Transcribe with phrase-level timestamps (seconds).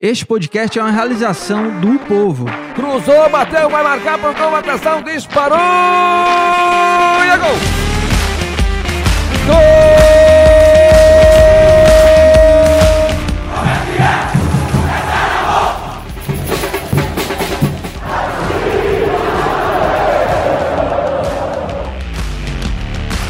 [0.00, 2.46] Este podcast é uma realização do povo.
[2.76, 7.56] Cruzou, bateu, vai marcar por gol, atenção, disparou e é gol!
[9.44, 9.98] Gol!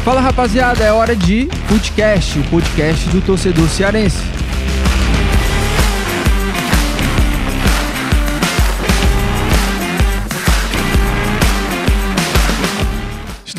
[0.05, 4.38] Fala rapaziada, é hora de Footcast, o podcast do torcedor cearense.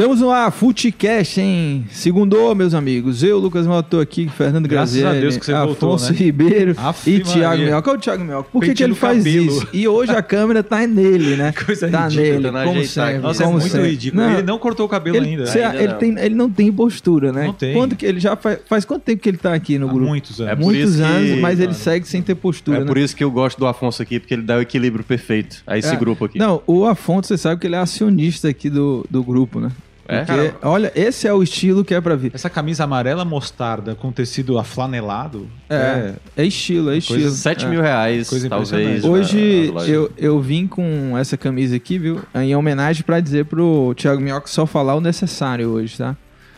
[0.01, 1.85] Estamos no ar, Footcast, hein?
[1.91, 3.23] Segundou, meus amigos.
[3.23, 6.19] Eu, Lucas Mota, aqui, Fernando Graças Grazielli, a Deus que você voltou, Afonso né?
[6.19, 7.83] Ribeiro Aff, e Thiago.
[7.83, 8.49] Qual é o Thiago Mioca?
[8.51, 9.45] Por que, que ele faz cabelo.
[9.47, 9.69] isso?
[9.75, 11.53] E hoje a câmera tá nele, né?
[11.67, 13.19] Coisa tá ridícula, nele, tá como sempre.
[13.19, 13.91] Nossa, é como muito sempre.
[13.91, 14.23] ridículo.
[14.23, 15.45] Não, Ele não cortou o cabelo ele, ainda.
[15.45, 15.99] cê- Ainda ele, não.
[15.99, 17.45] tem, ele não tem postura, né?
[17.49, 17.75] Não tem.
[17.75, 20.09] Quanto que ele já faz, faz quanto tempo que ele tá aqui no Há grupo?
[20.09, 20.53] muitos anos.
[20.53, 21.79] É por Muitos isso que- anos, mas ele Claro.
[21.85, 22.87] segue sem ter postura, É né?
[22.87, 25.77] por isso que eu gosto do Afonso aqui, porque ele dá o equilíbrio perfeito a
[25.77, 25.97] esse É.
[25.97, 26.39] grupo aqui.
[26.39, 29.71] Não, o Afonso, você sabe que ele é acionista aqui do, do grupo, né?
[30.11, 30.25] É?
[30.25, 32.33] Porque, olha, esse é o estilo que é pra vir.
[32.35, 35.47] Essa camisa amarela mostarda com tecido aflanelado.
[35.69, 37.31] É, é estilo, é estilo.
[37.31, 37.69] 7 É.
[37.69, 39.05] mil reais, Coisa talvez.
[39.05, 39.93] na- Hoje na loja.
[39.93, 42.21] eu, eu vim com essa camisa aqui, viu?
[42.35, 46.17] Em homenagem pra dizer pro Thiago Minhoca só falar o necessário hoje, tá?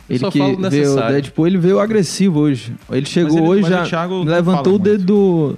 [0.09, 1.13] Ele só que o veio, necessário.
[1.13, 2.75] Deadpool, ele veio agressivo hoje.
[2.91, 5.57] Ele chegou ele- hoje mas já o levantou o dedo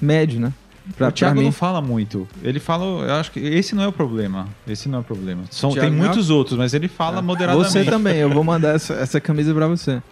[0.00, 0.52] médio, né?
[0.96, 1.44] Pra, o Thiago mim.
[1.44, 2.26] não fala muito.
[2.42, 4.48] Ele fala, eu acho que esse não é o problema.
[4.66, 5.42] Esse não é o problema.
[5.50, 7.70] São, Thiago tem muitos outros, mas ele fala moderadamente.
[7.70, 10.02] Você também, eu vou mandar essa, essa camisa pra você.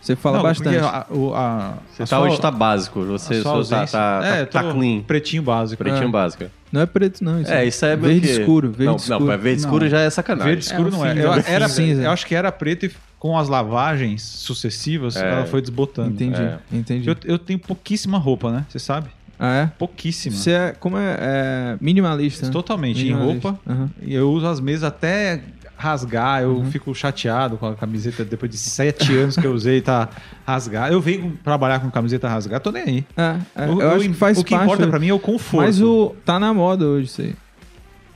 [0.00, 0.78] Você fala Não, bastante.
[0.78, 3.00] porque a, o- a, Você a tá, sua- hoje tá básico.
[3.02, 5.00] a Você sua só tá, ausência- tá, é, tá, tá clean.
[5.02, 5.82] Pretinho básico.
[5.82, 6.10] Pretinho É.
[6.10, 6.44] básico.
[6.70, 7.40] Não é preto, não.
[7.40, 8.68] Isso É, isso é verde que- escuro.
[8.68, 9.18] Verde não, escuro.
[9.20, 9.90] Não, mas verde escuro Não.
[9.90, 10.46] já é sacanagem.
[10.52, 11.10] Verde escuro É não é.
[11.14, 11.44] cinza, Eu, né?
[11.46, 12.02] era, Cinza.
[12.02, 15.28] eu acho que era preto e com as lavagens sucessivas É.
[15.28, 16.10] ela foi desbotando.
[16.10, 16.58] Entendi, É.
[16.72, 17.08] entendi.
[17.08, 18.64] Eu, eu tenho pouquíssima roupa, né?
[18.68, 19.08] Você sabe?
[19.38, 19.66] Ah, é?
[19.78, 20.34] Pouquíssima.
[20.34, 22.52] Você é, como é, é minimalista, né?
[22.52, 23.00] Totalmente.
[23.02, 23.48] Em Minimalista.
[23.50, 23.60] roupa.
[23.70, 23.90] Aham.
[24.02, 25.40] E eu uso as mesas até
[25.76, 26.40] rasgar.
[26.42, 26.70] Eu Uhum.
[26.70, 30.08] fico chateado com a camiseta depois de sete anos que eu usei, tá
[30.46, 30.90] rasgar.
[30.90, 33.04] Eu venho trabalhar com camiseta rasgada, tô nem aí.
[33.16, 34.64] É, é, O- eu o- acho que faz o que parte.
[34.64, 35.66] importa pra mim é o conforto.
[35.66, 37.34] Mas o tá na moda hoje isso aí.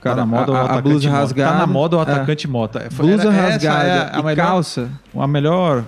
[0.02, 1.20] Tá na moda a, o a, blusa mota.
[1.20, 1.52] rasgada.
[1.52, 2.02] Tá na moda o é.
[2.02, 2.86] atacante mota.
[2.90, 4.90] Foi- Blusa era- rasgada é e a melhor, calça.
[5.14, 5.84] a melhor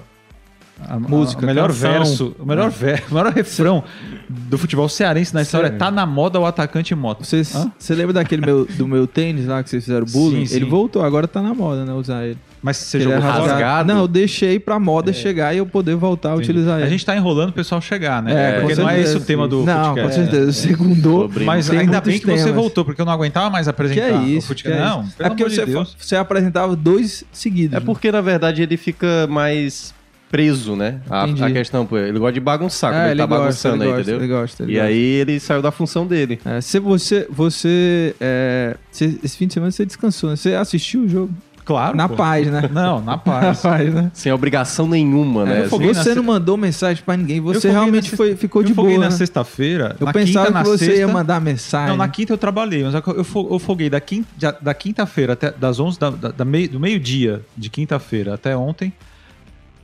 [0.89, 1.91] a, Música, a melhor canção.
[1.93, 2.71] verso, o melhor, É.
[2.71, 3.83] ver, o melhor refrão
[4.29, 5.79] do futebol cearense na história é Sério?
[5.79, 7.25] tá na moda o atacante moto.
[7.25, 7.43] Você
[7.79, 10.47] você lembra daquele meu, do meu tênis lá que vocês fizeram bullying?
[10.47, 10.71] Sim, Ele sim.
[10.71, 11.93] voltou, agora tá na moda, né?
[11.93, 12.39] Usar ele.
[12.65, 13.41] Mas você Ele é jogou rasgado.
[13.43, 13.53] fora?
[13.55, 13.93] rasgado?
[13.93, 16.51] Não, eu deixei pra moda chegar e eu poder voltar a Entendi.
[16.51, 16.87] utilizar ele.
[16.87, 18.33] A gente tá enrolando o pessoal chegar, né?
[18.33, 20.15] É, com Porque não é esse o tema do Não, com podcast.
[20.15, 20.53] certeza.
[20.53, 21.23] Segundou.
[21.23, 22.55] Sobre- Mas ainda bem que você temas.
[22.55, 24.47] voltou, porque eu não aguentava mais Que apresentar é o isso?
[24.47, 24.73] futebol.
[24.77, 25.17] que é Não, isso?
[25.17, 25.97] pelo É porque de você, Deus.
[25.99, 27.77] você apresentava dois seguidos.
[27.77, 29.93] É porque, na verdade, ele fica mais
[30.33, 31.01] preso, né?
[31.09, 33.85] A, a questão, pô, ele gosta de bagunçar, como É, ele, tá gosta, bagunçando ele
[33.85, 34.25] aí, gosta, entendeu?
[34.27, 34.89] Ele gosta, ele E gosta.
[34.89, 36.41] aí ele saiu da função dele.
[36.45, 40.37] É, se você, você, é, você- esse fim de semana você descansou, né?
[40.37, 41.33] Você assistiu o jogo?
[41.65, 41.97] Claro.
[41.97, 42.17] Na pô.
[42.17, 42.69] paz, né?
[42.73, 43.61] Não, na Na paz.
[43.61, 44.11] paz, né?
[44.15, 45.61] Sem obrigação nenhuma, né?
[45.65, 48.17] eu foguei Você na não se- mandou mensagem pra ninguém, Eu você foguei realmente na
[48.17, 49.05] foi, sexta- ficou eu de foguei boa.
[49.05, 49.17] na né?
[49.17, 49.95] sexta-feira.
[50.01, 51.89] Eu na pensava quinta, na que você sexta, ia mandar mensagem.
[51.91, 55.35] Não, na quinta eu trabalhei, mas eu, fo- eu foguei da, quinta, da- da quinta-feira
[55.35, 58.93] até das 11 da, da- da meio, do meio-dia de quinta-feira até ontem.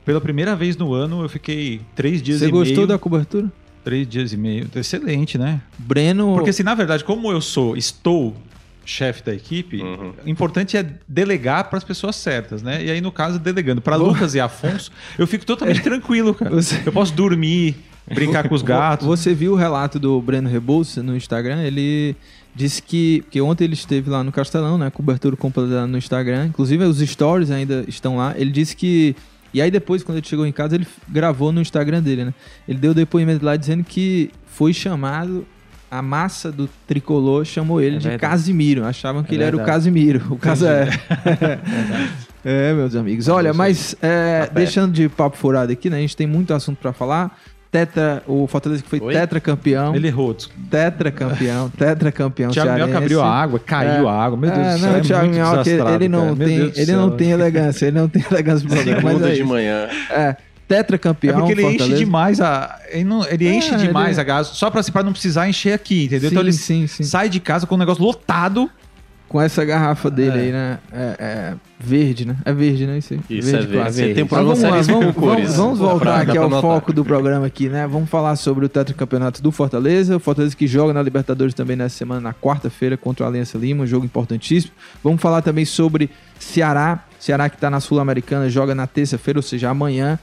[0.08, 2.86] Pela primeira vez no ano, eu fiquei três dias Você e gostou meio.
[2.86, 3.52] da cobertura?
[3.84, 4.66] Três dias e meio.
[4.74, 5.60] Excelente, né?
[5.78, 6.32] Breno.
[6.34, 8.34] Porque se na verdade, como eu sou, estou
[8.86, 10.14] chefe da equipe, Uhum.
[10.24, 12.82] o importante é delegar para as pessoas certas, né?
[12.82, 16.52] E aí, no caso, delegando para Lucas e Afonso, eu fico totalmente tranquilo, cara.
[16.54, 17.76] Você- Eu posso dormir,
[18.14, 19.06] brincar com os gatos.
[19.06, 21.60] Você viu o relato do Breno Rebouça no Instagram?
[21.64, 22.16] Ele
[22.54, 24.88] disse que, que ontem ele esteve lá no Castelão, né?
[24.91, 26.47] Cobertura completa no Instagram.
[26.47, 28.32] Inclusive os stories ainda estão lá.
[28.38, 29.14] Ele disse que.
[29.53, 32.34] E aí depois, quando ele chegou em casa, ele gravou no Instagram dele, né?
[32.69, 35.47] Ele deu depoimento lá dizendo que foi chamado.
[35.91, 38.31] A massa do tricolor chamou ele É de verdade.
[38.31, 38.84] Casimiro.
[38.84, 39.78] Achavam que É ele era o verdade.
[39.78, 40.22] Casimiro.
[40.28, 40.86] O caso é.
[42.44, 43.26] é, meus amigos.
[43.28, 45.97] Olha, mas é, deixando de papo furado aqui, né?
[45.97, 47.41] A gente tem muito assunto pra falar.
[47.70, 49.12] Tetra, o Fortaleza que foi Oi?
[49.12, 49.94] tetracampeão.
[49.94, 50.34] Ele errou.
[50.70, 52.72] tetracampeão, tetracampeão O Thiago.
[52.72, 54.10] Minhoca abriu a água, caiu É.
[54.10, 54.38] a água.
[54.38, 56.36] Meu Deus É, do céu, não, é o Thiago Minhoca, ele não cara.
[56.48, 59.88] Tem, ele não tem elegância, ele não tem elegância pro programa, Segunda é de manhã.
[60.10, 60.36] É,
[60.66, 61.98] tetracampeão, É porque ele enche Fortaleza.
[62.04, 62.78] demais a.
[62.91, 65.74] Ele, não- ele É, enche demais ele- a gás só pra, pra não precisar encher
[65.74, 66.30] aqui, entendeu?
[66.30, 67.03] Sim, então ele sim, sim.
[67.03, 68.71] sai de casa com o negócio lotado.
[69.28, 70.41] Com essa garrafa dele É.
[70.41, 70.78] aí, né?
[70.91, 72.36] É, é verde, né?
[72.47, 72.97] É verde, né?
[72.97, 73.15] Isso.
[73.28, 73.92] Isso verde é verde.
[73.92, 77.45] Você tem um programa vamos lá, vamos, vamos, vamos voltar aqui ao foco do programa
[77.47, 77.86] aqui, né?
[77.86, 80.16] Vamos falar sobre o tetracampeonato do Fortaleza.
[80.16, 83.84] O Fortaleza que joga na Libertadores também nessa semana, na quarta-feira, contra o Aliança Lima,
[83.84, 84.72] um jogo importantíssimo.
[85.04, 86.09] Vamos falar também sobre
[86.39, 87.04] Ceará.
[87.21, 90.19] Ceará que está na Sul-Americana, joga na terça-feira, ou seja, amanhã,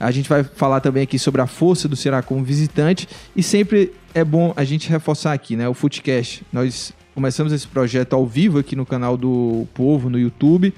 [0.00, 3.92] A gente vai falar também aqui sobre a força do Ceará como visitante e sempre
[4.14, 5.68] é bom a gente reforçar aqui, né?
[5.68, 6.44] O Footcast.
[6.52, 10.72] Nós começamos esse projeto ao vivo aqui no canal do Povo no YouTube.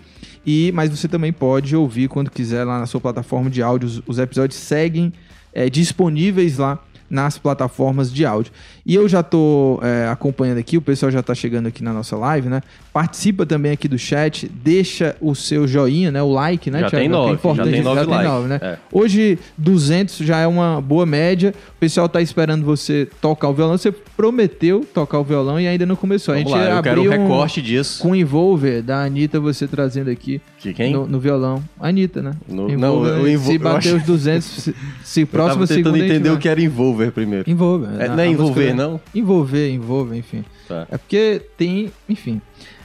[0.46, 4.02] E mas você também pode ouvir quando quiser lá na sua plataforma de áudio.
[4.06, 5.12] Os episódios seguem
[5.52, 8.52] é, disponíveis lá nas plataformas de áudio.
[8.86, 12.16] E eu já tô é, acompanhando aqui, o pessoal já tá chegando aqui na nossa
[12.16, 12.62] live, né?
[12.92, 16.22] Participa também aqui do chat, deixa o seu joinha, né?
[16.22, 17.02] O like, né, Já Thiago?
[17.02, 18.48] tem Que é nove, importante, já tem nove likes.
[18.48, 18.58] né?
[18.62, 18.78] É.
[18.92, 21.52] Hoje, 200 já é uma boa média.
[21.76, 23.76] O pessoal tá esperando você tocar o violão.
[23.76, 26.34] Você prometeu tocar o violão e ainda não começou.
[26.34, 28.02] Vamos a gente lá, eu quero abriu um um- recorte disso.
[28.02, 30.92] com o Envolver da Anitta, você trazendo aqui De quem?
[30.92, 31.62] no, no violão.
[31.80, 32.32] Anitta, né?
[32.48, 34.74] No- Envolver, não, o Envo- se eu bater acho- os 200, se,
[35.04, 37.48] se Eu próximo tava tentando entender o que era envolver primeiro.
[37.50, 37.88] Envolver.
[38.00, 39.00] É, não é envolver, música- não?
[39.14, 40.44] Envolver, envolver, enfim.
[40.68, 40.86] Tá.
[40.90, 42.40] É porque tem, enfim.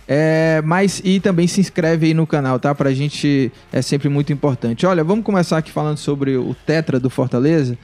[0.07, 2.73] É, mas e também se inscreve aí no canal, tá?
[2.75, 4.85] Pra gente é sempre muito importante.
[4.85, 7.75] Olha, vamos começar aqui falando sobre o Tetra do Fortaleza.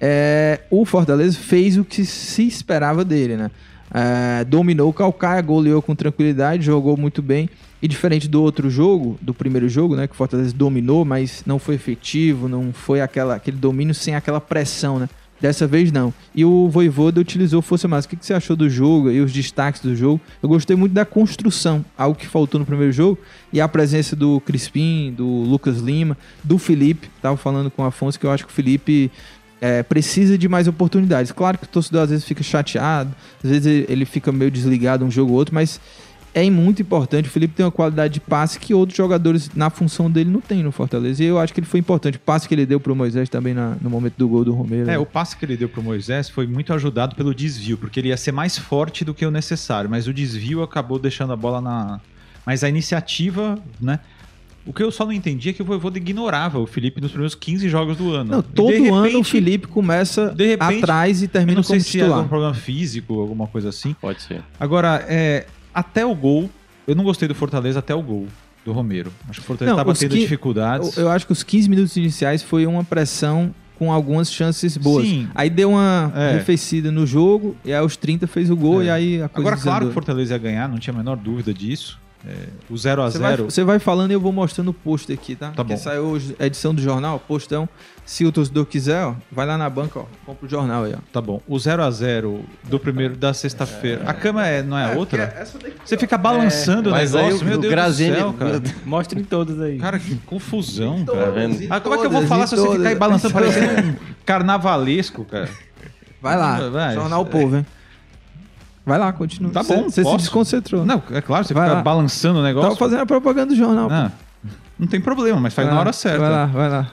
[0.00, 3.50] É, o Fortaleza fez o que se esperava dele, né?
[3.94, 7.48] É, dominou o Calcaia, goleou com tranquilidade, jogou muito bem.
[7.80, 10.08] E diferente do outro jogo, do primeiro jogo, né?
[10.08, 14.40] Que o Fortaleza dominou, mas não foi efetivo, não foi aquela, aquele domínio sem aquela
[14.40, 15.08] pressão, né?
[15.40, 16.12] Dessa vez não.
[16.34, 18.14] E o Voivoda utilizou força máxima.
[18.14, 20.20] O que você achou do jogo e os destaques do jogo?
[20.42, 23.18] Eu gostei muito da construção, algo que faltou no primeiro jogo.
[23.52, 27.08] E a presença do Crispim, do Lucas Lima, do Felipe.
[27.22, 29.12] Tava falando com o Afonso que eu acho que o Felipe
[29.60, 31.32] é, precisa de mais oportunidades.
[31.32, 35.10] Claro que o torcedor às vezes fica chateado, às vezes ele fica meio desligado um
[35.10, 35.80] jogo ou outro, mas
[36.46, 37.26] é muito importante.
[37.26, 40.62] O Felipe tem uma qualidade de passe que outros jogadores na função dele não tem
[40.62, 41.22] no Fortaleza.
[41.22, 42.16] E eu acho que ele foi importante.
[42.16, 44.90] O passe que ele deu pro Moisés também na- no momento do gol do Romero.
[44.90, 48.08] É, o passe que ele deu pro Moisés foi muito ajudado pelo desvio, porque ele
[48.08, 51.60] ia ser mais forte do que o necessário, mas o desvio acabou deixando a bola
[51.60, 52.00] na.
[52.46, 54.00] Mas a iniciativa, né?
[54.66, 57.34] O que eu só não entendi é que o Voivoda ignorava o Felipe nos primeiros
[57.34, 58.30] 15 jogos do ano.
[58.32, 61.62] Não, todo de ano o repente, Felipe começa de repente, atrás e Eu termina não
[61.62, 62.18] como sei se é titular.
[62.18, 63.94] algum problema físico, alguma coisa assim.
[63.98, 64.42] Pode ser.
[64.60, 65.46] Agora, é,
[65.78, 66.50] até o gol,
[66.86, 68.26] eu não gostei do Fortaleza até o gol
[68.64, 69.12] do Romero.
[69.28, 70.96] Acho que o Fortaleza estava tendo que- dificuldades.
[70.96, 75.06] Eu, eu acho que os 15 minutos iniciais foi uma pressão com algumas chances boas.
[75.06, 75.28] Sim.
[75.34, 76.30] Aí deu uma É.
[76.30, 78.86] arrefecida no jogo, e aí aos 30 fez o gol, É.
[78.86, 79.92] e aí a coisa Agora, claro que o desandou.
[79.94, 81.96] Fortaleza ia ganhar, não tinha a menor dúvida disso.
[82.30, 82.34] É,
[82.68, 85.10] o 0 a Você vai, 0 você vai falando e eu vou mostrando o post
[85.10, 85.46] aqui, tá?
[85.48, 85.78] Tá Porque bom.
[85.78, 87.66] saiu hoje a edição do jornal, postão.
[88.04, 90.98] Se o torcedor quiser, ó, vai lá na banca, ó, compra o jornal aí, ó.
[91.10, 91.40] Tá bom.
[91.48, 94.02] O 0 a 0 do primeiro da sexta-feira.
[94.06, 95.46] A cama é, não é a outra?
[95.84, 98.62] Você fica balançando o Mas aí negócio, o- meu o Deus Graziani- do céu, cara.
[98.84, 99.78] Mostrem todos aí.
[99.78, 101.30] Cara, que confusão, Tá cara.
[101.30, 101.66] vendo?
[101.70, 102.98] Ah, como é que eu vou Todas, falar em se você ficar aí todas.
[102.98, 103.94] balançando parecendo um
[104.26, 105.48] carnavalesco, cara?
[106.20, 107.66] Vai lá, Vai, jornal Povo, hein?
[108.88, 109.50] Vai lá, continua.
[109.52, 110.84] Tá bom, Você se desconcentrou.
[110.84, 111.82] Não, é claro, você Vai fica lá.
[111.82, 112.68] balançando o negócio.
[112.70, 113.88] Tava fazendo a propaganda do jornal.
[113.88, 114.12] Não,
[114.78, 116.18] não tem problema, mas faz Vai na lá, hora certa.
[116.18, 116.90] Vai lá, vai lá.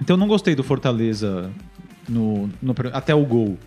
[0.00, 1.50] Então eu não gostei do Fortaleza
[2.08, 3.58] no, no- até o gol.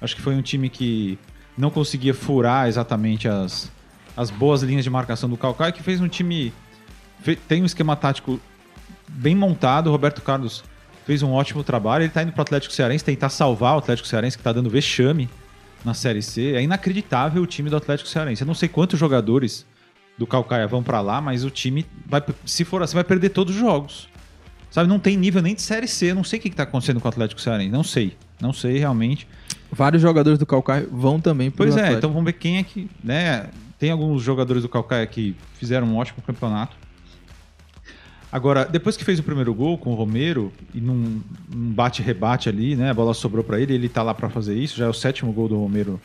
[0.00, 1.18] Acho que foi um time que
[1.56, 3.70] não conseguia furar exatamente as,
[4.16, 6.52] as boas linhas de marcação do Calcaia, que fez um time.
[7.48, 8.40] tem um esquema tático
[9.08, 9.88] bem montado.
[9.88, 10.64] O Roberto Carlos
[11.04, 12.02] fez um ótimo trabalho.
[12.02, 14.70] Ele está indo para o Atlético Cearense tentar salvar o Atlético Cearense, que está dando
[14.70, 15.28] vexame
[15.84, 16.54] na Série C.
[16.54, 18.42] É inacreditável o time do Atlético Cearense.
[18.42, 19.66] Eu não sei quantos jogadores
[20.16, 23.54] do Calcaia vão para lá, mas o time, vai, se for assim, vai perder todos
[23.54, 24.08] os jogos.
[24.70, 26.10] Sabe, não tem nível nem de Série C.
[26.10, 27.70] Eu não sei o que está acontecendo com o Atlético Cearense.
[27.70, 28.16] Não sei.
[28.40, 29.26] Não sei realmente.
[29.70, 31.98] Vários jogadores do Calcaia vão também pro Pois é, Atlético.
[31.98, 32.88] então vamos ver quem é que.
[33.02, 36.76] Né, tem alguns jogadores do Calcaia que fizeram um ótimo campeonato.
[38.32, 41.20] Agora, depois que fez o primeiro gol com o Romero, e num,
[41.54, 42.90] num bate-rebate ali, né?
[42.90, 44.78] A bola sobrou para ele, ele tá lá para fazer isso.
[44.78, 46.00] Já é o sétimo gol do Romero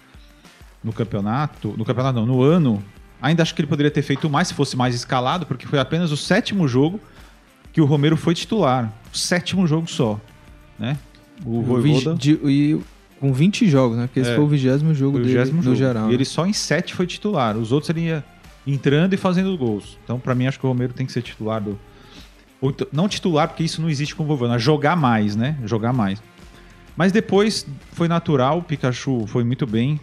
[0.83, 1.73] no campeonato.
[1.77, 2.83] No campeonato não, no ano.
[3.21, 6.11] Ainda acho que ele poderia ter feito mais se fosse mais escalado, porque foi apenas
[6.11, 6.99] o sétimo jogo
[7.71, 8.91] que o Romero foi titular.
[9.13, 10.19] O sétimo jogo só,
[10.77, 10.97] né?
[11.45, 12.79] O Voivoda de- e
[13.21, 14.07] com 20 jogos, né?
[14.07, 14.35] Porque esse É.
[14.35, 15.75] foi o vigésimo jogo o dele 20º no jogo.
[15.77, 16.05] geral.
[16.05, 16.13] E né?
[16.13, 17.55] ele só em sete foi titular.
[17.57, 18.23] Os outros ele ia
[18.65, 19.97] entrando e fazendo gols.
[20.03, 21.79] Então, pra mim, acho que o Romero tem que ser titular do.
[22.91, 25.57] Não titular, porque isso não existe com o Vovô, jogar mais, né?
[25.63, 26.21] Jogar mais.
[26.95, 29.99] Mas depois foi natural, o Pikachu foi muito bem.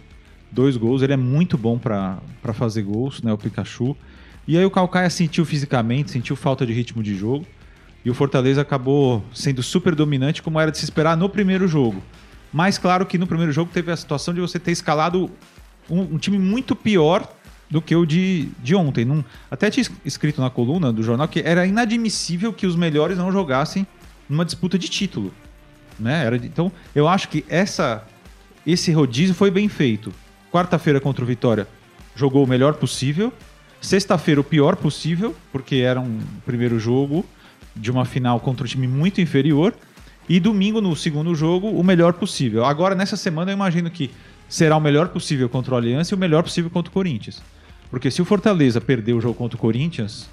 [0.52, 2.20] Dois gols, ele é muito bom pra
[2.52, 3.32] fazer gols, né?
[3.32, 3.96] O Pikachu.
[4.46, 7.44] E aí o Calcaia sentiu fisicamente, sentiu falta de ritmo de jogo.
[8.04, 12.02] E o Fortaleza acabou sendo super dominante, como era de se esperar no primeiro jogo.
[12.52, 15.28] Mas claro que no primeiro jogo teve a situação de você ter escalado
[15.90, 17.28] um, um time muito pior
[17.74, 19.04] do que o de, de ontem.
[19.04, 23.18] Não- até tinha es- escrito na coluna do jornal que era inadmissível que os melhores
[23.18, 23.84] não jogassem
[24.28, 25.34] numa disputa de título.
[25.98, 26.24] Né?
[26.24, 28.04] Era então, eu acho que essa,
[28.64, 30.12] esse rodízio foi bem feito.
[30.52, 31.66] Quarta-feira contra o Vitória
[32.14, 33.32] jogou o melhor possível.
[33.80, 37.26] Sexta-feira o pior possível, porque era um primeiro jogo
[37.74, 39.74] de uma final contra um time muito inferior.
[40.28, 42.64] E domingo, no segundo jogo, o melhor possível.
[42.64, 44.12] Agora, nessa semana, eu imagino que
[44.48, 47.42] será o melhor possível contra o Aliança e o melhor possível contra o Corinthians.
[47.94, 50.28] Porque se o Fortaleza perder o jogo contra o Corinthians,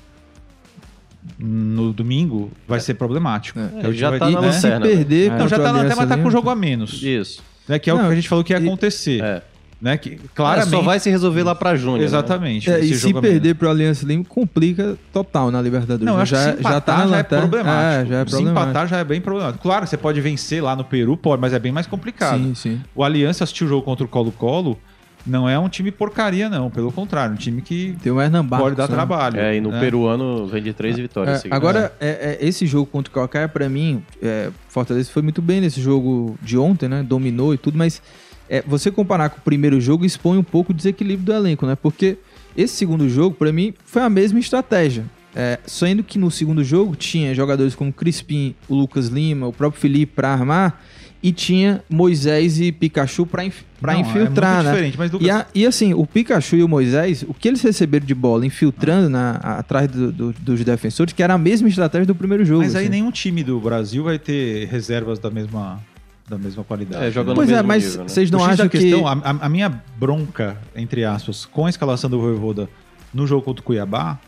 [1.37, 3.59] no domingo, vai ser problemático.
[3.59, 3.83] É.
[3.85, 4.49] Gente já vai- tá na né?
[4.49, 6.49] E se perder Não, contra já o tá na lanterna, mas tá com um jogo
[6.49, 7.01] a menos.
[7.03, 7.43] Isso.
[7.67, 7.77] Né?
[7.79, 9.21] Que é o Não, que a gente falou que ia e- acontecer.
[9.23, 9.41] É.
[9.79, 9.97] Né?
[9.97, 10.29] Que, Claramente.
[10.35, 10.69] claramente.
[10.69, 11.97] só vai se resolver lá pra junho.
[11.99, 12.03] né?
[12.03, 12.69] Exatamente.
[12.69, 16.05] É, esse e se perder pro Aliança Lima, complica total na Libertadores.
[16.05, 17.71] Não, acho já, que se empatar já tá na já é problemático.
[17.71, 18.49] É, já é se problemático.
[18.69, 19.61] empatar já é bem problemático.
[19.63, 22.37] Claro, você pode vencer lá no Peru, pode, mas é bem mais complicado.
[22.39, 22.81] Sim, sim.
[22.93, 24.77] O Aliança assistiu o jogo contra o Colo-Colo,
[25.25, 26.69] não é um time porcaria, não.
[26.69, 28.65] Pelo contrário, um time que Tem o Hernan Barcos.
[28.65, 28.95] pode dar né?
[28.95, 29.39] trabalho.
[29.39, 29.79] É, e no né?
[29.79, 31.37] peruano vem de três vitórias.
[31.37, 31.57] É, seguidas.
[31.57, 35.61] agora, é, é, esse jogo contra o Calcaia, pra mim, é, Fortaleza foi muito bem
[35.61, 37.03] nesse jogo de ontem, né?
[37.03, 38.01] Dominou e tudo, mas
[38.49, 41.75] é, você comparar com o primeiro jogo expõe um pouco o desequilíbrio do elenco, né?
[41.75, 42.17] Porque
[42.55, 45.05] esse segundo jogo, pra mim, foi a mesma estratégia.
[45.33, 49.79] É, sendo que no segundo jogo tinha jogadores como Crispim, o Lucas Lima, o próprio
[49.79, 50.83] Felipe pra armar,
[51.23, 54.71] e tinha Moisés e Pikachu pra, inf pra Não, é infiltrar, muito né?
[54.71, 57.61] diferente, mas Lucas, E, a- e assim, o Pikachu e o Moisés, o que eles
[57.61, 61.67] receberam de bola infiltrando na- a- atrás do- do- dos defensores, que era a mesma
[61.69, 62.61] estratégia do primeiro jogo.
[62.63, 62.91] mas aí assim.
[62.91, 65.79] nenhum time do Brasil vai ter reservas da mesma,
[66.27, 67.05] da mesma qualidade.
[67.05, 68.07] É, jogando Pois no é, mesmo mas nível, né?
[68.07, 68.79] vocês não O X acham que...
[68.79, 72.67] questão, a, a- a minha bronca, entre aspas, com a escalação do Voivoda
[73.13, 74.19] no jogo contra o Cuiabá,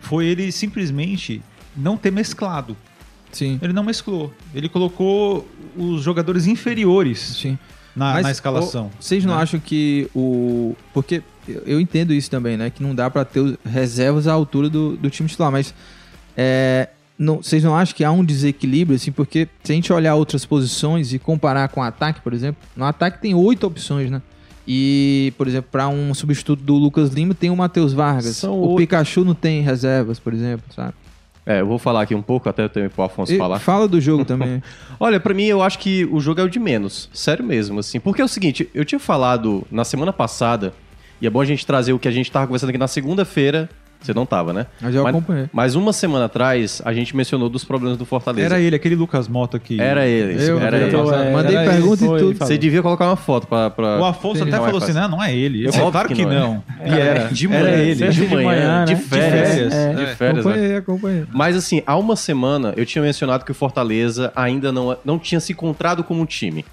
[0.00, 1.40] foi ele simplesmente
[1.74, 2.76] não ter mesclado.
[3.30, 4.30] Sim, Ele não mesclou.
[4.54, 7.58] Ele colocou os jogadores inferiores sim.
[7.94, 8.90] na, Mas, na escalação.
[9.00, 9.42] Vocês não né?
[9.42, 10.74] acham que o...
[10.94, 11.22] Porque
[11.66, 12.70] eu entendo isso também, né?
[12.70, 15.74] Que não dá pra ter reservas à altura do, do time titular, mas...
[16.36, 16.88] é,
[17.18, 19.12] não- Vocês não acham que há um desequilíbrio, assim?
[19.12, 22.84] Porque se a gente olhar outras posições e comparar com o ataque, por exemplo, no
[22.84, 24.20] ataque tem oito opções, né?
[24.66, 28.36] E, por exemplo, para um substituto do Lucas Lima tem o Matheus Vargas.
[28.36, 28.76] São o.
[28.76, 30.94] Pikachu não tem reservas, por exemplo, sabe?
[31.44, 33.58] É, eu vou falar aqui um pouco, até também pro Afonso E falar.
[33.58, 34.62] fala do jogo também.
[35.00, 37.10] Olha, pra mim eu acho que o jogo é o de menos.
[37.12, 37.98] Sério mesmo, assim.
[37.98, 40.72] Porque é o seguinte, eu tinha falado na semana passada,
[41.20, 43.68] e é bom a gente trazer o que a gente tava conversando aqui na segunda-feira.
[44.02, 44.66] Você não tava, né?
[44.80, 45.48] Mas eu acompanhei.
[45.52, 48.46] Mas uma semana atrás, a gente mencionou dos problemas do Fortaleza.
[48.46, 49.80] Era ele, aquele Lucas Mota que.
[49.80, 50.96] Era ele, Eu- era eu- ele.
[50.96, 52.38] eu- é, mandei era pergunta isso, e tudo.
[52.38, 53.70] Você devia colocar uma foto pra...
[53.70, 54.00] pra...
[54.00, 55.66] O Afonso até é falou assim: não, não é ele.
[55.66, 56.34] Eu claro que que não é.
[56.40, 56.64] não.
[56.84, 57.28] E era.
[57.28, 57.94] De manhã, Era ele.
[58.08, 59.00] de, de manhã, de né?
[59.00, 59.48] férias.
[59.50, 59.92] férias, é.
[59.94, 60.50] De férias, né?
[60.52, 61.24] acompanhei, acompanhei.
[61.32, 65.40] Mas assim, há uma semana eu tinha mencionado que o Fortaleza ainda não, não tinha
[65.40, 66.64] se encontrado como um time.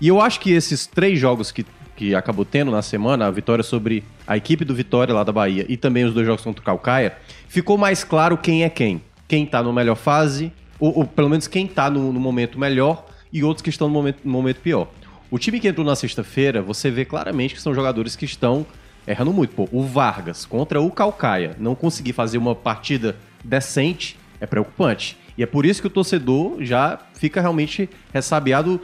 [0.00, 1.64] E eu acho que esses três jogos que,
[1.96, 5.64] que acabou tendo na semana, a vitória sobre a equipe do Vitória lá da Bahia
[5.68, 7.16] e também os dois jogos contra o Calcaia,
[7.48, 9.00] ficou mais claro quem é quem.
[9.28, 13.06] Quem tá na melhor fase, ou, ou pelo menos quem tá no, no momento melhor
[13.32, 14.88] e outros que estão no momento, no momento pior.
[15.30, 18.66] O time que entrou na sexta-feira, você vê claramente que são jogadores que estão
[19.06, 19.54] errando muito.
[19.54, 25.16] Pô, o Vargas contra o Calcaia não conseguir fazer uma partida decente é preocupante.
[25.36, 28.80] E é por isso que o torcedor já fica realmente ressabiado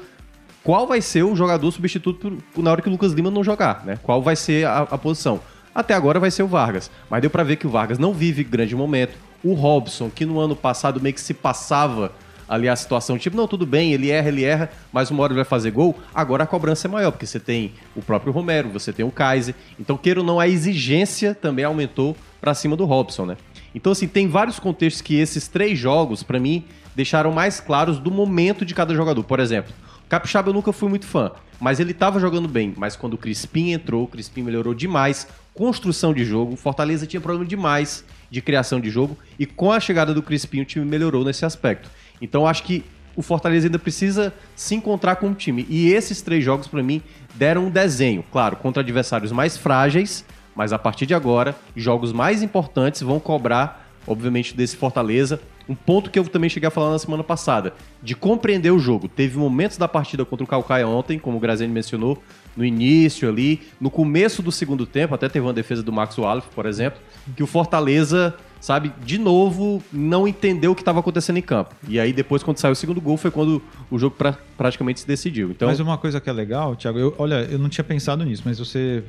[0.63, 3.99] qual vai ser o jogador substituto na hora que o Lucas Lima não jogar, né?
[4.03, 5.41] Qual vai ser a, a posição.
[5.75, 8.43] Até agora vai ser o Vargas, mas deu pra ver que o Vargas não vive
[8.43, 9.17] grande momento.
[9.43, 12.13] O Robson, que no ano passado meio que se passava
[12.49, 15.39] ali a situação, tipo, não, tudo bem, ele erra, ele erra, mas uma hora ele
[15.39, 15.97] vai fazer gol.
[16.13, 19.55] Agora a cobrança é maior, porque você tem o próprio Romero, você tem o Kaiser.
[19.79, 23.37] Então, queira ou não, a exigência também aumentou pra cima do Robson, né?
[23.73, 26.65] Então, assim, tem vários contextos que esses três jogos, pra mim,
[26.97, 29.23] deixaram mais claros do momento de cada jogador.
[29.23, 29.73] Por exemplo,
[30.11, 32.75] Capixaba eu nunca fui muito fã, mas ele tava jogando bem.
[32.77, 35.29] Mas quando o Crispim entrou, o Crispim melhorou demais.
[35.55, 39.17] Construção de jogo, Fortaleza tinha problema demais de criação de jogo.
[39.39, 41.89] E com a chegada do Crispim, o time melhorou nesse aspecto.
[42.21, 45.65] Então acho que o Fortaleza ainda precisa se encontrar com o time.
[45.71, 47.01] E esses três jogos, pra mim,
[47.37, 48.25] deram um desenho.
[48.33, 50.25] Claro, contra adversários mais frágeis,
[50.57, 55.41] mas a partir de agora, jogos mais importantes vão cobrar, obviamente, desse Fortaleza.
[55.71, 57.73] Um ponto que eu também cheguei a falar na semana passada,
[58.03, 59.07] de compreender o jogo.
[59.09, 62.21] Teve momentos da partida contra o Calcaia ontem, como o Graziani mencionou,
[62.57, 66.49] no início ali, no começo do segundo tempo, até teve uma defesa do Max Wallace,
[66.53, 67.01] por exemplo,
[67.37, 71.73] que o Fortaleza, sabe, de novo, não entendeu o que estava acontecendo em campo.
[71.89, 75.07] E aí depois, quando saiu o segundo gol, foi quando o jogo pra- praticamente se
[75.07, 75.53] decidiu.
[75.53, 78.43] Então, Mas uma coisa que é legal, Thiago, eu, olha, eu não tinha pensado nisso,
[78.45, 79.05] mas você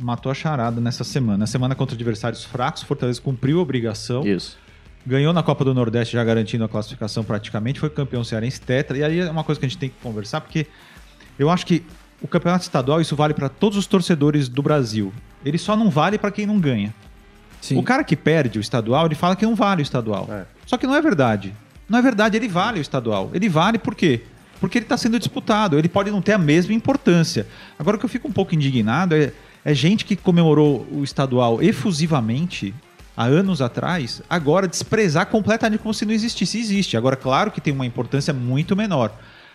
[0.00, 1.38] matou a charada nessa semana.
[1.38, 4.56] Na semana contra adversários fracos, o Fortaleza cumpriu a obrigação, isso.
[5.06, 8.98] Ganhou na Copa do Nordeste já garantindo a classificação praticamente, foi campeão cearense tetra.
[8.98, 10.66] E aí é uma coisa que a gente tem que conversar, porque
[11.38, 11.84] eu acho que
[12.20, 15.12] o campeonato estadual, isso vale para todos os torcedores do Brasil.
[15.44, 16.92] Ele só não vale para quem não ganha.
[17.60, 17.78] Sim.
[17.78, 20.28] O cara que perde o estadual, ele fala que não vale o estadual.
[20.30, 20.44] É.
[20.66, 21.54] Só que não é verdade.
[21.88, 23.30] Não é verdade, ele vale o estadual.
[23.32, 24.22] Ele vale por quê?
[24.60, 25.78] Porque ele está sendo disputado.
[25.78, 27.46] Ele pode não ter a mesma importância.
[27.78, 29.32] Agora, o que eu fico um pouco indignado é,
[29.64, 32.74] é gente que comemorou o estadual efusivamente
[33.16, 36.58] há anos atrás, agora desprezar completamente como se não existisse.
[36.58, 36.96] Existe.
[36.96, 39.12] Agora, claro que tem uma importância muito menor.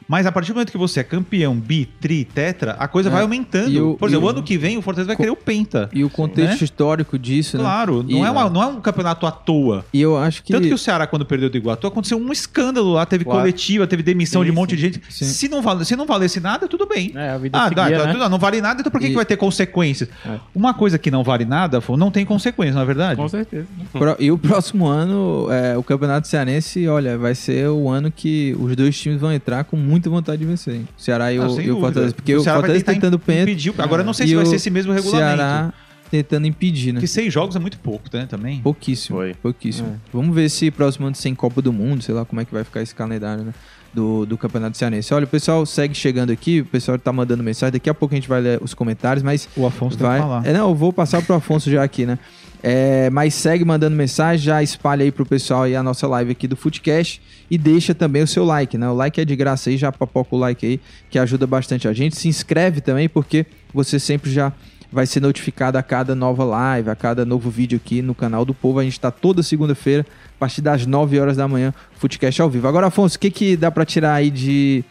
[0.08, 3.12] Mas a partir do momento que você é campeão, bi, tri, tetra, a coisa É.
[3.12, 3.92] vai aumentando.
[3.92, 5.90] O- Por exemplo, o o- ano que vem o Fortaleza vai querer o Penta.
[5.94, 6.66] E o contexto Né?
[6.66, 7.64] histórico disso, né?
[7.64, 9.86] Claro, E- não, é uma- não é um campeonato à toa.
[9.94, 10.52] E eu acho que.
[10.52, 13.40] Tanto que o Ceará, quando perdeu do Iguatu, aconteceu um escândalo lá, teve Claro.
[13.40, 14.76] coletiva, teve demissão Sim, de um monte sim.
[14.76, 15.02] de gente.
[15.10, 15.26] Sim.
[15.26, 17.12] Se não, vale, se não valesse nada, tudo bem.
[17.16, 18.14] É, a vida Ah, seguia, dá, então, né?
[18.14, 20.10] não, não vale nada, então por que, E- que vai ter consequências?
[20.26, 20.38] É.
[20.54, 23.16] Uma coisa que não vale nada, não tem consequência, na verdade.
[23.16, 23.66] Com certeza.
[23.94, 28.56] Pro- E o próximo ano, é, o Campeonato Cearense, olha, vai ser o ano que
[28.60, 30.76] os dois times vão entrar com muita vontade de vencer.
[30.76, 30.88] hein?
[30.98, 31.80] O Ceará e Ah, o, e o.
[31.80, 32.14] Fortaleza.
[32.14, 34.56] Porque o, Ceará vai Fortaleza tentando impedir- Agora não sei e se vai o ser
[34.56, 35.38] esse mesmo regulamento.
[35.38, 35.74] Ceará
[36.10, 37.00] tentando impedir, né?
[37.00, 38.60] Porque seis jogos é muito pouco, né, também.
[38.60, 39.18] Pouquíssimo.
[39.18, 39.34] Foi.
[39.36, 39.88] Pouquíssimo.
[39.90, 39.96] É.
[40.12, 42.64] Vamos ver se próximo ano sem Copa do Mundo, sei lá como é que vai
[42.66, 43.54] ficar esse calendário, né?
[43.94, 45.14] Do, do Campeonato Cearense.
[45.14, 47.74] Olha, o pessoal segue chegando aqui, o pessoal tá mandando mensagem.
[47.74, 50.18] Daqui a pouco a gente vai ler os comentários, mas O Afonso tem vai.
[50.18, 50.48] que falar.
[50.48, 52.18] É, não, eu vou passar pro Afonso já aqui, né?
[52.64, 56.48] É, mas segue mandando mensagem, já espalha aí pro pessoal aí a nossa live aqui
[56.48, 58.88] do Footcast e deixa também o seu like, né?
[58.88, 60.80] O like é de graça aí, já papoca o like aí,
[61.10, 62.16] que ajuda bastante a gente.
[62.16, 64.54] Se inscreve também, porque você sempre já
[64.92, 68.54] vai ser notificado a cada nova live, a cada novo vídeo aqui no canal do
[68.54, 68.78] Povo.
[68.80, 70.06] A gente tá toda segunda-feira,
[70.42, 72.68] partir das 9 horas da manhã, Footcast ao vivo.
[72.68, 74.84] Agora, Afonso, o que, que dá pra tirar aí de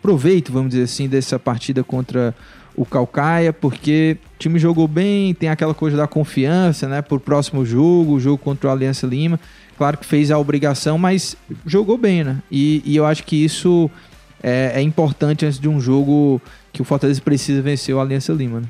[0.00, 2.34] proveito, vamos dizer assim, dessa partida contra
[2.74, 7.66] o Calcaia, porque o time jogou bem, tem aquela coisa da confiança, né, pro próximo
[7.66, 9.38] jogo, o jogo contra o Aliança Lima.
[9.76, 12.38] Claro que fez a obrigação, mas jogou bem, né?
[12.50, 13.90] E, e eu acho que isso
[14.42, 16.40] é, é importante antes de um jogo
[16.72, 18.68] que o Fortaleza precisa vencer o Aliança Lima, né?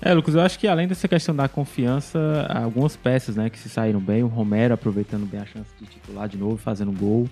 [0.00, 3.58] É, Lucas, eu acho que além dessa questão da confiança, há algumas peças, né, que
[3.58, 4.22] se saíram bem.
[4.22, 7.28] O Romero aproveitando bem a chance de titular de novo, fazendo gol.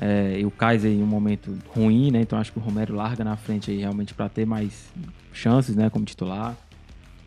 [0.00, 2.22] É, e o Kaiser em um momento ruim, né?
[2.22, 4.90] Então acho que o Romero larga na frente aí realmente para ter mais
[5.34, 6.56] chances, né, como titular.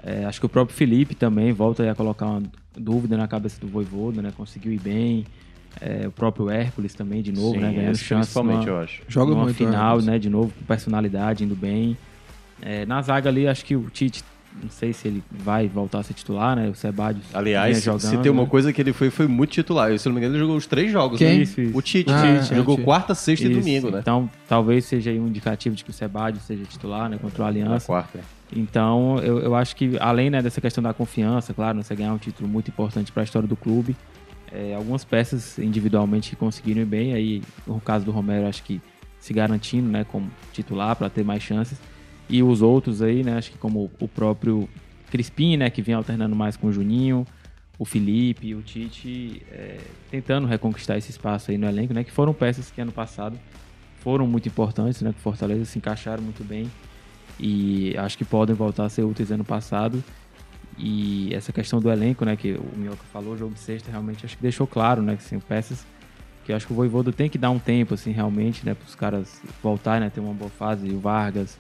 [0.02, 2.44] É, acho que o próprio Felipe também volta aí a colocar uma
[2.76, 4.32] dúvida na cabeça do Voivoda, né?
[4.36, 5.26] Conseguiu ir bem.
[5.80, 7.72] É, o próprio Hércules também, de novo, Sim, né?
[7.74, 8.32] Ganhando chance.
[8.32, 9.02] principalmente, numa- eu acho.
[9.08, 9.58] Joga numa muito.
[9.58, 10.06] final, Hércules.
[10.06, 10.20] né?
[10.20, 11.96] De novo, com personalidade, indo bem.
[12.62, 14.24] É, na zaga ali, acho que o Tite,
[14.62, 16.70] não sei se ele vai voltar a ser titular, né?
[16.70, 18.50] O Sebadios Aliás, vinha se jogando, tem uma né?
[18.50, 19.92] coisa que ele foi, foi muito titular.
[19.92, 21.38] Eu, se não me engano, ele jogou os três jogos, Quem?
[21.38, 21.44] né?
[21.44, 21.78] Isso, isso.
[21.78, 22.12] O Tite.
[22.12, 22.54] Ah, Tite.
[22.54, 23.60] é, jogou quarta, sexta e Isso.
[23.60, 24.00] domingo, né?
[24.00, 27.18] Então, talvez seja aí um indicativo de que o Sebadios seja titular, né?
[27.22, 27.86] Contra o Na Aliança.
[27.86, 28.20] quarta.
[28.56, 32.14] Então, eu, eu acho que, além né, dessa questão da confiança, claro, né, você ganhar
[32.14, 33.96] um título muito importante para a história do clube,
[34.52, 38.80] é, algumas peças individualmente que conseguiram ir bem, aí no caso do Romero, acho que
[39.20, 41.80] se garantindo né, como titular para ter mais chances,
[42.30, 44.68] e os outros aí, né, acho que como o próprio
[45.10, 47.26] Crispim, né, que vinha alternando mais com o Juninho,
[47.78, 49.78] o Felipe o Tite, é,
[50.10, 53.38] tentando reconquistar esse espaço aí no elenco, né, que foram peças que ano passado
[54.00, 56.70] foram muito importantes, né, que Fortaleza se encaixaram muito bem
[57.40, 60.04] e acho que podem voltar a ser úteis ano passado.
[60.78, 64.26] E essa questão do elenco, né, que o Minhoca falou, o jogo de sexta, realmente
[64.26, 65.86] acho que deixou claro, né, que são peças
[66.46, 68.86] que eu acho que o Voivoda tem que dar um tempo, assim, realmente, né, para
[68.86, 70.88] os caras voltarem, né, ter uma boa fase.
[70.90, 71.58] O Vargas,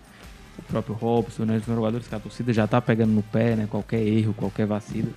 [0.57, 3.67] o próprio Robson, né, os jogadores que a torcida já tá pegando no pé, né,
[3.69, 5.13] qualquer erro, qualquer vacilo,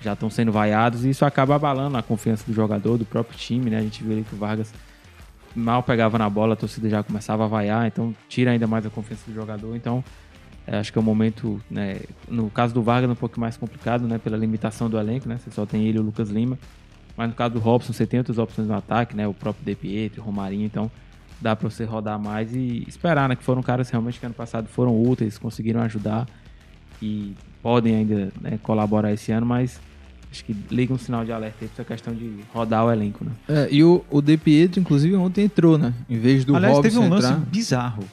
[0.00, 3.70] já estão sendo vaiados e isso acaba abalando a confiança do jogador, do próprio time,
[3.70, 4.72] né, a gente viu ali que o Vargas
[5.54, 8.90] mal pegava na bola, a torcida já começava a vaiar, então tira ainda mais a
[8.90, 10.04] confiança do jogador, então
[10.66, 14.06] é, acho que é um momento, né, no caso do Vargas, um pouco mais complicado,
[14.06, 16.58] né, pela limitação do elenco, né, você só tem ele e o Lucas Lima,
[17.16, 19.74] mas no caso do Robson, você tem outras opções no ataque, né, o próprio De
[19.74, 20.90] Pietro, o Romarinho, então
[21.40, 24.68] dá pra você rodar mais e esperar, né, que foram caras realmente que ano passado
[24.68, 26.26] foram úteis, conseguiram ajudar
[27.00, 29.80] e podem ainda né, colaborar esse ano, mas
[30.30, 33.24] acho que liga um sinal de alerta aí pra essa questão de rodar o elenco,
[33.24, 33.32] né.
[33.48, 35.92] É, e o, o De Pietro, inclusive, ontem entrou, né?
[36.08, 37.40] Em vez do Aliás, Robson teve um lance entrar.
[37.46, 38.04] bizarro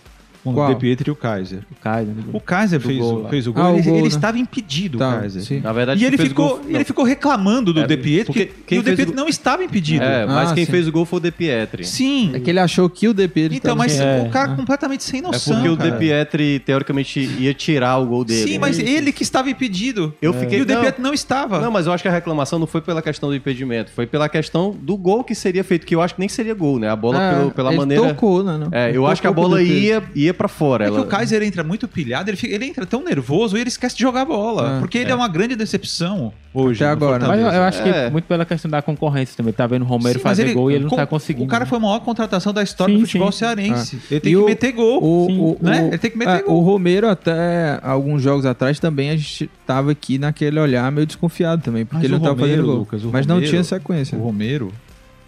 [0.43, 0.69] com Qual?
[0.69, 1.59] o De Pietro e o Kaiser.
[1.71, 3.93] O Kaiser, né, O Kaiser fez, gol o, fez o gol, Ah, o ele, gol,
[3.93, 4.07] ele né?
[4.09, 5.41] estava impedido, Tá, o Kaiser.
[5.41, 5.59] sim.
[5.61, 8.45] Na verdade, E ele ficou, o gol- ele ficou reclamando do É, De Pietro, porque
[8.47, 10.03] que, quem e o De o gol- não estava impedido.
[10.03, 10.71] É, mas Ah, quem sim.
[10.71, 11.85] fez o gol foi o De Pietri.
[11.85, 12.31] Sim.
[12.33, 14.55] É que ele achou que o De Pietro Então, mas É, o cara é.
[14.55, 15.55] completamente sem É noção.
[15.55, 15.91] porque o cara.
[15.91, 18.51] De Pietri, teoricamente, ia tirar o gol dele.
[18.51, 20.13] Sim, mas ele que estava impedido.
[20.21, 20.81] Eu fiquei- E o De não.
[20.81, 21.59] Pietro não estava.
[21.61, 24.27] Não, mas eu acho que a reclamação não foi pela questão do impedimento, foi pela
[24.27, 26.89] questão do gol que seria feito, que eu acho que nem seria gol, né?
[26.89, 28.07] A bola É, pela ele maneira.
[28.09, 28.67] tocou, né?
[28.71, 30.85] É, eu acho que a bola ia, ia para fora.
[30.85, 31.05] É que ela...
[31.05, 34.01] o Kaiser entra muito pilhado, ele, fica- ele entra tão nervoso e ele esquece de
[34.01, 34.77] jogar bola.
[34.77, 34.79] É.
[34.79, 35.15] porque ele é.
[35.15, 36.83] uma grande decepção hoje.
[36.83, 37.27] Até agora, né?
[37.27, 38.05] Mas eu, eu acho É.
[38.07, 39.53] que muito pela questão da concorrência também.
[39.53, 41.45] Tá vendo o Romero Sim, fazer gol e ele não com- tá conseguindo.
[41.45, 43.39] O cara foi a maior contratação da história Sim, do futebol sim.
[43.39, 43.99] cearense.
[44.11, 44.99] Ele tem E que o- meter gol.
[45.03, 45.81] O, Sim, o- né?
[45.83, 46.57] o- Ele tem que meter é, gol.
[46.57, 51.61] O Romero, até alguns jogos atrás, também a gente tava aqui naquele olhar meio desconfiado
[51.61, 52.75] também, porque Mas ele o não tava Romero, fazendo gol.
[52.79, 54.17] Lucas, mas não Romero- tinha sequência.
[54.17, 54.71] O Romero,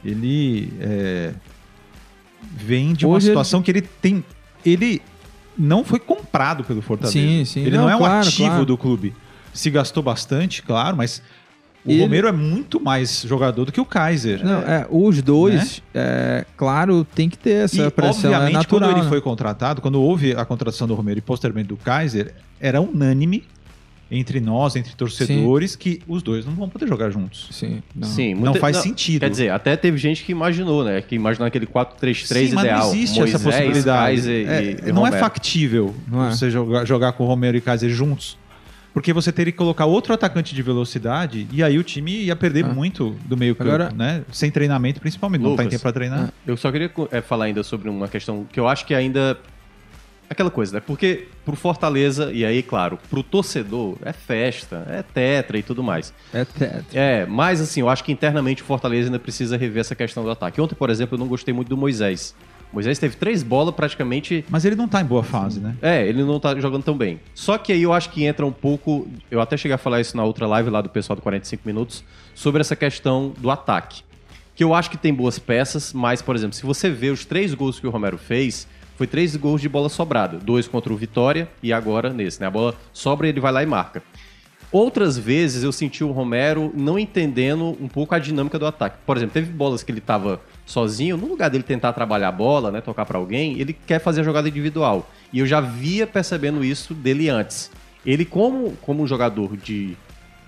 [0.04, 1.32] ele é,
[2.56, 4.24] vem de uma Hoje ele- situação que ele tem.
[4.66, 5.02] Ele
[5.58, 7.18] não foi comprado pelo Fortaleza.
[7.18, 7.62] Sim, sim.
[7.62, 8.66] Ele Não, não, é um claro, ativo claro.
[8.66, 9.14] do clube.
[9.54, 11.22] Se gastou bastante, claro, mas
[11.86, 14.44] O ele- Romero é muito mais jogador do que o Kaiser.
[14.44, 18.32] Não, é, os dois, é, claro, tem que ter essa E, pressão.
[18.32, 19.10] é obviamente, natural, quando ele né?
[19.10, 23.44] foi contratado, quando houve a contratação do Romero e posteriormente do Kaiser, era unânime
[24.18, 27.48] entre nós, entre torcedores, que os dois não vão poder jogar juntos.
[27.52, 28.08] Sim, não.
[28.08, 29.22] Sim, Não muita- faz sentido.
[29.22, 31.02] Quer dizer, até teve gente que imaginou, né?
[31.02, 32.80] Que imaginou aquele 4-3-3 Sim, mas ideal.
[32.80, 34.06] não existe Moisés, essa possibilidade.
[34.16, 35.18] Kaiser É, e, e não é Romero.
[35.18, 36.32] factível Não é.
[36.32, 38.38] você jogar, jogar com o Romero e Kaiser juntos.
[38.94, 42.64] Porque você teria que colocar outro atacante de velocidade e aí o time ia perder
[42.64, 42.70] Ah.
[42.70, 44.22] muito do meio campo, Agora- né?
[44.32, 45.42] Sem treinamento, principalmente.
[45.42, 46.34] não tá em Lucas, tempo pra treinar.
[46.48, 49.38] Eu só queria é, falar ainda sobre uma questão que eu acho que ainda.
[50.30, 50.84] Aquela coisa, né?
[50.86, 56.14] Porque pro Fortaleza, e aí, claro, pro torcedor, é festa, é tetra e tudo mais.
[56.34, 56.86] É tetra.
[56.94, 60.30] É, mas assim, eu acho que internamente o Fortaleza ainda precisa rever essa questão do
[60.32, 60.60] ataque.
[60.60, 62.36] Ontem, por exemplo, eu não gostei muito do Moisés.
[62.72, 65.76] O Moisés teve três bolas praticamente Mas ele não tá em boa fase, né?
[65.82, 67.20] é, ele não tá jogando tão bem.
[67.34, 69.08] Só que aí eu acho que entra um pouco.
[69.30, 72.04] Eu até cheguei a falar isso na outra live lá do pessoal do 45 Minutos,
[72.34, 74.02] sobre essa questão do ataque.
[74.56, 77.54] Que eu acho que tem boas peças, mas, por exemplo, se você vê os três
[77.54, 80.38] gols que o Romero fez, foi três gols de bola sobrada.
[80.38, 82.48] Dois contra o Vitória e agora nesse, né?
[82.48, 84.02] A bola sobra e ele vai lá e marca.
[84.72, 88.98] Outras vezes eu senti o Romero não entendendo um pouco a dinâmica do ataque.
[89.06, 92.72] Por exemplo, teve bolas que ele estava sozinho, no lugar dele tentar trabalhar a bola,
[92.72, 95.10] né, tocar para alguém, ele quer fazer a jogada individual.
[95.32, 97.72] E eu já via percebendo isso dele antes.
[98.06, 99.96] Ele como como um jogador de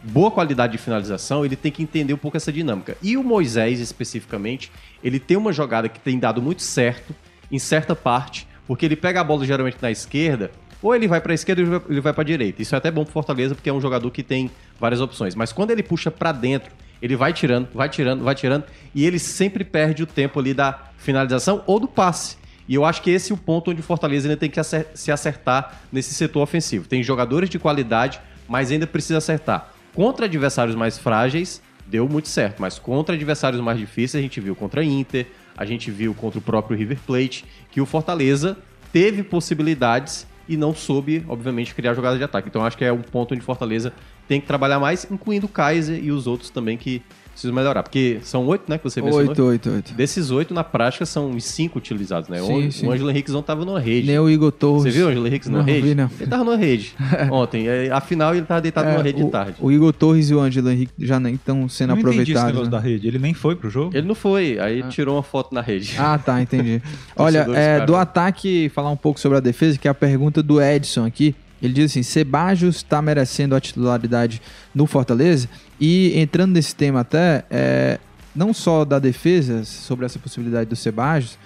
[0.04, 2.98] boa qualidade de finalização, ele tem que entender um pouco essa dinâmica.
[3.02, 4.72] E o Moisés especificamente,
[5.04, 7.16] ele tem uma jogada que tem dado muito certo
[7.52, 11.32] em certa parte, porque ele pega a bola geralmente na esquerda, ou ele vai para
[11.32, 12.62] a esquerda ou ele vai- para a direita.
[12.62, 15.34] Isso é até bom pro Fortaleza, porque é um jogador que tem várias opções.
[15.34, 19.18] Mas quando ele puxa para dentro, ele vai tirando, vai tirando, vai tirando, e ele
[19.20, 22.38] sempre perde o tempo ali da finalização ou do passe.
[22.68, 24.60] E eu acho que esse é o ponto onde o Fortaleza ainda tem que
[24.94, 26.88] se acertar nesse setor ofensivo.
[26.88, 29.74] Tem jogadores de qualidade, mas ainda precisa acertar.
[29.96, 34.54] Contra adversários mais frágeis, deu muito certo, mas contra adversários mais difíceis, a gente viu
[34.56, 35.26] contra Inter,
[35.58, 38.58] a gente viu contra o próprio River Plate, que o Fortaleza
[38.94, 42.48] teve possibilidades e não soube, obviamente, criar jogadas de ataque.
[42.48, 43.92] Então acho que é um ponto onde Fortaleza
[44.28, 47.02] tem que trabalhar mais, incluindo o Kaiser e os outros também que
[47.38, 47.84] precisam melhorar.
[47.84, 49.30] Porque são oito, né, que você mencionou.
[49.30, 49.94] Oito, oito, oito.
[49.94, 52.40] Desses oito, na prática, são os cinco utilizados, né?
[52.42, 52.88] Sim, o, sim.
[52.88, 54.08] o Ângelo Henrique não tava numa rede.
[54.08, 54.84] Nem o Igor Torres.
[54.84, 55.88] Você viu o Ângelo Henrique Não, rede?
[55.88, 56.10] vi, não.
[56.20, 56.94] Ele tava numa rede
[57.32, 57.68] ontem.
[57.68, 59.56] É, Afinal, ele tava deitado É, numa rede o, de tarde.
[59.60, 62.54] o Igor Torres e o Ângelo Henrique já nem estão sendo não entendi esse aproveitados.
[62.54, 62.78] negócio né?
[62.78, 63.08] da rede.
[63.08, 63.96] Ele nem foi pro jogo?
[63.96, 65.96] Ele não foi, aí tirou uma foto na rede.
[65.98, 66.82] Ah, tá, entendi.
[67.16, 70.62] Olha, é, do ataque, falar um pouco sobre a defesa, que é a pergunta do
[70.62, 71.36] Edson aqui.
[71.62, 74.42] Ele diz assim: Sebajos está merecendo a titularidade
[74.74, 75.50] no Fortaleza?
[75.80, 78.00] E entrando nesse tema até, é,
[78.36, 81.38] não só da defesa, sobre essa possibilidade do Sebajos,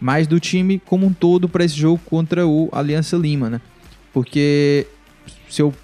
[0.00, 3.60] mas do time como um todo para esse jogo contra o Aliança Lima, né?
[4.12, 4.86] Porque
[5.48, 5.74] se eu,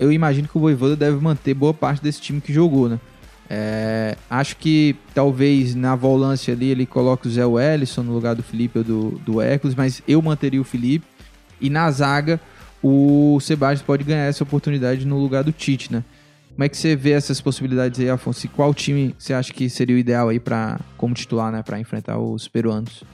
[0.00, 3.00] eu imagino que o Voivoda deve manter boa parte desse time que jogou, né?
[3.48, 8.42] É, acho que talvez na volância ali ele coloque o Zé Wellison no lugar do
[8.42, 11.06] Felipe ou do, do Hércules, mas eu manteria o Felipe.
[11.60, 12.40] E na zaga,
[12.82, 16.02] o Sebastião pode ganhar essa oportunidade no lugar do Tite, né?
[16.56, 18.46] Como é que você vê essas possibilidades aí, Afonso?
[18.46, 21.78] E qual time você acha que seria o ideal aí para como titular, né, para
[21.78, 23.04] enfrentar os peruanos?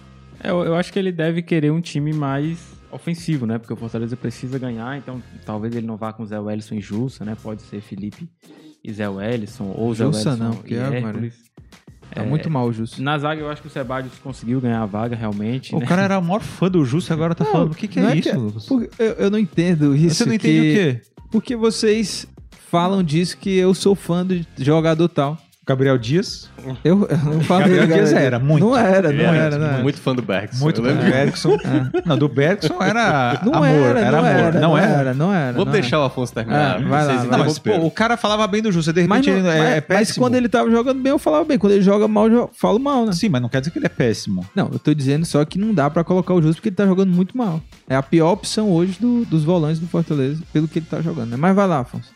[0.42, 2.58] É, eu, eu acho que ele deve querer um time mais
[2.92, 3.58] ofensivo, né?
[3.58, 6.80] Porque o Fortaleza precisa ganhar, então talvez ele não vá com o Zé Wellison e
[6.80, 7.36] Jussa, né?
[7.42, 8.28] Pode ser Felipe
[8.84, 11.34] e Zé Wellison, ou Zé Jussa Wellison não, porque e é, Hércules.
[12.14, 13.02] Tá muito mal, Justo.
[13.02, 15.86] Na zaga eu acho que o Sebadios conseguiu ganhar a vaga realmente, O né?
[15.86, 17.72] cara era o maior fã do Justo e agora tá falando.
[17.72, 18.66] O que, que é não isso, que- Lucas?
[18.66, 20.16] Por- eu, eu não entendo isso.
[20.16, 21.02] Você não entende que- o quê?
[21.30, 22.26] Porque vocês
[22.72, 25.36] falam disso que eu sou fã do jogador tal.
[25.64, 26.50] Gabriel Dias,
[26.82, 27.76] Eu, eu não falei.
[27.76, 28.26] Gabriel Dias galera.
[28.26, 28.64] era, muito.
[28.66, 29.82] Não era, não Ele era, não era.
[29.84, 30.64] Muito fã do Bergson.
[30.64, 31.04] muito lembro.
[31.04, 31.56] Do Bergson.
[32.04, 33.66] Não, do Bergson era Não amor.
[33.68, 34.28] era, era não amor.
[34.40, 35.14] era, não era?
[35.14, 35.52] não era.
[35.52, 36.80] Vamos não deixar o Afonso terminar.
[36.80, 38.92] É, vai lá, Não, mas pô, o cara falava bem do Justo.
[38.92, 40.24] De Mas, repente é, mas- é mas péssimo.
[40.24, 41.56] quando ele tava jogando bem, eu falava bem.
[41.56, 43.12] Quando ele joga mal, eu falo mal, né?
[43.12, 44.44] Sim, mas não quer dizer que ele é péssimo.
[44.56, 46.86] Não, eu tô dizendo só que não dá pra colocar o Justo porque ele tá
[46.86, 47.62] jogando muito mal.
[47.88, 51.30] É a pior opção hoje do- dos volantes do Fortaleza, pelo que ele tá jogando,
[51.30, 51.36] né?
[51.38, 52.10] Mas vai lá, Afonso.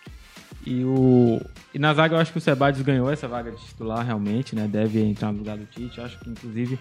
[0.67, 1.41] E, o...
[1.73, 4.67] e na zaga eu acho que o Sebadios ganhou essa vaga de titular realmente, né?
[4.67, 6.01] Deve entrar no lugar do Tite.
[6.01, 6.77] Acho que inclusive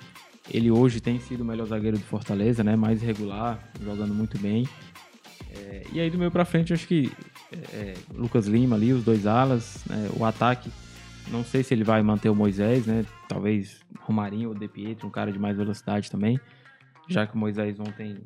[0.51, 2.75] ele hoje tem sido o melhor zagueiro do Fortaleza, né?
[2.75, 4.67] Mais regular, jogando muito bem.
[5.55, 7.11] É, e aí do meio pra frente acho que
[7.51, 10.09] é, é, Lucas Lima ali, os dois alas, né?
[10.17, 10.71] o ataque.
[11.27, 13.05] Não sei se ele vai manter o Moisés, né?
[13.29, 16.39] Talvez Romarinho ou De Pietro, um cara de mais velocidade também.
[17.07, 18.17] Já que o Moisés ontem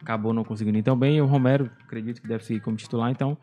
[0.00, 1.16] acabou não conseguindo ir tão bem.
[1.16, 3.10] E o Romero, acredito que deve seguir como titular.
[3.10, 3.36] Então,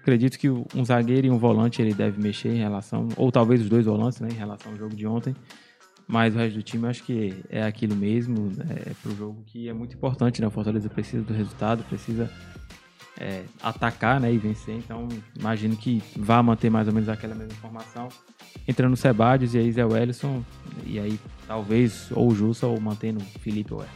[0.00, 3.68] acredito que um zagueiro e um volante ele deve mexer em relação, ou talvez os
[3.68, 5.34] dois volantes, né, em relação ao jogo de ontem.
[6.06, 9.68] Mas o resto do time eu acho que é aquilo mesmo, é pro jogo que
[9.68, 10.48] é muito importante, né?
[10.48, 12.28] O Fortaleza precisa do resultado, precisa
[13.20, 14.74] é, atacar né, e vencer.
[14.74, 15.06] Então,
[15.38, 18.08] imagino que vá manter mais ou menos aquela mesma formação.
[18.66, 20.42] Entrando o Sebadios e aí Zé Wellison.
[20.84, 23.86] E aí, talvez, ou o Jussa ou mantendo o Felipe ou é.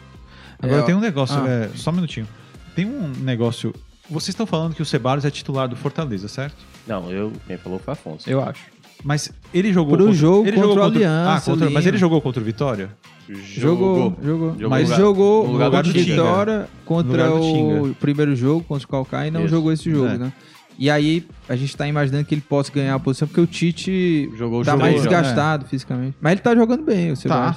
[0.60, 1.48] Agora É, tem um negócio, ah.
[1.48, 2.28] é, só um minutinho.
[2.76, 3.74] Tem um negócio.
[4.10, 6.56] Vocês estão falando que o Ceballos é titular do Fortaleza, certo?
[6.86, 8.28] Não, eu, quem falou foi Afonso.
[8.28, 8.62] Eu acho.
[9.02, 12.20] Mas ele jogou Pro jogo ele contra jogou o Aliança, Ah, contra- mas ele jogou
[12.20, 12.90] contra o Vitória?
[13.28, 14.50] Jogou, jogou.
[14.52, 15.98] Jogou Mas no lugar- jogou no lugar contra do.
[15.98, 17.40] Vitória contra lugar o
[17.82, 17.94] Tinga.
[18.00, 19.48] primeiro jogo contra o Calcaia e não Isso.
[19.50, 20.18] jogou esse jogo, É.
[20.18, 20.32] né?
[20.78, 24.28] E aí a gente tá imaginando que ele possa ganhar a posição porque o Tite
[24.36, 25.00] Jogou tá jogo, mais né?
[25.02, 26.16] desgastado fisicamente.
[26.20, 27.56] Mas ele tá jogando bem, o Ceballos.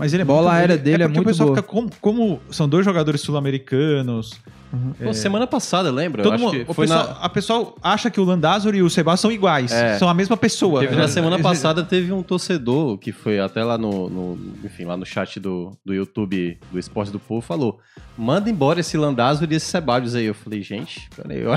[0.00, 1.56] Mas ele é Bola muito- aérea ele- dele é porque muito o pessoal boa.
[1.58, 4.40] fica como, como são dois jogadores sul-americanos.
[5.02, 6.22] Pô, semana passada, lembra?
[6.22, 7.12] Todo Acho mundo, que o foi pessoal, na...
[7.14, 9.98] A pessoa acha que o Landázuri e o Sebastião são iguais, É.
[9.98, 10.78] são a mesma pessoa.
[10.80, 14.96] Teve na semana passada teve um torcedor que foi até lá no, no- enfim, lá
[14.96, 17.80] no chat do, do YouTube do Esporte do Povo falou:
[18.16, 20.26] manda embora esse Landázuri e esse Sebadios aí.
[20.26, 21.50] Eu falei, gente, peraí, eu,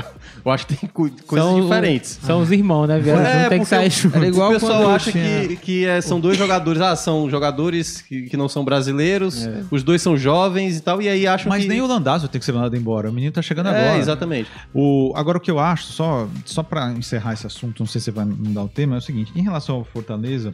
[0.44, 2.18] eu acho que tem co- coisas São- diferentes.
[2.20, 2.98] São os irmãos, né?
[2.98, 4.16] Vieram É, junto, tem que sair o- junto.
[4.16, 8.02] Era igual o pessoal acha tinha- que, que é, são dois jogadores, ah, são jogadores
[8.02, 11.62] que, que não são brasileiros, os dois são jovens e tal, e aí acham Mas
[11.62, 11.68] que...
[11.68, 13.08] nem o Landázuri tem que ser mandado embora.
[13.08, 13.98] O menino tá chegando É, agora.
[13.98, 14.50] exatamente.
[14.74, 18.06] O, agora, o que eu acho, só, só para encerrar esse assunto, não sei se
[18.06, 20.52] você vai mudar o tema, é o seguinte: em relação ao Fortaleza,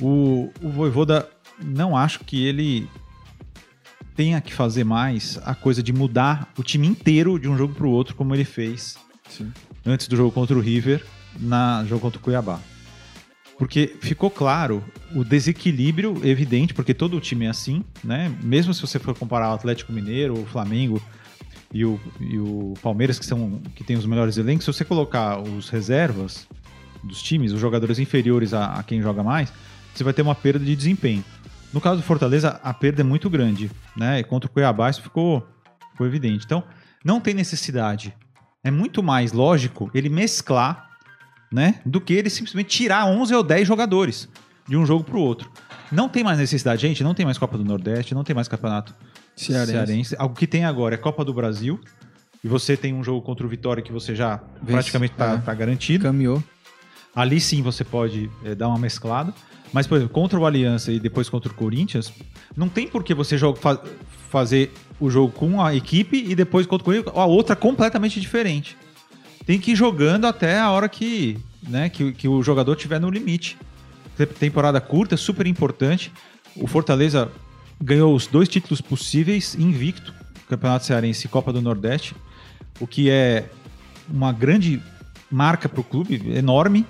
[0.00, 1.28] o, o Voivoda
[1.64, 2.88] não acho que ele
[4.16, 7.86] tenha que fazer mais a coisa de mudar o time inteiro de um jogo para
[7.86, 8.96] o outro, como ele fez
[9.86, 11.04] antes do jogo contra o River,
[11.38, 12.58] na jogo contra o Cuiabá.
[13.58, 14.82] Porque ficou claro
[15.14, 18.34] o desequilíbrio evidente, porque todo o time é assim, né?
[18.42, 21.00] Mesmo se você for comparar o Atlético Mineiro, o Flamengo
[21.72, 25.40] e o, e o Palmeiras, que, são, que tem os melhores elencos, se você colocar
[25.40, 26.48] os reservas
[27.02, 29.52] dos times, os jogadores inferiores a, a quem joga mais,
[29.94, 31.24] você vai ter uma perda de desempenho.
[31.72, 34.20] No caso do Fortaleza, a perda é muito grande, né?
[34.20, 35.46] E contra o Cuiabá isso ficou,
[35.92, 36.44] ficou evidente.
[36.44, 36.62] Então,
[37.04, 38.14] não tem necessidade.
[38.62, 40.93] É muito mais lógico ele mesclar,
[41.54, 41.76] né?
[41.86, 44.28] Do que ele simplesmente tirar 11 ou 10 jogadores
[44.68, 45.48] de um jogo para o outro.
[45.92, 47.04] Não tem mais necessidade, gente.
[47.04, 48.92] Não tem mais Copa do Nordeste, não tem mais Campeonato
[49.36, 49.72] Cearense.
[49.72, 50.16] Cearense.
[50.18, 51.78] Algo que tem agora é Copa do Brasil.
[52.42, 55.54] E você tem um jogo contra o Vitória que você já Vence, praticamente está é.
[55.54, 56.02] garantido.
[56.04, 56.42] Caminhou.
[57.14, 59.32] Ali sim você pode eh, dar uma mesclada.
[59.72, 62.12] Mas, por exemplo, contra o Aliança e depois contra o Corinthians,
[62.56, 63.80] não tem por que você joga, fa-
[64.30, 68.76] fazer o jogo com a equipe e depois contra o Corinthians, a outra completamente diferente.
[69.46, 73.10] Tem que ir jogando até a hora que, né, que, que o jogador tiver no
[73.10, 73.56] limite.
[74.16, 76.12] Te- Temporada curta, super importante.
[76.56, 77.30] O Fortaleza
[77.82, 80.14] ganhou os dois títulos possíveis invicto,
[80.48, 82.14] Campeonato Cearense e Copa do Nordeste,
[82.80, 83.50] o que é
[84.08, 84.80] uma grande
[85.30, 86.86] marca para o clube, enorme,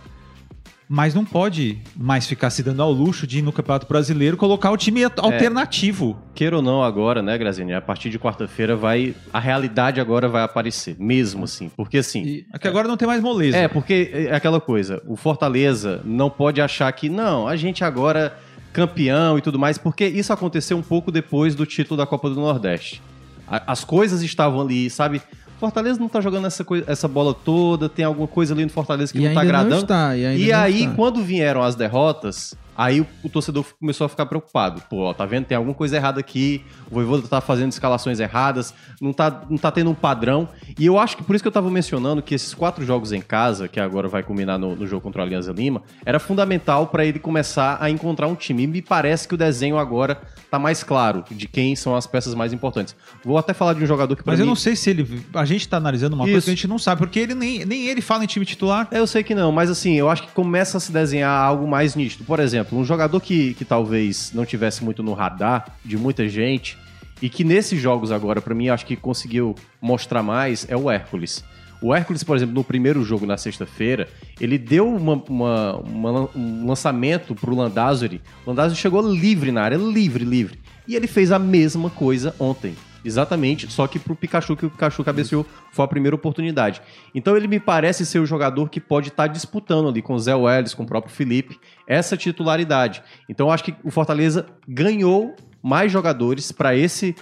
[0.89, 4.71] mas não pode mais ficar se dando ao luxo de ir no Campeonato Brasileiro colocar
[4.71, 6.17] o time alternativo.
[6.35, 7.73] Queira ou não agora, né, Graziani?
[7.75, 9.15] A partir de quarta-feira vai...
[9.33, 11.71] A realidade agora vai aparecer, mesmo assim.
[11.77, 12.23] Porque assim...
[12.23, 13.57] E- É que agora não tem mais moleza.
[13.57, 18.37] É, porque é aquela coisa, o Fortaleza não pode achar que, não, a gente agora
[18.73, 22.37] campeão e tudo mais, porque isso aconteceu um pouco depois do título da Copa do
[22.37, 23.01] Nordeste.
[23.47, 25.21] As coisas estavam ali, sabe?
[25.65, 29.13] Fortaleza não tá jogando essa, coi- essa bola toda, tem alguma coisa ali no Fortaleza
[29.13, 29.83] que E não tá ainda não agradando.
[29.83, 30.17] está.
[30.17, 30.95] E, E aí, está.
[30.95, 34.83] quando vieram as derrotas, aí o, o torcedor começou a ficar preocupado.
[34.89, 35.45] Pô, ó, tá vendo?
[35.47, 39.71] Tem alguma coisa errada aqui, o Voivoda tá fazendo escalações erradas, não tá, não tá
[39.71, 40.49] tendo um padrão.
[40.79, 43.21] E eu acho que por isso que eu tava mencionando que esses quatro jogos em
[43.21, 47.05] casa, que agora vai culminar no, no jogo contra o Alianza Lima, era fundamental para
[47.05, 48.65] ele começar a encontrar um time.
[48.65, 52.35] E me parece que o desenho agora tá mais claro de quem são as peças
[52.35, 52.95] mais importantes.
[53.25, 54.51] Vou até falar de um jogador que Mas eu mim...
[54.51, 55.25] não sei se ele.
[55.35, 56.45] A gente tá analisando uma coisa Isso.
[56.47, 58.89] que a gente não sabe, porque ele nem, nem ele fala em time titular.
[58.91, 61.67] É, Eu sei que não, mas assim, eu acho que começa a se desenhar algo
[61.67, 62.25] mais nítido.
[62.25, 66.77] Por exemplo, um jogador que, que talvez não tivesse muito no radar de muita gente
[67.23, 71.45] e que nesses jogos agora, pra mim, acho que conseguiu mostrar mais é o Hércules.
[71.83, 74.09] O Hércules, por exemplo, no primeiro jogo na sexta-feira,
[74.41, 78.23] ele deu uma- uma- uma um lançamento pro Landázuri.
[78.47, 80.59] O Landázuri chegou livre na área, livre, livre.
[80.89, 82.75] E ele fez a mesma coisa ontem.
[83.05, 86.81] Exatamente, só que pro Pikachu, que o Pikachu cabeceou, foi a primeira oportunidade.
[87.15, 90.35] Então ele me parece ser o jogador que pode estar disputando ali com o Zé
[90.35, 93.03] Welles, com o próprio Felipe, essa titularidade.
[93.29, 97.15] Então eu acho que o Fortaleza ganhou mais jogadores para esse,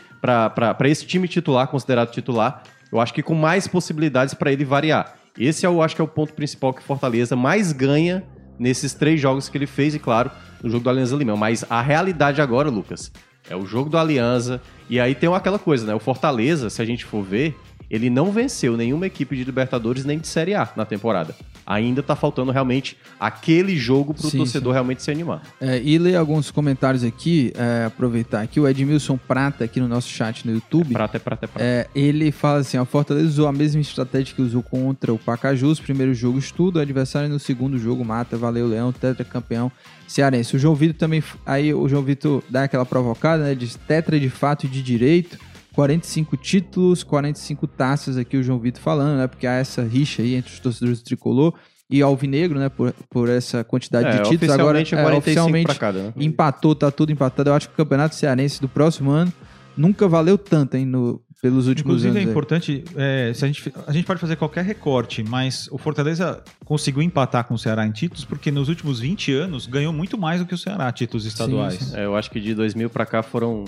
[0.85, 2.63] esse time titular, considerado titular.
[2.91, 5.17] Eu acho que com mais possibilidades para ele variar.
[5.39, 8.23] Esse eu acho que é o ponto principal que o Fortaleza mais ganha
[8.59, 10.31] nesses três jogos que ele fez, e claro,
[10.63, 11.37] no jogo do Alianza Lima.
[11.37, 13.11] Mas a realidade agora, Lucas,
[13.49, 14.61] é o jogo do Alianza.
[14.89, 15.95] E aí tem aquela coisa, né?
[15.95, 17.55] O Fortaleza, se a gente for ver,
[17.91, 21.35] ele não venceu nenhuma equipe de Libertadores nem de Série A na temporada.
[21.67, 25.43] Ainda tá faltando realmente aquele jogo pro Sim, torcedor realmente se animar.
[25.61, 30.09] É, e ler alguns comentários aqui, é, aproveitar aqui, o Edmilson Prata aqui no nosso
[30.09, 30.93] chat no YouTube.
[30.93, 31.65] Prata é prata é prata.
[31.65, 35.81] É, ele fala assim: a Fortaleza usou a mesma estratégia que usou contra o Pacajus.
[35.81, 39.71] Primeiro jogo estudo, adversário no segundo jogo mata, valeu Leão, tetracampeão
[40.07, 40.57] cearense.
[40.57, 43.55] O João Vitor também, aí o João Vitor dá aquela provocada, né?
[43.55, 45.39] Diz tetra de fato e de direito.
[45.75, 49.27] 45 títulos, 45 taças aqui o João Vitor falando, né?
[49.27, 51.55] Porque há essa rixa aí entre os torcedores do Tricolor
[51.91, 52.69] e Alvinegro, né?
[52.69, 54.55] Por, por essa quantidade de títulos.
[54.55, 56.13] Agora, oficialmente é é, 45 oficialmente cada, né?
[56.17, 57.51] empatou, tá tudo empatado.
[57.51, 59.33] Eu acho que o Campeonato Cearense do próximo ano
[59.77, 60.85] nunca valeu tanto, hein?
[60.85, 62.25] No, pelos últimos Inclusive é anos.
[62.25, 62.31] aí.
[62.31, 67.03] importante, é, se a, gente, a gente pode fazer qualquer recorte, mas o Fortaleza conseguiu
[67.03, 70.47] empatar com o Ceará em títulos porque nos últimos 20 anos ganhou muito mais do
[70.47, 71.75] que o Ceará, títulos estaduais.
[71.75, 71.97] sim.
[71.97, 73.65] É, eu acho que de 2000 pra cá foram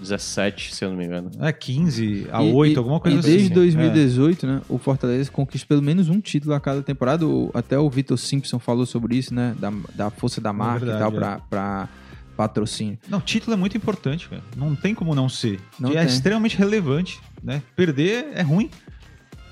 [0.00, 1.30] 17, se eu não me engano.
[1.40, 3.28] É 15 a E- 8, e- alguma coisa e assim.
[3.30, 3.54] desde É.
[3.54, 7.24] 2018, né, o Fortaleza conquista pelo menos um título a cada temporada.
[7.54, 9.54] Até o Vitor Simpson falou sobre isso, né?
[9.58, 11.14] Da, da força da marca verdade, e tal é.
[11.16, 11.88] pra, pra
[12.36, 12.98] patrocínio.
[13.08, 14.42] Não, título é muito importante, cara.
[14.56, 15.58] Não tem como não ser.
[15.78, 17.62] Não E é extremamente relevante, né?
[17.74, 18.70] Perder é ruim.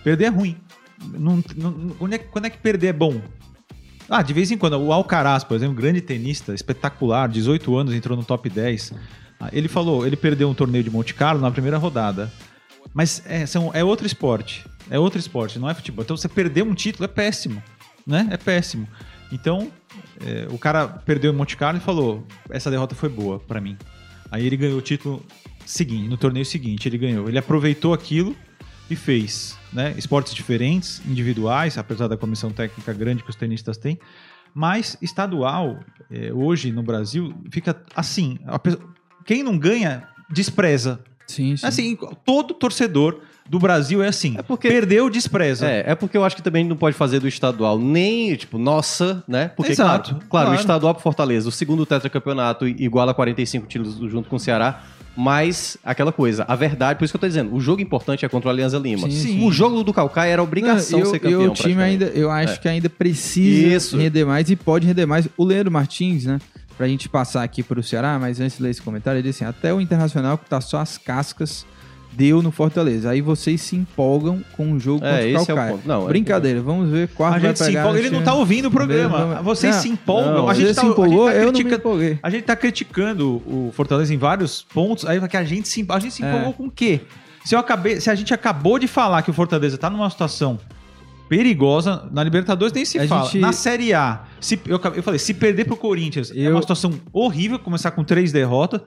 [0.04, 0.56] Perder é ruim.
[1.12, 3.20] Não, não- não- quando, é, quando é que perder é bom?
[4.08, 4.74] Ah, de vez em quando.
[4.78, 8.92] O Alcaraz, por exemplo, grande tenista, espetacular, 18 anos, entrou no top 10.
[9.38, 12.32] Ah, Ele falou, ele perdeu um torneio de Monte Carlo na primeira rodada.
[12.94, 14.64] Mas é, são- é outro esporte.
[14.90, 16.02] É outro esporte, não é futebol.
[16.04, 17.62] Então você perder um título é péssimo.
[18.06, 18.28] Né?
[18.30, 18.86] É péssimo.
[19.32, 19.70] Então,
[20.24, 23.76] é, o cara perdeu em Monte Carlo e falou: essa derrota foi boa pra mim.
[24.30, 25.22] Aí ele ganhou o título
[25.64, 27.28] seguinte, no torneio seguinte, ele ganhou.
[27.28, 28.34] Ele aproveitou aquilo
[28.88, 29.92] e fez, né?
[29.98, 33.98] Esportes diferentes, individuais, apesar da comissão técnica grande que os tenistas têm,
[34.54, 38.60] mas estadual, é, hoje no Brasil, fica assim: a
[39.26, 41.00] quem não ganha, despreza.
[41.26, 41.66] Sim, sim.
[41.66, 44.36] Assim, todo torcedor do Brasil é assim.
[44.38, 45.68] É porque- Perdeu, despreza.
[45.68, 49.22] É, é porque eu acho que também não pode fazer do estadual nem, tipo, nossa,
[49.26, 49.48] né?
[49.56, 50.60] Porque, Exato, claro, claro, o claro.
[50.60, 54.82] estadual pro Fortaleza, o segundo tetracampeonato iguala a 45 títulos junto com o Ceará,
[55.16, 58.28] mas aquela coisa, a verdade, por isso que eu tô dizendo, o jogo importante é
[58.28, 59.08] contra o Alianza Lima.
[59.10, 59.44] Sim, sim.
[59.46, 61.42] O jogo do Calcaia era obrigação Não, ser e o- campeão.
[61.42, 62.56] E o time ainda, eu acho É.
[62.58, 63.96] que ainda precisa Isso.
[63.96, 65.28] render mais e pode render mais.
[65.36, 66.38] O Leandro Martins, né?
[66.76, 69.50] Pra gente passar aqui pro Ceará, mas antes de ler esse comentário, ele disse assim:
[69.50, 71.64] até o Internacional, que tá só as cascas,
[72.12, 73.08] deu no Fortaleza.
[73.10, 75.78] Aí vocês se empolgam com o jogo É, contra o esse é o Calcaia.
[75.86, 77.98] Não, é- Brincadeira, vamos ver qual A vai gente se pegar empolga.
[77.98, 79.18] Ele não tá ouvindo o programa.
[79.18, 80.34] Vamos- Vocês Não, se empolgam.
[80.34, 82.18] não, a gente tá, se empolgou, a gente tá eu não empolguei.
[82.22, 85.98] A gente tá criticando o Fortaleza em vários pontos, aí que a gente se, a
[85.98, 86.28] gente se É.
[86.28, 87.00] empolgou com o quê?
[87.44, 90.58] Se, eu acabei, se a gente acabou de falar que o Fortaleza tá numa situação
[91.28, 93.24] perigosa, na Libertadores nem se A fala.
[93.24, 96.60] gente- Na Série A, se, eu, eu falei, se perder pro Corinthians é Eu- uma
[96.62, 98.80] situação horrível, começar com três derrotas.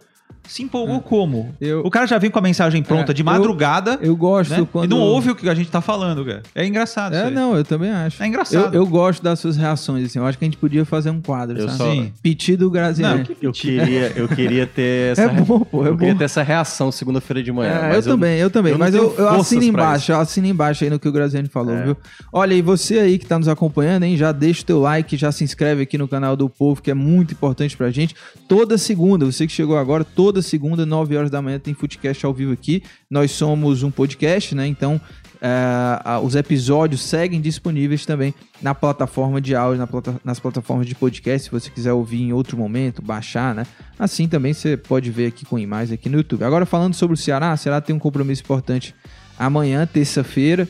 [0.47, 1.53] Se empolgou como?
[1.61, 1.65] É.
[1.67, 4.49] Eu- o cara já vem com a mensagem pronta É, de eu- madrugada, Eu gosto
[4.49, 4.67] né?
[4.71, 4.85] quando.
[4.85, 6.41] E não ouve o que a gente tá falando, cara.
[6.55, 7.33] É engraçado isso É, aí.
[7.33, 8.21] não, eu também acho.
[8.23, 8.73] É engraçado.
[8.73, 10.17] Eu, eu gosto das suas reações, assim.
[10.17, 11.77] Eu acho que a gente podia fazer um quadro, Eu sabe?
[11.77, 12.11] só- Sim.
[12.23, 13.17] Pedido Graziani.
[13.19, 16.17] Não, que Eu queria, eu queria ter essa, É bom, pô, é eu queria bom.
[16.17, 17.69] ter essa reação segunda-feira de manhã.
[17.71, 18.71] É, mas eu, também, eu também.
[18.71, 21.47] eu não mas eu, eu assino embaixo, eu assino embaixo aí no que o Graziani
[21.47, 21.83] falou, É.
[21.83, 21.97] viu?
[22.33, 24.17] Olha, e você aí que tá nos acompanhando, hein?
[24.17, 26.95] Já deixa o teu like, já se inscreve aqui no canal do Povo, que é
[26.95, 28.15] muito importante pra gente.
[28.47, 32.33] Toda segunda, você que chegou agora, toda segunda, 9 horas da manhã, tem Footcast ao
[32.33, 32.83] vivo aqui.
[33.09, 34.67] Nós somos um podcast, né?
[34.67, 34.99] Então,
[35.41, 40.93] é, os episódios seguem disponíveis também na plataforma de áudio, na plata- nas plataformas de
[40.93, 43.65] podcast, se você quiser ouvir em outro momento, baixar, né?
[43.97, 46.43] Assim também você pode ver aqui com imagens aqui no YouTube.
[46.43, 48.93] Agora falando sobre o Ceará, o Ceará tem um compromisso importante
[49.37, 50.67] amanhã, terça-feira,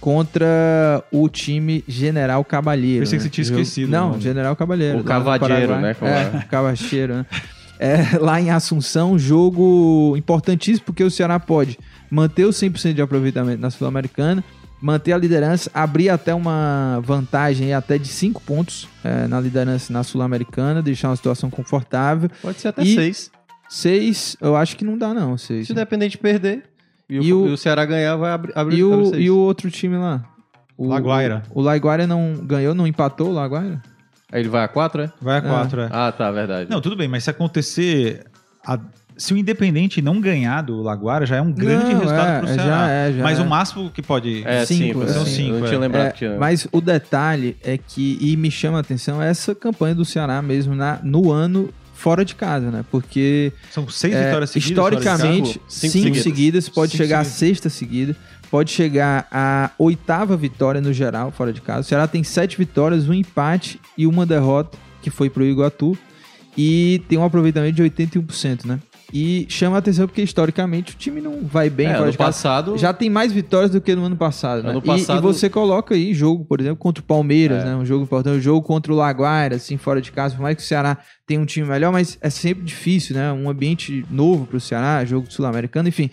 [0.00, 3.04] contra o time General Cabalheiro.
[3.04, 3.28] Pensei que né?
[3.28, 4.20] você tinha Jogo- esquecido Não.
[4.20, 4.98] General Cabalheiro.
[4.98, 5.66] O Paraguai.
[5.80, 6.42] né, É, é.
[6.50, 7.26] Cavacheiro, né?
[7.78, 11.78] É, lá em Assunção, jogo importantíssimo, porque o Ceará pode
[12.10, 14.42] manter o 100% de aproveitamento na Sul-Americana,
[14.80, 20.02] manter a liderança, abrir até uma vantagem até de 5 pontos é, na liderança na
[20.02, 22.30] Sul-Americana, deixar uma situação confortável.
[22.42, 23.30] Pode ser até E- seis.
[23.68, 25.66] 6, eu acho que não dá não, 6.
[25.66, 26.62] Se depender de perder
[27.08, 29.24] e, E o, o- e o Ceará ganhar, vai abrir, abrir, E o, seis.
[29.26, 30.24] e o outro time lá?
[30.76, 31.42] O, Laguaira.
[31.50, 33.82] O, o Laguaira não ganhou, não empatou o Laguaira?
[34.32, 35.12] Aí ele vai a quatro, é?
[35.20, 35.88] Vai a quatro, é.
[35.90, 36.70] Ah, tá, verdade.
[36.70, 38.24] Não, tudo bem, mas se acontecer.
[38.66, 38.78] a-
[39.16, 42.46] se o Independente não ganhar do Laguara, já é um grande Não, resultado é, pro
[42.46, 42.88] já Ceará.
[42.90, 43.42] é, já mas é.
[43.42, 44.42] o máximo que pode.
[44.46, 45.06] é, cinco, cinco, é.
[45.08, 45.56] são Cinco, cinco.
[45.56, 45.68] Eu é.
[45.68, 46.36] tinha lembrado É, que tinha.
[46.38, 50.40] mas o detalhe é que, e me chama a atenção, é essa campanha do Ceará
[50.40, 52.84] mesmo na, no ano fora de casa, né?
[52.92, 54.76] Porque São seis é, vitórias seguidas.
[54.78, 55.22] fora de casa.
[55.26, 56.68] historicamente, Cinco- cinco, cinco seguidas, seguidas.
[56.68, 57.38] pode Cinco chegar à seguidas.
[57.38, 58.16] sexta seguida,
[58.50, 61.80] pode chegar à oitava vitória no geral, fora de casa.
[61.80, 65.96] O Ceará tem sete vitórias, um empate e uma derrota, que foi pro Iguatu,
[66.56, 68.80] e tem um aproveitamento de 81%, né?
[69.12, 72.12] E chama a atenção porque historicamente o time não vai bem É, casa.
[72.18, 74.68] passado- Já tem mais vitórias do que no ano passado, né?
[74.70, 77.66] Ano E- passado- E, você coloca aí jogo, por exemplo, contra o Palmeiras, É.
[77.68, 77.76] né?
[77.76, 80.34] Um jogo importante, um jogo contra o Laguaira, assim, fora de casa.
[80.34, 83.32] Por mais que o Ceará tenha um time melhor, mas é sempre difícil, né?
[83.32, 86.10] Um ambiente novo pro Ceará, jogo sul-americano, enfim.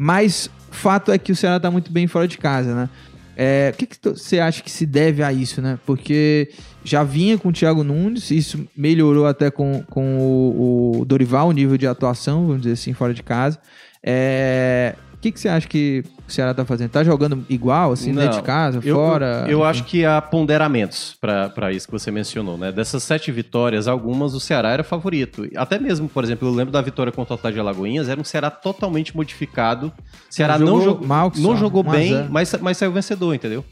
[0.00, 2.88] Mas fato é que o Ceará tá muito bem fora de casa, né?
[3.36, 5.78] É, o que, que você acha que se deve a isso, né?
[5.86, 6.50] Porque
[6.82, 11.52] já vinha com o Thiago Nunes, isso melhorou até com, com o, o Dorival, o
[11.52, 13.60] nível de atuação, vamos dizer assim, fora de casa.
[14.02, 16.90] É, o que, que você acha que o Ceará tá fazendo?
[16.90, 19.46] Tá jogando igual, assim, Não, dentro de casa, Eu, fora?
[19.48, 22.70] eu acho que há ponderamentos para isso que você mencionou, né?
[22.70, 25.48] Dessas sete vitórias, algumas o Ceará era favorito.
[25.56, 28.22] Até mesmo, por exemplo, eu lembro da vitória contra o Atlético de Alagoinhas, era um
[28.22, 29.88] Ceará totalmente modificado.
[29.88, 29.92] O
[30.32, 32.28] Ceará Jogou não, jogou, mal não só, jogou 1 a bem, 0.
[32.30, 33.64] mas, mas saiu vencedor, entendeu?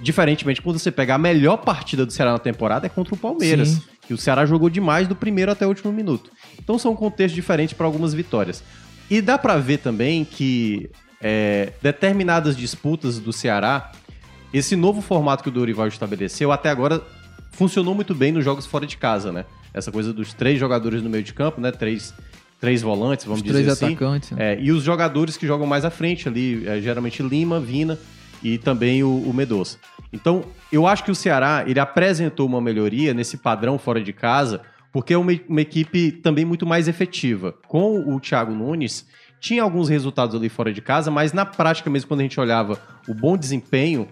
[0.00, 3.68] Diferentemente, quando você pegar a melhor partida do Ceará na temporada é contra o Palmeiras.
[3.68, 3.82] Sim.
[4.06, 6.30] Que o Ceará jogou demais do primeiro até o último minuto.
[6.58, 8.64] Então são contextos diferentes para algumas vitórias.
[9.10, 10.90] E dá para ver também que
[11.20, 13.90] é, determinadas disputas do Ceará,
[14.52, 17.02] esse novo formato que o Dorival estabeleceu, até agora
[17.52, 19.44] funcionou muito bem nos jogos fora de casa, né?
[19.74, 21.70] Essa coisa dos três jogadores no meio de campo, né?
[21.70, 22.14] Três,
[22.60, 23.86] três volantes, vamos Os dizer três assim.
[23.86, 24.30] atacantes.
[24.30, 24.54] né?
[24.54, 27.98] É, e os jogadores que jogam mais à frente ali, é, geralmente Lima, Vina
[28.42, 29.78] e também o, o Medoça.
[30.12, 34.62] Então, eu acho que o Ceará, ele apresentou uma melhoria nesse padrão fora de casa,
[34.98, 37.54] porque é uma, uma equipe também muito mais efetiva.
[37.68, 39.06] Com o Thiago Nunes,
[39.38, 42.80] tinha alguns resultados ali fora de casa, mas na prática mesmo, quando a gente olhava
[43.06, 44.08] o bom desempenho,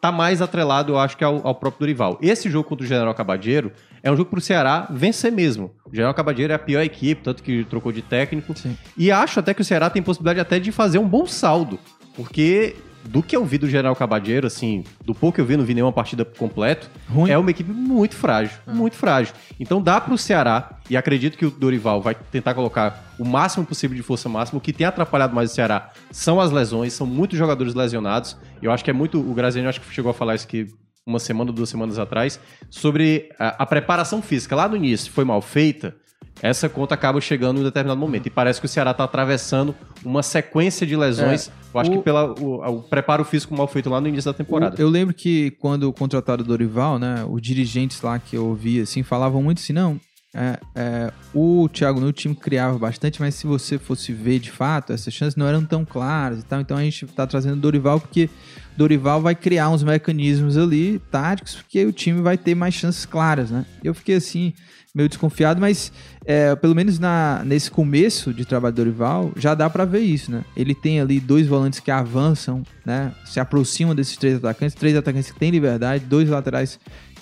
[0.00, 2.16] tá mais atrelado, eu acho, que ao, ao próprio Dorival.
[2.22, 3.72] Esse jogo contra o General Cabadeiro
[4.04, 5.74] é um jogo pro Ceará vencer mesmo.
[5.84, 8.56] O General Cabadeiro é a pior equipe, tanto que trocou de técnico.
[8.56, 8.78] Sim.
[8.96, 11.76] E acho até que o Ceará tem possibilidade até de fazer um bom saldo.
[12.14, 15.64] Porque do que eu vi do General Cabadeiro, assim, do pouco que eu vi, não
[15.64, 17.30] vi nenhuma partida completo, Ruim.
[17.30, 19.34] é uma equipe muito frágil, muito frágil.
[19.58, 23.96] Então dá pro Ceará, e acredito que o Dorival vai tentar colocar o máximo possível
[23.96, 24.58] de força máxima.
[24.58, 28.36] O que tem atrapalhado mais o Ceará são as lesões, são muitos jogadores lesionados.
[28.62, 29.20] Eu acho que é muito.
[29.20, 30.66] O Graziani acho que chegou a falar isso aqui
[31.06, 34.54] uma semana, duas semanas atrás, sobre a, a preparação física.
[34.54, 35.94] Lá no início foi mal feita.
[36.42, 38.26] Essa conta acaba chegando em um determinado momento.
[38.26, 41.50] E parece que o Ceará está atravessando uma sequência de lesões.
[41.74, 44.36] eu acho o- que pelo o, o preparo físico mal feito lá no início da
[44.36, 44.74] temporada.
[44.76, 48.80] O- eu lembro que quando contrataram o Dorival, né, os dirigentes lá que eu ouvi,
[48.80, 50.00] assim, falavam muito assim, não,
[50.32, 54.50] é, é, o Thiago Nunes, o time criava bastante, mas se você fosse ver de
[54.50, 57.60] fato, essas chances não eram tão claras e tal, então a gente tá trazendo o
[57.60, 58.30] Dorival porque
[58.76, 63.50] Dorival vai criar uns mecanismos ali, táticos, porque o time vai ter mais chances claras,
[63.50, 63.66] né?
[63.82, 64.54] Eu fiquei assim,
[64.94, 65.92] meio desconfiado, mas
[66.24, 70.30] é, pelo menos na, nesse começo de trabalho do Dorival, já dá pra ver isso,
[70.30, 70.44] né?
[70.56, 73.12] Ele tem ali dois volantes que avançam, né?
[73.24, 76.78] Se aproximam desses três atacantes, três atacantes que têm liberdade, dois laterais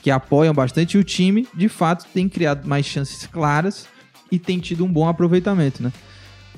[0.09, 3.87] que apoiam bastante, e o time, de fato, tem criado mais chances claras
[4.33, 5.93] e tem tido um bom aproveitamento, né?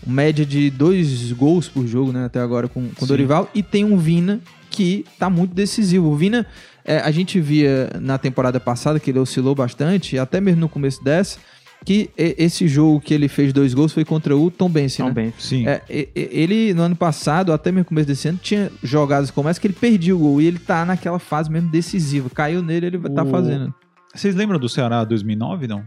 [0.06, 2.26] Média de dois gols por jogo, né?
[2.26, 3.06] Até agora com, o.
[3.06, 3.50] Dorival.
[3.52, 4.40] E tem um Vina
[4.70, 6.10] que tá muito decisivo.
[6.10, 6.46] O Vina,
[6.84, 11.02] é, a gente via na temporada passada que ele oscilou bastante, até mesmo no começo
[11.02, 11.40] dessa,
[11.84, 15.08] que esse jogo que ele fez dois gols foi contra o Tom Benson, né?
[15.08, 15.32] Também.
[15.38, 15.66] Sim.
[15.66, 15.80] É,
[16.14, 19.66] ele, no ano passado, até mesmo no começo desse ano, tinha jogadas como essa que
[19.66, 20.40] ele perdia o gol.
[20.42, 22.28] E ele tá naquela fase mesmo decisiva.
[22.30, 23.72] Caiu nele, ele tá O- fazendo.
[24.14, 25.82] Vocês lembram do Ceará 2009, não?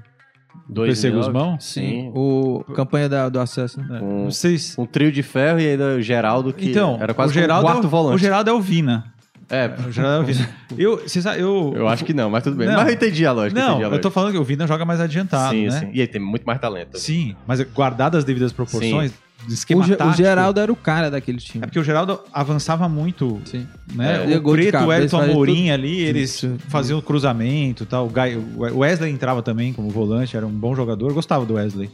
[0.69, 1.25] Dois PC e nove.
[1.25, 1.59] Guzmão?
[1.59, 2.11] Sim.
[2.15, 3.97] O campanha da- do acesso, né?
[3.97, 3.99] É.
[3.99, 4.75] Com- Vocês...
[4.77, 7.69] Um trio de ferro e ainda o Geraldo, que Então, era quase o Geraldo, um
[7.69, 8.15] quarto é o, volante.
[8.15, 9.12] o Geraldo é o Vina.
[9.49, 10.49] É, O Geraldo é o Vina.
[10.77, 12.67] Eu, vocês, eu, eu acho que não, mas tudo bem.
[12.67, 12.75] Não.
[12.75, 13.59] Mas eu entendi a lógica.
[13.59, 15.79] Não, a eu tô falando que o Vina joga mais adiantado, sim, né?
[15.79, 15.89] sim.
[15.93, 16.97] E ele tem muito mais talento.
[16.97, 19.11] Sim, mas guardado as devidas proporções,
[19.47, 21.63] esquema O, Ge- o tático, Geraldo era o cara daquele time.
[21.63, 23.67] É porque o Geraldo avançava muito, Sim.
[23.93, 24.31] né?
[24.33, 25.71] É, o gol de Preto, o fazia Amorim tudo.
[25.73, 26.59] ali, eles Tudo.
[26.69, 28.07] faziam o cruzamento e tal.
[28.07, 31.09] O o Wesley entrava também como volante, era um bom jogador.
[31.09, 31.89] Eu gostava do Wesley.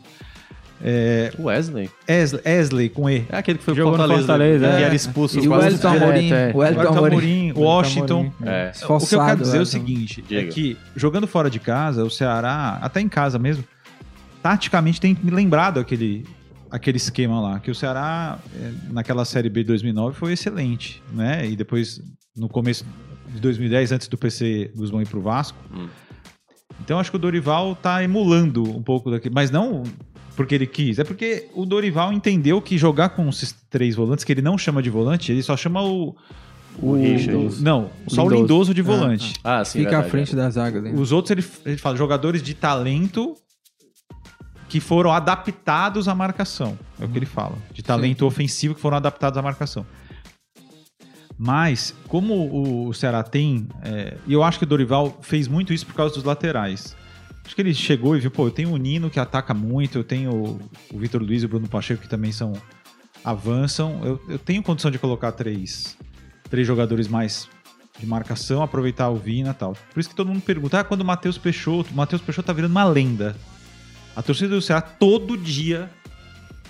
[0.82, 1.90] É, O Wesley.
[2.08, 3.26] Wesley, Wesley com E.
[3.30, 4.74] É aquele que foi Jogou Fortaleza, Fortaleza, né?
[4.74, 4.78] é.
[4.78, 6.32] que era expulso E o quase Wellington Amorim.
[6.32, 6.52] é.
[6.54, 7.52] O O Wellington Amorim.
[7.54, 8.32] Washington.
[8.44, 8.72] É.
[8.88, 9.66] O que eu quero dizer é o Everton.
[9.66, 13.64] seguinte: é que jogando fora de casa, o Ceará, até em casa mesmo,
[14.42, 16.26] taticamente tem me lembrado aquele,
[16.72, 17.60] aquele esquema lá.
[17.60, 21.04] Que o Ceará, é, naquela Série B de 2009, foi excelente.
[21.12, 21.46] Né?
[21.50, 22.02] E depois,
[22.36, 22.86] no começo
[23.28, 25.58] de 2010, antes do PC Guzmão ir pro Vasco.
[25.74, 25.88] Hum.
[26.82, 29.36] Então acho que o Dorival tá emulando um pouco daquele.
[29.36, 29.84] Mas não
[30.36, 34.32] porque ele quis, é porque o Dorival entendeu que jogar com esses três volantes, que
[34.32, 36.16] ele não chama de volante, ele só chama o.
[36.82, 37.36] O Richard.
[37.36, 38.42] o- não, só o Lindoso.
[38.42, 39.34] lindoso de volante.
[39.44, 39.80] Ah, sim.
[39.80, 40.94] Fica verdade, à frente da zaga ali.
[40.94, 43.36] Os outros ele, ele fala jogadores de talento
[44.70, 46.78] que foram adaptados à marcação.
[47.02, 47.58] É o que ele fala.
[47.74, 49.86] De talento ofensivo que foram adaptados à marcação.
[51.38, 53.68] Mas, como o Ceará tem.
[53.82, 56.96] é, E eu acho que o Dorival fez muito isso por causa dos laterais.
[57.50, 60.04] Acho que ele chegou e viu, pô, eu tenho o Nino que ataca muito, eu
[60.04, 60.60] tenho o-
[61.00, 62.54] Vitor Luiz e o Bruno Pacheco que também são
[63.26, 64.00] avançam.
[64.04, 65.98] Eu, eu tenho condição de colocar três,
[66.48, 67.50] três jogadores mais
[68.00, 69.76] de marcação, aproveitar o Vina e tal.
[69.92, 72.54] Por isso que todo mundo pergunta, ah, quando o Matheus Peixoto, o Matheus Peixoto tá
[72.54, 73.36] virando uma lenda.
[74.16, 75.90] A torcida do Ceará todo dia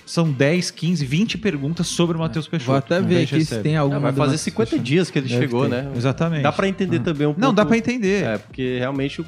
[0.05, 2.67] são 10, 15, 20 perguntas sobre o Matheus Peixoto.
[2.71, 3.97] Vou até Não ver aqui se tem alguma.
[3.97, 4.87] Ah, vai fazer Matheus 50 Peixoto.
[4.87, 5.69] dias que ele Deve chegou, ter.
[5.83, 5.91] né?
[5.93, 6.41] Exatamente.
[6.43, 7.41] Dá pra entender também um pouco.
[7.41, 8.23] Não, dá pra entender.
[8.23, 9.23] É, porque realmente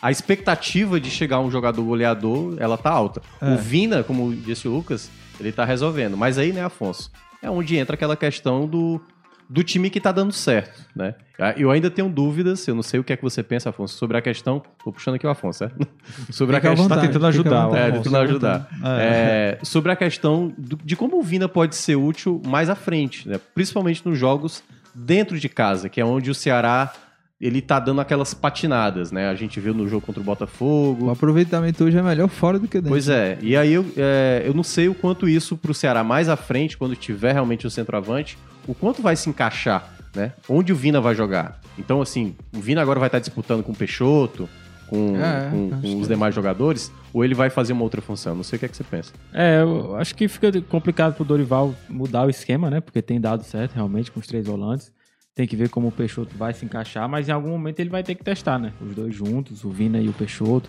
[0.00, 3.20] a expectativa de chegar um jogador goleador, ela tá alta.
[3.40, 3.50] É.
[3.52, 6.16] O Vina, como disse o Lucas, ele tá resolvendo.
[6.16, 7.10] Mas aí, né, Afonso?
[7.42, 9.00] É onde entra aquela questão do,
[9.48, 11.14] do time que tá dando certo, né?
[11.40, 13.96] Ah, Eu ainda tenho dúvidas, eu não sei o que é que você pensa, Afonso,
[13.96, 14.60] sobre a questão...
[14.84, 15.70] Tô puxando aqui o Afonso, é?
[16.32, 16.88] sobre a Fica à questão...
[16.88, 17.82] Tá vontade, tentando fica à ajudar, vontade.
[17.88, 18.68] É, tentando ajudar.
[18.84, 19.58] É.
[19.60, 23.28] É, sobre a questão do- de como o Vina pode ser útil mais à frente,
[23.28, 23.40] né?
[23.54, 24.62] principalmente nos jogos
[24.94, 26.92] dentro de casa, que é onde o Ceará
[27.40, 29.28] ele tá dando aquelas patinadas, né?
[29.28, 31.10] A gente viu no jogo contra o O Botafogo.
[31.10, 32.90] aproveitamento hoje é melhor fora do que dentro.
[32.90, 36.28] Pois é, e aí eu, é, eu não sei o quanto isso pro Ceará mais
[36.28, 38.36] à frente, quando tiver realmente o centroavante,
[38.66, 40.32] o quanto vai se encaixar, né?
[40.48, 41.60] Onde o Vina vai jogar.
[41.78, 44.48] Então, assim, o Vina agora vai estar disputando com o Peixoto,
[44.88, 46.12] com, É, com- acho com que os é.
[46.14, 48.34] demais jogadores, ou ele vai fazer uma outra função?
[48.34, 49.12] Não sei o que é que você pensa.
[49.32, 52.80] É, eu acho que fica complicado pro Dorival mudar o esquema, né?
[52.80, 54.90] Porque tem dado certo realmente com os três volantes.
[55.38, 58.02] Tem que ver como o Peixoto vai se encaixar, mas em algum momento ele vai
[58.02, 58.72] ter que testar, né?
[58.80, 60.68] Os dois juntos, o Vina e o Peixoto.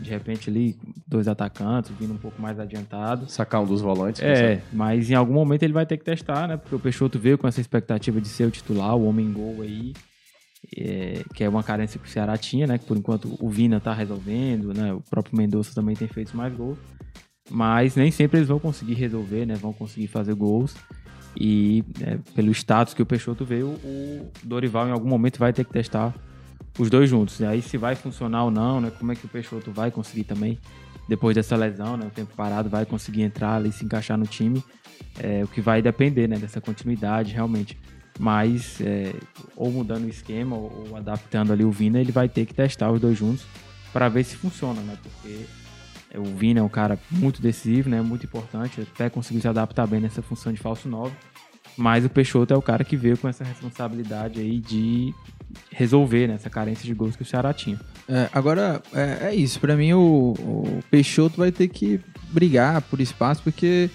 [0.00, 3.30] De repente ali, dois atacantes, o Vina um pouco mais adiantado.
[3.30, 4.22] Sacar um dos volantes.
[4.22, 6.56] É, mas em algum momento ele vai ter que testar, né?
[6.56, 9.92] Porque o Peixoto veio com essa expectativa de ser o titular, o homem gol aí,
[10.74, 12.78] é, que é uma carência que o Ceará tinha, né?
[12.78, 14.90] Que por enquanto o Vina tá resolvendo, né?
[14.90, 16.78] O próprio Mendonça também tem feito mais gols.
[17.50, 19.54] Mas nem sempre eles vão conseguir resolver, né?
[19.54, 20.74] Vão conseguir fazer gols.
[21.36, 25.64] E é, pelo status que o Peixoto veio, o Dorival em algum momento vai ter
[25.64, 26.14] que testar
[26.78, 27.40] os dois juntos.
[27.40, 28.90] E aí se vai funcionar ou não, né?
[28.98, 30.58] Como é que o Peixoto vai conseguir também,
[31.08, 32.06] depois dessa lesão, né?
[32.06, 34.62] O tempo parado, vai conseguir entrar e se encaixar no time.
[35.18, 36.38] É, o que vai depender, né?
[36.38, 37.78] Dessa continuidade, realmente.
[38.18, 39.14] Mas, é,
[39.56, 42.90] ou mudando o esquema, ou, ou adaptando ali o Vina, ele vai ter que testar
[42.90, 43.44] os dois juntos
[43.92, 44.96] para ver se funciona, né?
[45.02, 45.46] Porque
[46.14, 48.00] o Vina é um cara muito decisivo, né?
[48.00, 51.12] Muito importante, até conseguiu se adaptar bem nessa função de falso 9.
[51.76, 55.14] Mas o Peixoto é o cara que veio com essa responsabilidade aí de
[55.70, 57.78] resolver né, essa carência de gols que o Ceará tinha.
[58.08, 59.60] É, agora, é, é isso.
[59.60, 62.00] Pra mim, o, o Peixoto vai ter que
[62.32, 63.88] brigar por espaço, porque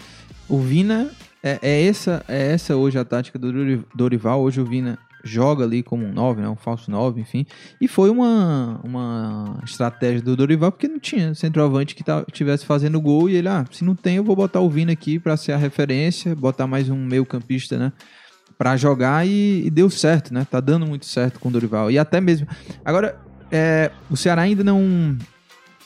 [0.48, 1.12] o Vina
[1.44, 4.42] é, é essa, é essa hoje a tática do Dori- Dorival.
[4.42, 7.46] Hoje o Vina joga ali como um 9, né, um falso 9, enfim.
[7.80, 13.00] E foi uma, uma estratégia do Dorival, porque não tinha centroavante que tá, tivesse fazendo
[13.00, 13.30] gol.
[13.30, 15.58] E ele, ah, se não tem, eu vou botar o Vina aqui pra ser a
[15.58, 17.94] referência, botar mais um meio campista, né?
[18.58, 20.46] Pra jogar e, e deu certo, né?
[20.50, 21.90] Tá dando muito certo com o Dorival.
[21.90, 22.46] E até mesmo.
[22.84, 23.18] Agora,
[23.50, 25.18] é, o Ceará ainda não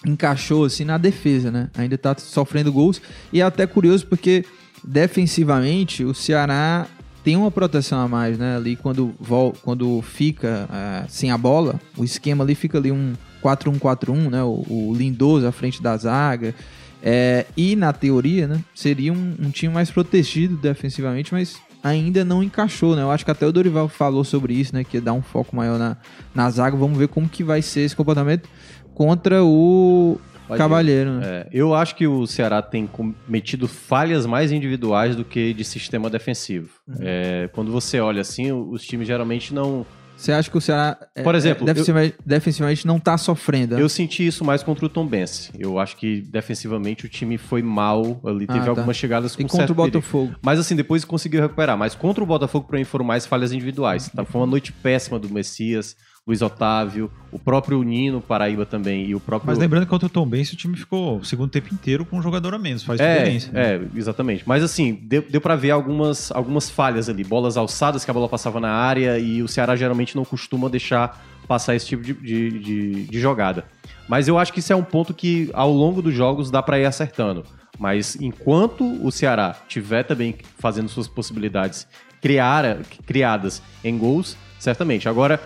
[0.06, 1.70] encaixou assim na defesa, né?
[1.78, 3.02] Ainda tá sofrendo gols.
[3.32, 4.44] E é até curioso porque
[4.84, 6.88] defensivamente o Ceará
[7.28, 8.56] tem uma proteção a mais, né?
[8.56, 9.14] Ali quando,
[9.62, 14.42] quando fica é, sem a bola, o esquema ali fica ali um 4-1-4-1, né?
[14.44, 16.56] O, o Lindoso à frente da zaga.
[17.04, 18.64] É, e na teoria, né?
[18.74, 23.02] Seria um, um time mais protegido defensivamente, mas ainda não encaixou, né?
[23.02, 24.86] Eu acho que até o Dorival falou sobre isso, né?
[24.86, 25.98] Que ia dar um foco maior na,
[26.34, 26.78] na zaga.
[26.78, 28.48] Vamos ver como que vai ser esse comportamento
[28.94, 30.18] contra o
[30.56, 31.26] Cavalheiro, né?
[31.26, 36.10] É, eu acho que o Ceará tem cometido falhas mais individuais do que de sistema
[36.10, 36.70] defensivo.
[36.88, 36.96] Uhum.
[37.02, 39.86] É, quando você olha assim, os times geralmente não.
[40.16, 43.76] Você acha que o Ceará, é, Por exemplo, é, defensivamente, defensivamente não tá sofrendo?
[43.76, 43.82] né?
[43.82, 45.52] Eu senti isso mais contra o Tom Bense.
[45.60, 48.70] Eu acho que defensivamente o time foi mal ali, teve Ah, tá.
[48.70, 49.98] algumas chegadas com e contra o perigo.
[50.00, 50.34] Botafogo?
[50.42, 51.78] Mas assim, depois conseguiu recuperar.
[51.78, 54.10] Mas contra o Botafogo, pra mim, foram mais falhas individuais.
[54.10, 54.26] Tá?
[54.26, 55.96] Foi uma noite péssima do Messias,
[56.28, 59.48] Luiz Otávio, o próprio Nino Paraíba também e o próprio.
[59.50, 62.18] Mas lembrando que contra o Tom Benz o time ficou o segundo tempo inteiro com
[62.18, 63.52] um jogador a menos, faz É, diferença.
[63.54, 63.76] né?
[63.76, 64.44] é, exatamente.
[64.46, 67.24] Mas assim, deu, deu para ver algumas, algumas falhas ali.
[67.24, 71.26] Bolas alçadas que a bola passava na área e o Ceará geralmente não costuma deixar
[71.48, 73.64] passar esse tipo de, de, de- de jogada.
[74.06, 76.78] Mas eu acho que isso é um ponto que ao longo dos jogos dá para
[76.78, 77.46] ir acertando.
[77.80, 81.88] Mas enquanto o Ceará tiver também fazendo suas possibilidades
[82.22, 85.08] criar, criadas em gols, certamente.
[85.08, 85.40] Agora,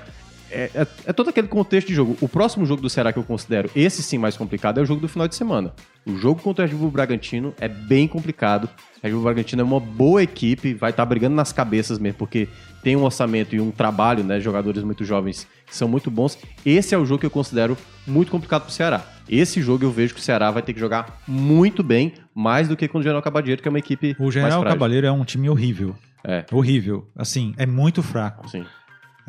[0.51, 2.17] é, é- é todo aquele contexto de jogo.
[2.21, 5.01] O próximo jogo do Ceará que eu considero esse sim mais complicado é o jogo
[5.01, 5.73] do final de semana.
[6.05, 8.65] O jogo contra o Red Bull Bragantino é bem complicado.
[8.65, 8.69] O
[9.03, 12.47] Red Bull Bragantino é uma boa equipe, vai estar brigando nas cabeças mesmo, porque
[12.83, 14.39] tem um orçamento e um trabalho, né?
[14.39, 16.37] Jogadores muito jovens que são muito bons.
[16.65, 19.05] Esse é o jogo que eu considero muito complicado pro Ceará.
[19.29, 22.75] Esse jogo eu vejo que o Ceará vai ter que jogar muito bem, mais do
[22.75, 24.63] que com o General Cabadeiro, que é uma equipe O General.
[24.63, 25.95] Cabalheiro é um time horrível.
[26.23, 26.45] É.
[26.51, 27.07] Horrível.
[27.15, 28.47] Assim, é muito fraco.
[28.49, 28.65] Sim.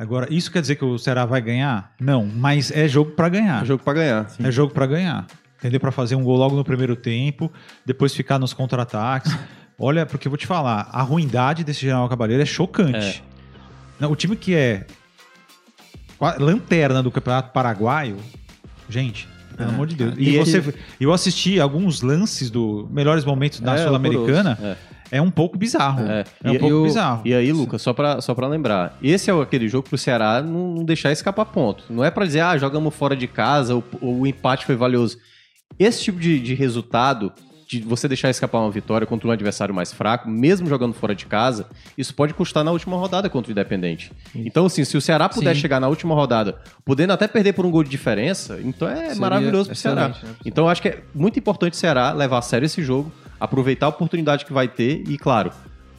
[0.03, 1.93] Agora, isso quer dizer que o Ceará vai ganhar?
[2.01, 3.63] Não, mas é jogo pra ganhar.
[3.63, 4.27] É jogo pra ganhar.
[4.43, 5.27] É jogo pra ganhar.
[5.61, 5.79] Entendeu?
[5.79, 7.53] Pra fazer um gol logo no primeiro tempo,
[7.87, 9.33] depois ficar nos contra-ataques.
[9.79, 13.23] Olha, porque eu vou te falar, a ruindade desse General Cabaleiro é chocante.
[14.01, 14.87] Não, o time que é
[16.39, 18.17] lanterna do Campeonato Paraguaio,
[18.89, 20.15] gente, pelo amor de Deus.
[20.19, 24.79] E, E você, eu assisti alguns lances do melhores momentos da É, Sul-Americana, horroroso.
[25.13, 25.23] É.
[25.23, 26.05] um pouco bizarro.
[26.11, 26.25] É.
[26.43, 27.23] É, um E- pouco o- bizarro.
[27.25, 30.75] E aí, Lucas, só pra, só pra lembrar, esse é aquele jogo pro Ceará não,
[30.75, 31.85] não deixar escapar ponto.
[31.91, 35.17] Não é pra dizer, ah, jogamos fora de casa, ou o empate foi valioso.
[35.79, 37.33] Esse tipo de, de resultado,
[37.67, 41.25] de você deixar escapar uma vitória contra um adversário mais fraco, mesmo jogando fora de
[41.25, 44.13] casa, isso pode custar na última rodada contra o Independente.
[44.35, 45.61] Então, assim, se o Ceará puder Sim.
[45.63, 49.21] chegar na última rodada, podendo até perder por um gol de diferença, então é Seria
[49.21, 50.09] maravilhoso pro Ceará.
[50.09, 52.83] né, pro Então, eu acho que é muito importante o Ceará levar a sério esse
[52.83, 53.11] jogo,
[53.45, 55.51] aproveitar a oportunidade que vai ter e, claro,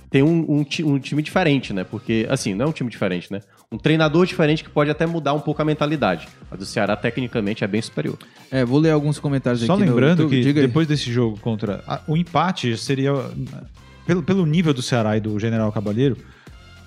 [0.09, 1.83] tem um, um um time diferente, né?
[1.83, 3.41] Porque, assim, não é um time diferente, né?
[3.71, 6.27] Um treinador diferente que pode até mudar um pouco a mentalidade.
[6.51, 8.17] A do Ceará, tecnicamente, é bem superior.
[8.51, 9.81] É, vou ler alguns comentários Só aqui.
[9.83, 10.37] no lembrando YouTube.
[10.37, 10.67] que Diga aí.
[10.67, 11.83] depois desse jogo contra.
[11.87, 13.11] a- o empate seria.
[14.05, 16.17] Pelo, pelo nível do Ceará e do General Cabalheiro,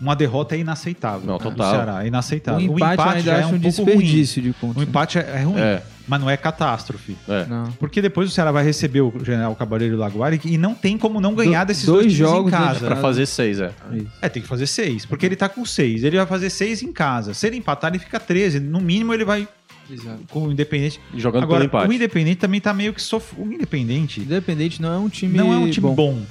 [0.01, 1.27] uma derrota é inaceitável.
[1.27, 1.71] Não, Do total.
[1.75, 2.71] Ceará, é inaceitável.
[2.71, 3.97] o empate, eu ainda já acho é um um pouco ruim.
[3.97, 4.77] desperdício de pontos.
[4.77, 5.83] O empate é, é ruim, É.
[6.09, 7.17] mas não é catástrofe.
[7.29, 7.47] É.
[7.47, 7.73] Não.
[7.73, 10.97] Porque depois o Ceará vai receber o General Cabalheiro e o Laguari e não tem
[10.97, 12.87] como não ganhar Do- desses dois dois, jogos em dentro casa.
[12.87, 13.73] Pra fazer seis, é.
[14.23, 15.05] É, tem que fazer seis.
[15.05, 16.05] Porque ele tá com seis.
[16.05, 17.35] Ele vai fazer seis em casa.
[17.35, 18.61] Se ele empatar, ele fica 13.
[18.61, 19.49] No mínimo, ele vai
[19.91, 20.21] Exato.
[20.31, 21.01] com o Independente.
[21.15, 21.89] E jogando Agora, pelo empate.
[21.89, 23.35] o Independente também tá meio que sof...
[23.39, 25.95] O Independente Independente não é um time não é um time bom.
[25.95, 26.23] bom.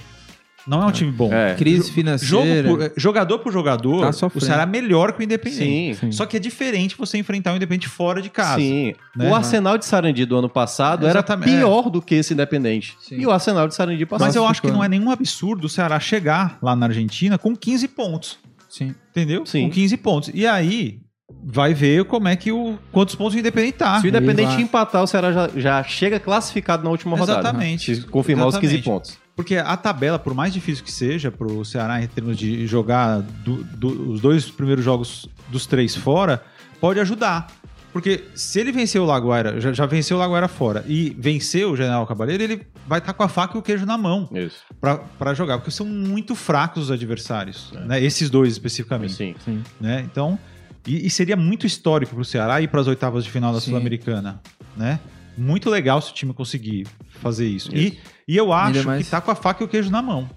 [0.68, 1.32] Não é um time bom.
[1.32, 1.53] É.
[1.55, 2.68] Crise Jogo financeira.
[2.70, 4.39] por- jogador por jogador, Tá o.
[4.41, 5.95] Ceará é melhor que o Independente.
[5.95, 6.07] Sim.
[6.07, 6.11] Sim.
[6.11, 8.59] Só que é diferente você enfrentar o Independente fora de casa.
[8.59, 8.93] Sim.
[9.16, 9.30] né?
[9.30, 11.49] O Arsenal de Sarandi do ano passado Exatamente.
[11.51, 12.97] era pior do que esse Independente.
[12.99, 13.18] Sim.
[13.20, 14.28] E o Arsenal de Sarandi passado.
[14.28, 17.55] Mas eu acho que não é nenhum absurdo o Ceará chegar lá na Argentina com
[17.55, 18.38] 15 pontos.
[18.70, 18.93] Sim.
[19.11, 19.45] Entendeu?
[19.45, 19.66] Sim.
[19.66, 20.32] Com 15 pontos.
[20.34, 20.99] E aí
[21.43, 22.78] vai ver como é que o.
[22.91, 23.99] quantos pontos o Independente tá.
[24.01, 27.39] Se o Independente empatar, o Ceará já, já chega classificado na última rodada.
[27.39, 27.95] Exatamente.
[27.95, 28.84] Se confirmar os 15 Exatamente.
[28.86, 29.24] pontos.
[29.36, 33.21] Porque a tabela, por mais difícil que seja para o Ceará em termos de jogar
[33.21, 36.41] do- do- os dois primeiros jogos dos três fora,
[36.79, 37.47] pode ajudar.
[37.91, 41.75] Porque se ele vencer o Laguaira, já, já venceu o Laguaira fora, e vencer o
[41.77, 44.57] General Cabaleiro, ele vai estar com a faca e o queijo na mão Isso.
[44.81, 45.57] para jogar.
[45.57, 47.71] Porque são muito fracos os adversários.
[47.86, 48.01] né?
[48.03, 49.13] Esses dois especificamente.
[49.13, 49.36] Sim.
[49.43, 49.63] Sim.
[49.79, 50.01] né?
[50.09, 50.38] Então,
[50.86, 53.61] e, e seria muito histórico para o Ceará ir para as oitavas de final da.
[53.61, 54.41] Sul-Americana,
[54.75, 54.99] né?
[55.38, 56.88] Muito legal se o time conseguir
[57.21, 57.73] fazer isso.
[57.75, 57.97] Isso.
[58.27, 60.29] E, e eu acho mais- que tá com a faca e o queijo na mão.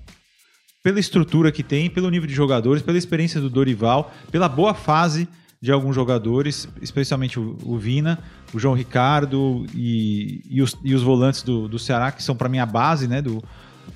[0.82, 5.28] Pela estrutura que tem, pelo nível de jogadores, pela experiência do Dorival, pela boa fase
[5.60, 8.18] de alguns jogadores, especialmente o, o Vina,
[8.54, 12.48] o João Ricardo e, e, os, e os volantes do, do Ceará, que são para
[12.48, 13.42] mim a base né, do,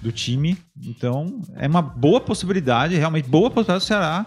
[0.00, 0.58] do time.
[0.84, 4.26] Então, é uma boa possibilidade, realmente boa possibilidade do Ceará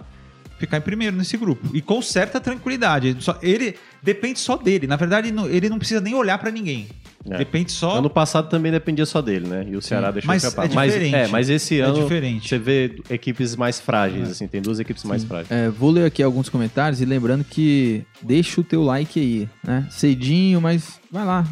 [0.66, 1.68] ficar em primeiro nesse grupo.
[1.74, 3.16] E com certa tranquilidade.
[3.20, 4.88] Só, ele depende só dele.
[4.88, 6.88] Na verdade, ele não- ele não precisa nem olhar para ninguém.
[7.28, 7.38] É.
[7.40, 7.98] Depende só.
[7.98, 9.66] Ano passado também dependia só dele, né?
[9.68, 10.66] E o Ceará deixou mas escapar.
[10.66, 11.12] é diferente.
[11.12, 12.48] Mas, é, mas esse É ano diferente.
[12.48, 15.50] você vê equipes mais frágeis, assim, tem duas equipes mais frágeis.
[15.50, 19.88] É, vou ler aqui alguns comentários e lembrando que deixa o teu like aí, né?
[19.90, 21.48] Cedinho, mas vai lá.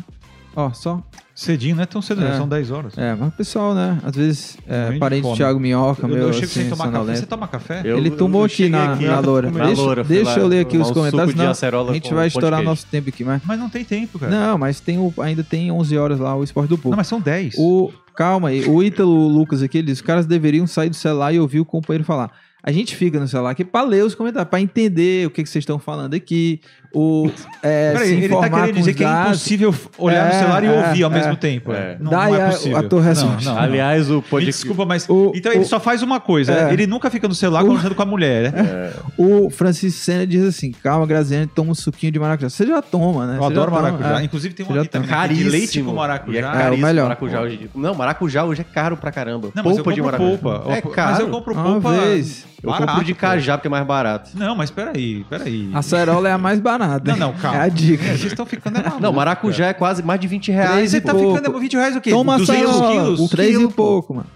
[0.55, 1.01] Ó, só.
[1.35, 2.37] Cedinho, não é tão cedo, É.
[2.37, 2.95] são 10 horas.
[2.95, 3.97] É, mas o pessoal, né?
[4.03, 5.35] Às vezes, é, parente do.
[5.35, 7.15] Thiago Minhoca, Eu, meu, eu chego assim, sem tomar café.
[7.15, 7.81] Você toma café?
[7.83, 9.49] Eu- Ele tomou aqui na, aqui, na loura.
[9.49, 12.59] na Deixa, loura, deixa lá eu ler aqui os comentários, acerola a gente vai estourar
[12.59, 12.69] queijo.
[12.69, 13.41] nosso tempo aqui, mas...
[13.43, 14.31] Mas não tem tempo, cara.
[14.31, 16.91] Não, mas tem o, ainda tem 11 horas lá o Esporte do Povo.
[16.91, 17.55] Não, mas são 10.
[17.57, 21.33] O, calma aí, o Ítalo Lucas aqui, ele diz, os caras deveriam sair do celular
[21.33, 22.29] e ouvir o companheiro falar.
[22.65, 25.49] A gente fica no celular aqui pra ler os comentários, pra entender o que, que
[25.49, 26.61] vocês estão falando aqui,
[26.93, 27.29] o,
[27.63, 30.39] é, Peraí, se ele tá informar querendo com dizer que é impossível olhar no É,
[30.39, 31.13] celular e é, ouvir ao é.
[31.15, 31.73] mesmo tempo.
[31.73, 31.97] É.
[31.99, 32.77] Não, Daí não é a- possível.
[32.77, 33.45] a tua resposta.
[33.49, 34.61] Não, não, Aliás, o podcast.
[34.61, 35.09] desculpa, mas.
[35.09, 36.53] O- então ele o- só faz uma coisa.
[36.53, 36.73] É.
[36.73, 38.91] Ele nunca fica no celular O- conversando com a mulher, né?
[39.17, 42.49] O Francisco Senna diz assim, calma, Graziane, toma um suquinho de maracujá.
[42.49, 43.35] Você já toma, né?
[43.37, 44.21] Eu Você adoro maracujá.
[44.21, 44.23] é.
[44.23, 45.09] Inclusive tem um aqui também.
[45.09, 45.49] né, de Caríssimo.
[45.49, 46.37] leite com E maracujá.
[46.39, 47.03] É, É, o caríssimo melhor.
[47.03, 47.69] maracujá hoje.
[47.75, 49.49] Não, maracujá hoje é caro pra caramba.
[49.55, 50.37] Não, mas polpa de compro maracujá.
[50.59, 50.71] polpa.
[50.71, 51.21] É Mas caro.
[51.23, 51.91] eu compro Uma polpa.
[51.91, 52.45] vez.
[52.63, 54.29] Eu barato, compro de cajá porque é mais barato.
[54.35, 55.69] Não, mas peraí, peraí.
[55.73, 57.11] A cerola é a mais barata.
[57.11, 57.57] Não, não, calma.
[57.57, 58.03] É a dica.
[58.05, 60.67] É, vocês estão ficando é Não, maracujá é quase mais de 20 cara.
[60.75, 60.91] reais.
[60.91, 61.35] Você tá pouco.
[61.37, 62.09] ficando é 20 reais o quê?
[62.11, 62.91] Toma a 200 cerola.
[62.91, 63.29] quilos?
[63.29, 64.27] Três Quilo, e pouco, mano.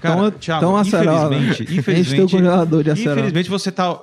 [0.00, 1.34] Cara, toma, Thiago, toma a cerola.
[1.36, 3.12] infelizmente, Enche infelizmente, congelador de acerola.
[3.20, 3.98] infelizmente você tá...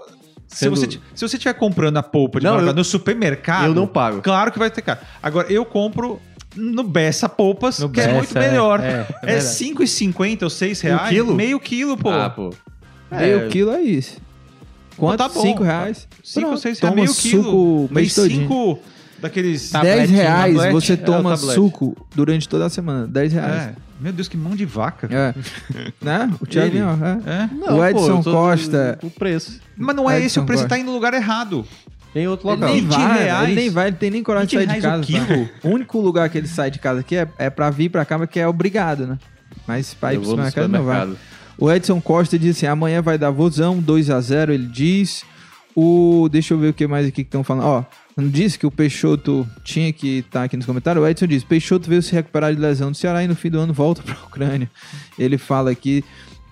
[0.47, 3.65] Se você, se você estiver comprando a polpa de Não, maracujá eu- no supermercado...
[3.67, 4.21] eu não pago.
[4.21, 4.99] Claro que vai ter caro.
[5.21, 6.19] Agora, eu compro
[6.55, 8.79] no Bessa Polpas, No que é Bessa, muito é, melhor.
[8.79, 9.45] é, é É, verdade.
[9.55, 11.09] 5,50 ou 6 reais.
[11.09, 11.35] quilo?
[11.35, 12.09] Meio quilo, pô.
[12.09, 12.51] Ah, pô.
[13.11, 14.17] Meio É, quilo é isso.
[14.97, 15.17] Quanto?
[15.17, 15.41] tá bom.
[15.41, 16.07] Cinco reais?
[16.23, 17.43] 5 ou Pronto, 6 reais, toma meio quilo.
[17.43, 18.41] suco o Vem mês todinho.
[18.47, 18.79] 5...
[19.21, 19.71] daqueles...
[19.71, 20.73] 10 reais tablete.
[20.73, 21.53] você É, toma tablete.
[21.55, 23.05] suco durante toda a semana.
[23.07, 23.61] 10 reais.
[23.63, 23.73] É.
[23.99, 25.07] Meu Deus, que mão de vaca.
[25.11, 25.33] É.
[26.01, 26.29] né?
[26.41, 26.79] O Thiago Ele.
[26.79, 27.69] é.
[27.69, 27.73] É.
[27.73, 29.59] O Edson tô- Costa- O preço.
[29.77, 30.75] Mas não é esse Edson o preço, Costa.
[30.75, 31.65] tá indo no lugar errado.
[32.13, 32.69] Em outro Ele local.
[32.73, 33.43] nem 20 vai, reais.
[33.49, 35.23] ele nem vai, ele tem nem coragem de 20 sair de reais casa.
[35.23, 35.49] o quilo?
[35.63, 38.17] O único lugar que ele sai de casa aqui é, é pra vir pra cá,
[38.17, 39.17] mas que é obrigado, né?
[39.67, 41.09] Mas pra ir pro supermercado não vai.
[41.57, 45.23] O Edson Costa disse assim, amanhã vai dar vozão, 2x0, ele diz.
[45.75, 47.65] O, deixa eu ver o que mais aqui que estão falando.
[47.65, 47.83] Ó,
[48.17, 51.03] disse que o Peixoto tinha que estar aqui nos comentários?
[51.03, 53.59] O Edson diz, Peixoto veio se recuperar de lesão do Ceará e no fim do
[53.59, 54.69] ano volta pra Ucrânia.
[55.19, 56.03] Ele fala aqui,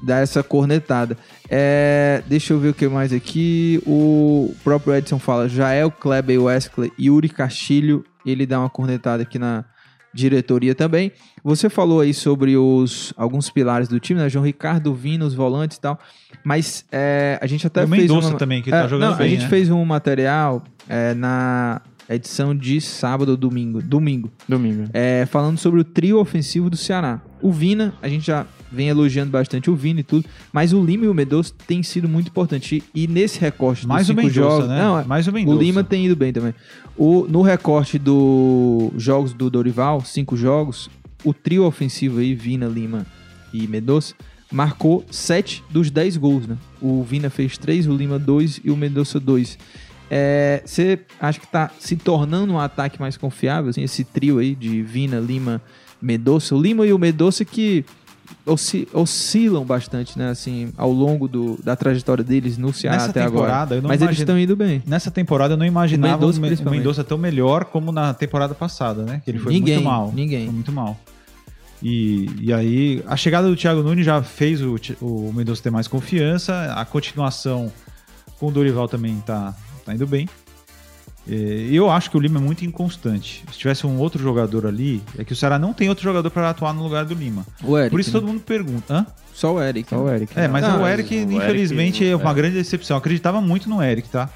[0.03, 1.17] dá essa cornetada.
[1.49, 3.81] É, deixa eu ver o que mais aqui.
[3.85, 8.03] O próprio Edson fala, Jael, Kleber, Wesley, Yuri Castilho.
[8.25, 9.65] Ele dá uma cornetada aqui na
[10.13, 11.11] diretoria também.
[11.43, 14.29] Você falou aí sobre os alguns pilares do time, né?
[14.29, 15.99] João Ricardo, Vino, os volantes e tal.
[16.43, 19.17] Mas é, a gente até o fez Mendonça uma- também, que é, tá jogando não,
[19.17, 19.49] bem, A gente né?
[19.49, 23.81] fez um material é, na edição de sábado ou domingo.
[23.81, 24.31] Domingo.
[24.47, 24.89] Domingo.
[24.93, 27.21] É, falando sobre o trio ofensivo do Ceará.
[27.41, 31.05] O Vina, a gente já vem elogiando bastante o Vina e tudo, mas o Lima
[31.05, 32.81] e o Medoça têm sido muito importantes.
[32.93, 34.81] E nesse recorte Mais o dos cinco Mendonça, jogos, né?
[34.83, 35.63] não, é- Mais o o Mendonça.
[35.63, 36.53] Lima tem ido bem também.
[36.97, 40.89] O, no recorte dos jogos do Dorival, cinco jogos,
[41.23, 43.05] o trio ofensivo aí, Vina, Lima
[43.53, 44.13] e Medoça,
[44.51, 46.57] marcou sete dos dez gols, né?
[46.81, 49.57] O Vina fez três, o Lima dois e o Medoça dois.
[50.11, 54.53] É, Você acha que tá se tornando um ataque mais confiável, assim, esse trio aí
[54.53, 55.61] de Vina, Lima,
[56.01, 56.53] Medoça?
[56.55, 57.83] O Lima e o Medoça que
[58.45, 60.29] osci- oscilam bastante, né?
[60.29, 63.67] Assim, ao longo do- da trajetória deles no Ceará Nessa até agora.
[63.83, 64.81] Mas eles estão indo bem.
[64.85, 69.21] Nessa temporada eu não imaginava O Mendonça, tão melhor como na temporada passada, né?
[69.23, 70.11] Que ele foi Ninguém, muito mal.
[70.13, 70.45] ninguém.
[70.45, 70.99] Foi muito mal.
[71.81, 75.87] E, e aí, a chegada do Thiago Nunes já fez o, o Mendonça ter mais
[75.87, 76.73] confiança.
[76.75, 77.71] A continuação
[78.39, 79.53] com o Dorival também tá,
[79.85, 80.29] tá indo bem.
[81.25, 83.43] E eu acho que o Lima é muito inconstante.
[83.51, 86.49] Se tivesse um outro jogador ali, é que o Ceará não tem outro jogador para
[86.49, 87.45] atuar no lugar do Lima.
[87.63, 87.91] O Eric.
[87.91, 88.19] Por isso né?
[88.19, 88.93] todo mundo pergunta.
[88.93, 89.05] Hã?
[89.33, 89.89] Só o Eric.
[89.89, 90.37] Só o Eric.
[90.37, 92.33] É, mas Não, o Eric, o Eric, infelizmente, é uma é.
[92.33, 92.95] grande decepção.
[92.95, 94.29] Eu acreditava muito no Eric, tá?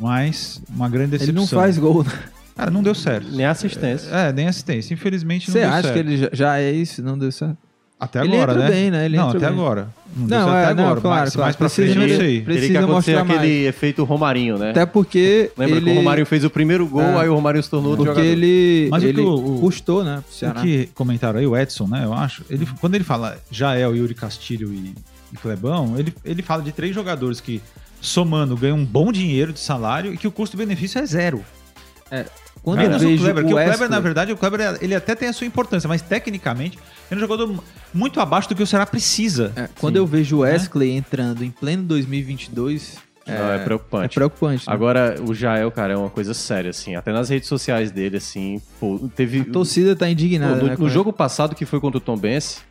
[0.00, 1.34] Mas uma grande Ele decepção.
[1.42, 2.02] não faz gol.
[2.02, 2.10] né?
[2.56, 3.30] Cara, não deu certo.
[3.30, 4.08] Nem assistência.
[4.10, 4.92] É, nem assistência.
[4.94, 5.94] Infelizmente não Você deu acha certo.
[5.94, 7.02] que ele já, já é isso?
[7.02, 7.58] Não deu certo?
[8.04, 8.70] Até ele agora, entra né?
[8.70, 9.04] bem, né?
[9.04, 9.58] Ele não, entra até bem.
[9.58, 9.88] agora.
[10.14, 11.00] Não, Não, é, até não, agora.
[11.00, 11.46] claro, mas claro.
[11.46, 12.44] mais pra Precisa frente, eu não.
[12.44, 14.70] Precisa Teria que mostrar aquele efeito Romarinho, né?
[14.70, 15.86] Até porque Lembra ele...
[15.86, 17.20] que o Romarinho fez o primeiro gol, É.
[17.20, 18.36] aí o Romarinho se tornou outro Porque jogador.
[18.44, 20.60] ele, Mas o ele que o- o- custou, né, O Ceará.
[20.60, 24.70] que comentaram aí, o Edson, né, eu acho, ele, quando ele fala Jael, Yuri Castilho
[24.74, 24.92] e,
[25.32, 27.62] e Clebão, ele, ele fala de três jogadores que,
[28.00, 31.42] somando, ganham um bom dinheiro de salário e que o custo-benefício é zero.
[32.62, 35.14] Quando Menos eu o vejo Kleber, porque o Kleber, na verdade, o Kleber ele até
[35.16, 36.78] tem a sua importância, mas tecnicamente
[37.10, 39.52] ele é um jogador muito abaixo do que o Ceará precisa.
[39.56, 44.14] É, quando eu vejo o Wesley entrando em pleno 2022, Não, é é preocupante.
[44.14, 44.68] preocupante.
[44.68, 44.72] né?
[44.72, 46.94] Agora, o Jael, cara, é uma coisa séria, assim.
[46.94, 49.40] Até nas redes sociais dele, assim, pô, teve...
[49.40, 50.54] A torcida tá Pô, indignada.
[50.62, 52.62] no, né, no jogo passado, que foi contra o Tom Benz,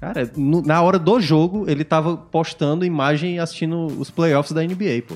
[0.00, 4.62] cara, no- na hora do jogo, ele tava postando imagem e assistindo os playoffs da
[4.64, 5.14] NBA, pô.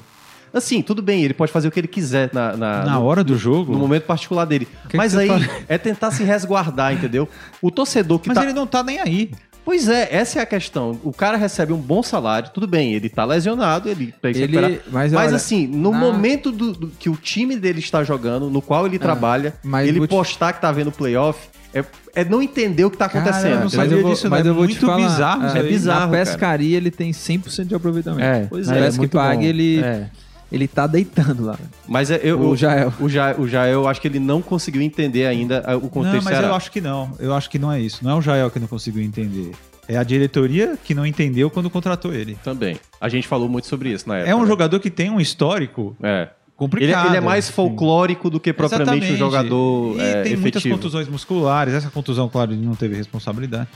[0.55, 3.25] Assim, tudo bem, ele pode fazer o que ele quiser na, na, Na no- hora
[3.25, 3.73] do jogo.
[3.73, 4.69] no momento particular dele.
[4.89, 5.45] que Mas você aí fala?
[5.69, 7.29] é tentar se resguardar, entendeu?
[7.61, 8.45] O torcedor que mas tá.
[8.45, 9.31] ele não tá nem aí.
[9.65, 11.01] Pois é, essa é a questão.
[11.03, 14.57] O cara recebe um bom salário, tudo bem, ele tá lesionado, ele tem que Ele-
[14.61, 14.83] recuperar.
[14.93, 18.51] mas Mas olha, assim, no na- momento do, do- que o time dele está jogando,
[18.51, 21.83] no qual ele trabalha, mas ele vou te- postar que tá vendo playoff, é,
[22.15, 23.43] é não entender o que tá acontecendo.
[23.43, 24.51] Cara, eu não sabia eu vou, disso, mas né?
[24.51, 25.69] eu vou te Muito falar, bizarro é, aí.
[25.69, 26.25] bizarro, Na cara.
[26.27, 28.23] pescaria ele tem 100% de aproveitamento.
[28.23, 29.43] É, Pois Na é, pesca que muito paga, bom.
[29.43, 30.07] ele, É.
[30.53, 31.59] ele tá deitando lá.
[31.89, 32.93] Mas é, eu, O o, Jael.
[33.01, 36.17] o, Ja- o Jael, eu acho que ele não conseguiu entender ainda a- o contexto
[36.17, 36.49] Não, mas Ceará.
[36.49, 37.13] eu acho que não.
[37.19, 38.05] Eu acho que não é isso.
[38.05, 39.53] Não é o Jael que não conseguiu entender.
[39.87, 42.37] É a diretoria que não entendeu quando contratou ele.
[42.43, 42.77] Também.
[43.01, 44.31] A gente falou muito sobre isso na época.
[44.31, 44.47] É um né?
[44.47, 46.21] jogador que tem um histórico É.
[46.23, 47.09] Ele, complicado.
[47.09, 47.53] ele é mais assim.
[47.53, 49.19] folclórico do que propriamente um Exatamente.
[49.19, 50.77] jogador E é, tem muitas efetivo.
[50.77, 51.75] contusões musculares.
[51.75, 53.69] Essa contusão, claro, ele não teve responsabilidade.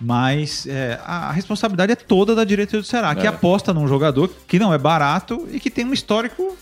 [0.00, 3.28] Mas é, a, a responsabilidade é toda da diretoria do Ceará, que É.
[3.28, 6.56] aposta num jogador que não é barato e que tem um histórico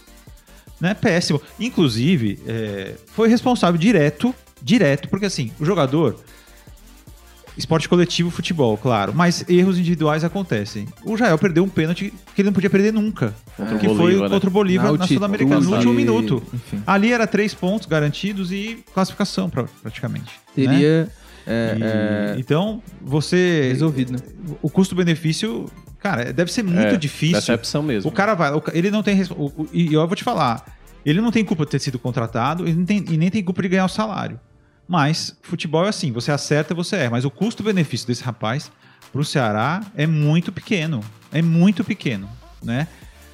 [0.80, 1.40] né, péssimo.
[1.60, 6.16] Inclusive, é, foi responsável direto, direto, porque assim, o jogador.
[7.56, 9.12] Esporte coletivo, futebol, claro.
[9.12, 10.86] Mas erros individuais acontecem.
[11.04, 13.34] O Jael perdeu um pênalti que ele não podia perder nunca.
[13.56, 14.28] Contra que Bolívar, foi né?
[14.28, 16.40] contra o Bolívar na, altitude, Sul-Americana, no último minuto.
[16.54, 20.26] Enfim, Ali era três pontos garantidos e classificação, pra- praticamente.
[20.26, 20.30] né?
[20.54, 23.68] teria E- é, é, Então, você.
[23.68, 24.18] resolvido, né?
[24.62, 25.66] O custo-benefício,
[25.98, 27.36] cara, deve ser muito É, difícil.
[27.36, 28.10] Decepção mesmo.
[28.10, 28.52] O cara vai.
[28.52, 29.20] o ele não tem.
[29.30, 30.76] o- o- E eu vou te falar.
[31.06, 33.62] Ele não tem culpa de ter sido contratado ele não tem- e nem tem culpa
[33.62, 34.38] de ganhar o salário.
[34.86, 37.10] Mas futebol é assim: você acerta, você erra.
[37.12, 38.70] Mas o custo-benefício desse rapaz
[39.12, 41.00] pro Ceará é muito pequeno.
[41.32, 42.28] É muito pequeno,
[42.62, 42.86] né?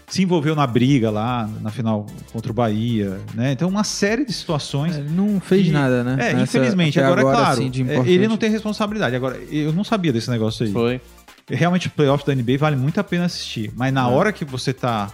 [0.07, 3.53] Se envolveu na briga lá, na final contra o Bahia, né?
[3.53, 4.97] Então, uma série de situações.
[4.97, 6.13] É, Ele não fez que- nada, né?
[6.13, 6.99] É, Nessa- infelizmente.
[6.99, 9.17] até Agora, é claro, assim, de é, ele não tem responsabilidade.
[9.17, 10.73] Agora, eu não sabia desse negócio aí.
[10.73, 11.01] Foi.
[11.49, 13.71] Realmente, o playoff da NBA vale muito a pena assistir.
[13.77, 14.13] Mas na É.
[14.13, 15.11] hora que você tá.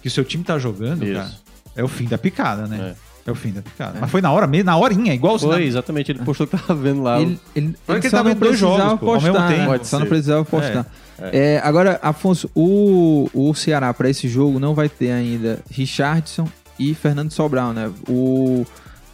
[0.00, 1.14] que o seu time tá jogando, Isso.
[1.14, 1.30] cara,
[1.76, 2.94] é o fim da picada, né?
[3.08, 3.12] É.
[3.24, 3.98] É, o fim da picada.
[4.00, 6.10] Mas foi na hora mesmo, na horinha, igual Foi, exatamente.
[6.10, 7.20] Ele postou que tava vendo lá.
[7.20, 9.48] Ele, ele, ele que ele só tava não dois precisava jogos, pô, ao mesmo postar,
[9.48, 9.56] né?
[9.56, 9.68] tempo.
[9.68, 10.80] Pode Só não precisava postar.
[10.80, 10.84] É,
[11.62, 16.48] agora, Afonso, o, o Ceará para esse jogo não vai ter ainda Richardson
[16.78, 17.90] e Fernando Sobral, né?
[18.08, 18.64] O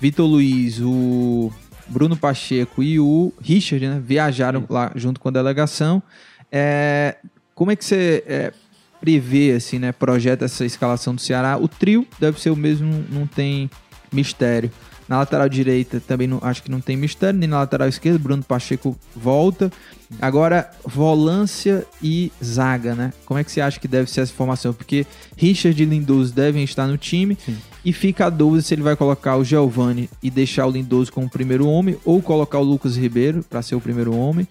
[0.01, 1.53] Vitor Luiz, o
[1.89, 4.01] Bruno Pacheco e o Richard, né?
[4.05, 6.03] Viajaram lá junto com a delegação.
[6.51, 7.17] É,
[7.55, 8.53] como é que você é,
[9.01, 9.93] prevê, assim, né?
[9.93, 11.57] Projeta essa escalação do Ceará?
[11.57, 13.71] O trio deve ser o mesmo, não tem
[14.13, 14.71] mistério.
[15.09, 18.43] Na lateral direita também não, acho que não tem mistério, nem na lateral esquerda, Bruno
[18.43, 19.73] Pacheco volta.
[20.21, 23.13] Agora, volância e zaga, né?
[23.27, 24.73] Como é que você acha que deve ser essa formação?
[24.73, 25.07] Porque
[25.37, 27.37] Richard e Lindoso devem estar no time
[27.85, 31.29] e fica a dúvida se ele vai colocar o Giovani e deixar o Lindoso como
[31.29, 34.49] primeiro homem ou colocar o Lucas Ribeiro para ser o primeiro homem.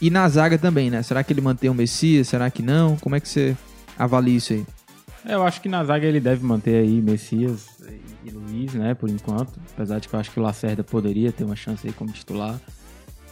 [0.00, 1.02] E na zaga também, né?
[1.02, 2.28] Será que ele mantém o Messias?
[2.28, 2.96] Será que não?
[2.96, 3.56] Como é que você
[3.98, 4.66] avalia isso aí?
[5.26, 7.66] Eu acho que na zaga ele deve manter aí Messias
[8.24, 9.52] e Luiz, né, por enquanto.
[9.72, 12.60] Apesar de que eu acho que o Lacerda poderia ter uma chance aí como titular.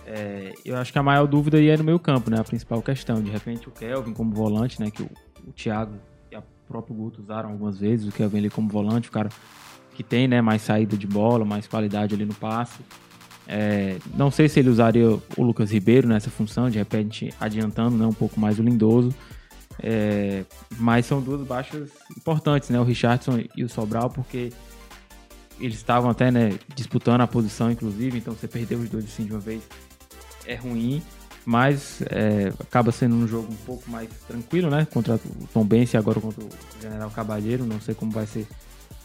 [0.07, 2.39] É, eu acho que a maior dúvida aí é no meio campo, né?
[2.39, 3.23] A principal questão.
[3.23, 4.91] De repente o Kelvin como volante, né?
[4.91, 5.11] Que o,
[5.47, 5.95] o Thiago
[6.31, 8.07] e o próprio Guto usaram algumas vezes.
[8.09, 9.29] O Kelvin ali como volante, o cara
[9.95, 10.41] que tem, né?
[10.41, 12.81] Mais saída de bola, mais qualidade ali no passe.
[13.47, 18.07] É, não sei se ele usaria o Lucas Ribeiro nessa função, de repente adiantando né,
[18.07, 19.15] um pouco mais o Lindoso.
[19.83, 20.45] É,
[20.79, 22.79] mas são duas baixas importantes, né?
[22.79, 24.53] O Richardson e o Sobral, porque
[25.61, 29.33] eles estavam até né, disputando a posição, inclusive, então você perdeu os dois assim de
[29.33, 29.63] uma vez
[30.47, 31.03] é ruim,
[31.45, 34.87] mas é, acaba sendo um jogo um pouco mais tranquilo, né?
[34.93, 36.49] Contra o Tom Bense e agora contra o
[36.81, 38.47] General Cabalheiro, não sei como vai ser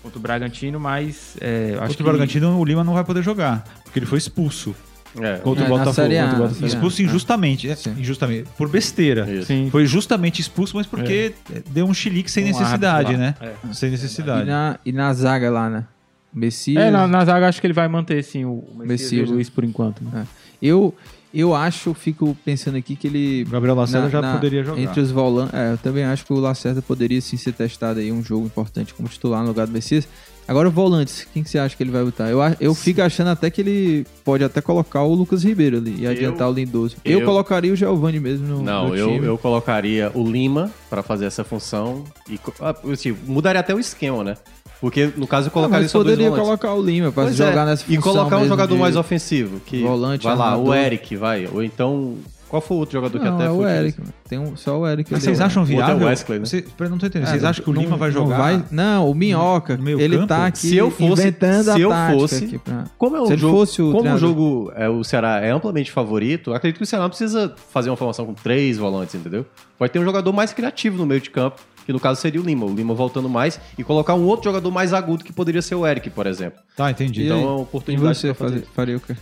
[0.04, 3.24] contra o Bragantino, mas é, acho Contra que o Bragantino, o Lima não vai poder
[3.24, 4.76] jogar, porque ele foi expulso
[5.20, 6.08] É, contra É, o na Botafogo.
[6.08, 6.66] Contra o Botafogo.
[6.68, 9.28] Expulso injustamente, é, injustamente, por besteira.
[9.72, 11.34] Foi justamente expulso, mas porque
[11.72, 13.34] deu um chilique sem Um necessidade, né?
[13.42, 13.74] É.
[13.74, 14.48] Sem E necessidade.
[14.48, 15.86] na, e na zaga lá, né?
[16.32, 16.84] Messias.
[16.84, 19.26] É, na, na zaga acho que ele vai manter sim o Messias, Messias, e o
[19.26, 19.32] né?
[19.34, 20.04] Luiz por enquanto.
[20.04, 20.28] né?
[20.62, 20.94] Eu,
[21.40, 23.44] eu acho, fico pensando aqui que ele.
[23.48, 24.82] O Gabriel Lacerda na- já na- poderia jogar.
[24.82, 25.54] Entre os volantes.
[25.54, 28.94] É, eu também acho que o Lacerda poderia sim ser testado aí um jogo importante
[28.94, 30.08] como titular no lugar do Messias.
[30.48, 32.30] Agora, volantes, quem que você acha que ele vai botar?
[32.30, 36.08] Eu, eu fico achando até que ele pode até colocar o Lucas Ribeiro ali e
[36.08, 36.96] adiantar o Lindoso.
[37.04, 39.26] Eu, eu- colocaria o Giovani mesmo no, Não, no eu, time.
[39.26, 44.24] eu colocaria o Lima pra fazer essa função e ah, assim, mudaria até o esquema,
[44.24, 44.38] né?
[44.80, 47.66] Porque no caso eu Ah, só dois poderia colocar o Lima pra Pois jogar é,
[47.66, 50.76] nessa função E colocar um jogador de- mais ofensivo, que volante, vai lá, o armador.
[50.76, 52.16] Eric, vai, ou então
[52.48, 54.00] qual foi o outro jogador que Não, até é o foi Eric.
[54.00, 54.14] mano.
[54.30, 55.12] Tem um, só o Eric.
[55.12, 56.08] Mas vocês acham é o viável?
[56.08, 56.46] Wesley, né?
[56.90, 57.28] Não tô entendendo.
[57.28, 58.38] É, Vocês acham que o não- Lima vai não jogar?
[58.38, 59.76] vai- Não, o Minhoca.
[59.78, 60.28] meio ele campo?
[60.28, 63.26] tá aqui Se eu fosse- inventando se a eu fosse- aqui pra- Como é um
[63.26, 64.30] Se ele jogo, fosse o como o treinador.
[64.30, 67.98] jogo é, o Ceará é amplamente favorito, acredito que o Ceará não precisa fazer uma
[67.98, 69.46] formação com três volantes, entendeu?
[69.78, 71.58] Pode ter um jogador mais criativo no meio de campo,
[71.88, 74.70] que no caso seria o Lima, o Lima voltando mais e colocar um outro jogador
[74.70, 76.60] mais agudo que poderia ser o Eric, por exemplo.
[76.76, 77.22] Tá, entendi.
[77.22, 78.68] E Então é uma E oportunidade você pra fazer.
[78.76, 79.16] faria o quê?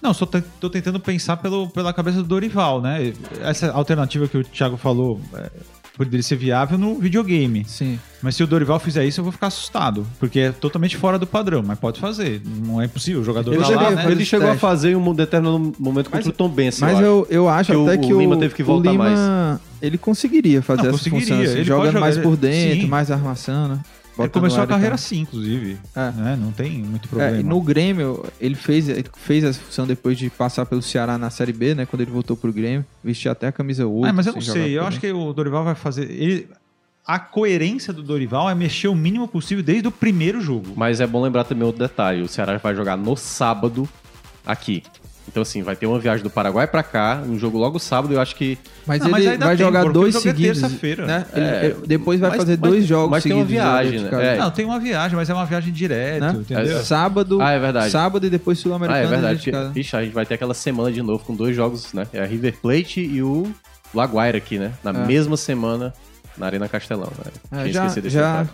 [0.00, 3.12] Não, só tô tentando pensar pelo, pela cabeça do Dorival, né?
[3.42, 5.50] Essa alternativa que o Thiago falou é,
[5.96, 7.64] poderia ser viável no videogame.
[7.66, 7.98] Sim.
[8.22, 10.06] Mas se o Dorival fizer isso, eu vou ficar assustado.
[10.18, 12.40] Porque é totalmente fora do padrão, mas pode fazer.
[12.44, 13.20] Não é impossível.
[13.20, 14.10] O jogador Ele, tá chegou, lá, né?
[14.10, 17.26] ele chegou a fazer em um determinado momento contra o Tom Benz, Mas eu, eu,
[17.30, 19.60] eu acho Que o- até o que o, Lima teve que voltar o Lima, mais.
[19.80, 21.26] ele conseguiria fazer Não, essa conseguiria.
[21.26, 22.86] função, assim, Ele jogar, mais por dentro, sim.
[22.88, 23.78] mais armação, né?
[24.18, 25.76] Ele começou a carreira assim, inclusive.
[25.94, 26.10] É.
[26.12, 26.38] né?
[26.40, 27.36] Não tem muito É, problema.
[27.38, 31.30] e no Grêmio, ele fez, ele fez essa função depois de passar pelo Ceará na
[31.30, 31.86] Série B, né?
[31.86, 34.06] Quando ele voltou pro Grêmio, vestia até a camisa 8.
[34.08, 34.78] Ah, mas eu não sei.
[34.78, 36.10] Eu acho que o Dorival vai fazer.
[36.10, 36.48] Ele...
[37.06, 40.72] A coerência do Dorival é mexer o mínimo possível desde o primeiro jogo.
[40.74, 43.86] Mas é bom lembrar também outro detalhe: o Ceará vai jogar no sábado
[44.46, 44.82] aqui.
[45.26, 48.20] Então, assim, vai ter uma viagem do Paraguai pra cá, um jogo logo sábado, eu
[48.20, 48.58] acho que.
[48.86, 50.60] Mas Não, ele mas vai tempo, jogar dois é seguidos.
[50.60, 51.06] terça-feira.
[51.06, 51.26] Né?
[51.34, 53.64] Ele- É, ele- depois vai mas- fazer mas- dois jogos mas tem uma seguidos.
[53.64, 54.34] viagem, né?
[54.34, 54.36] É.
[54.36, 56.36] Não, tem uma viagem, mas é uma viagem direto, Né?
[56.38, 56.78] entendeu?
[56.78, 57.90] É, Sábado, Ah, é verdade.
[57.90, 59.04] sábado e depois Ah, Sul-Americano.
[59.04, 59.34] é verdade.
[59.34, 59.64] dentro de casa.
[59.66, 62.06] porque, Ixi, a gente vai ter aquela semana de novo com dois jogos, né?
[62.12, 63.50] É a River Plate e o
[63.94, 64.72] Laguaira aqui, né?
[64.84, 65.06] Na É.
[65.06, 65.94] mesma semana
[66.36, 67.10] na Arena Castelão.
[67.50, 67.60] Né?
[67.62, 68.46] É, Tinha já, já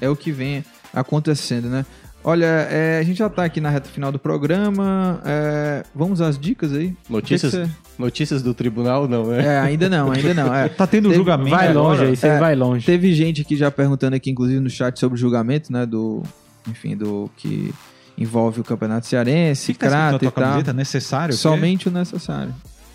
[0.00, 1.84] é o que vem acontecendo, né?
[2.26, 5.20] Olha, é, a gente já tá aqui na reta final do programa.
[5.26, 6.96] é, vamos às dicas aí?
[7.08, 7.70] Notícias, O que que
[8.02, 9.44] notícias do tribunal, não, né?
[9.44, 10.54] É, ainda não, ainda não.
[10.54, 10.68] é.
[10.74, 11.50] Tá tendo Teve- julgamento.
[11.50, 11.88] Vai agora.
[11.88, 12.86] longe aí, você É, vai longe.
[12.86, 15.84] Teve gente aqui já perguntando aqui, inclusive no chat, sobre o julgamento, né?
[15.84, 16.22] Do.
[16.66, 17.74] Enfim, do que
[18.16, 20.32] envolve o Campeonato O Cearense, que tá Crato e tal.
[20.32, 20.72] camiseta?
[20.72, 21.34] Necessário?
[21.34, 21.36] o?
[21.36, 22.54] Somente o necessário.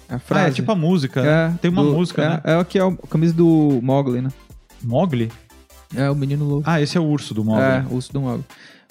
[0.10, 0.48] É a Ah, frase.
[0.48, 1.54] é tipo a música, né?
[1.56, 2.42] É, Tem uma do- música, é, né?
[2.46, 4.30] É o que é a camisa do Mogli, né?
[4.84, 5.32] Mogli?
[5.96, 6.64] É, o menino louco.
[6.66, 7.64] Ah, esse é o urso do móvel.
[7.64, 8.44] é, urso do móvel.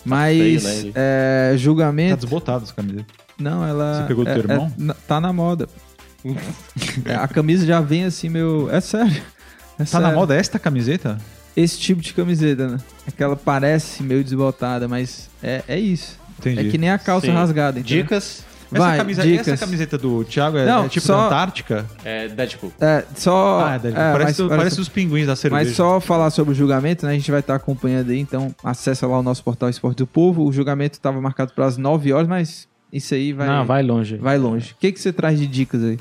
[0.04, 2.16] Mas, feio, né, é, Tá julgamento...
[2.16, 3.06] desbotado essa camiseta.
[3.38, 4.00] Não, ela...
[4.02, 4.72] Você pegou do é- teu irmão?
[4.78, 5.68] é- na- tá na moda.
[7.20, 8.68] A camisa já vem assim, meu...
[8.72, 9.22] É sério.
[9.78, 10.14] É Tá na sério.
[10.18, 11.18] moda esta camiseta?
[11.56, 12.78] Esse tipo de camiseta, né?
[13.06, 16.18] Aquela parece meio desbotada, mas é, é isso.
[16.38, 16.68] Entendi.
[16.68, 17.32] É que nem a calça Sim.
[17.32, 18.02] rasgada, entendeu?
[18.04, 19.48] Dicas, Essa, Vai, camisa, dicas.
[19.48, 21.86] essa camiseta do Thiago é, Não, é tipo só- da Antártica?
[22.04, 22.72] é Deadpool.
[22.80, 23.60] É, só...
[23.64, 25.64] Ah, é, é, parece, mas- parece os pinguins da cerveja.
[25.64, 27.12] Mas só falar sobre o julgamento, né?
[27.12, 30.44] A gente vai estar acompanhando aí, então acessa lá o nosso portal Esporte do Povo.
[30.44, 34.16] O julgamento estava marcado para as 9 horas, mas isso aí vai, Não, vai longe.
[34.16, 34.72] vai longe.
[34.72, 35.98] O que, que você traz de dicas aí?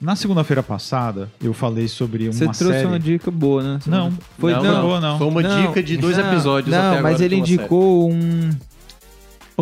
[0.00, 2.86] Na segunda-feira passada, eu falei sobre uma Você trouxe série...
[2.86, 3.78] uma dica boa, né?
[3.86, 4.82] Não, Foi, não, não, não.
[4.82, 5.18] boa, não.
[5.18, 7.02] Foi uma Não, dica de dois não, episódios Não, até agora.
[7.02, 7.58] mas ele uma série.
[7.58, 8.50] indicou um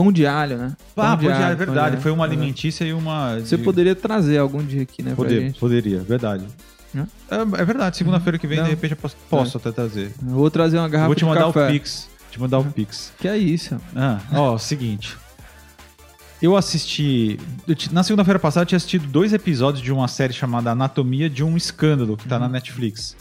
[0.03, 0.77] pão de alho, né?
[0.97, 1.79] Ah, pode, é pão de verdade.
[1.95, 2.01] alho.
[2.01, 2.29] Foi uma É.
[2.29, 3.39] alimentícia e uma...
[3.41, 5.15] Você de- poderia trazer algum dia aqui, né?
[5.15, 6.45] Poder, poderia, verdade.
[6.97, 8.65] É, é verdade, segunda-feira que vem, Não.
[8.65, 10.13] de repente, eu posso, posso até trazer.
[10.23, 12.09] Eu Vou trazer uma garrafa vou te de mandar o Pix.
[12.31, 13.13] Te mandar o Pix.
[13.19, 13.79] Que é isso?
[13.95, 15.17] Ah, ó, seguinte.
[16.41, 17.39] Eu assisti.
[17.91, 21.57] Na segunda-feira passada, eu tinha assistido dois episódios de uma série chamada Anatomia de um
[21.57, 23.17] Escândalo, que tá na Netflix.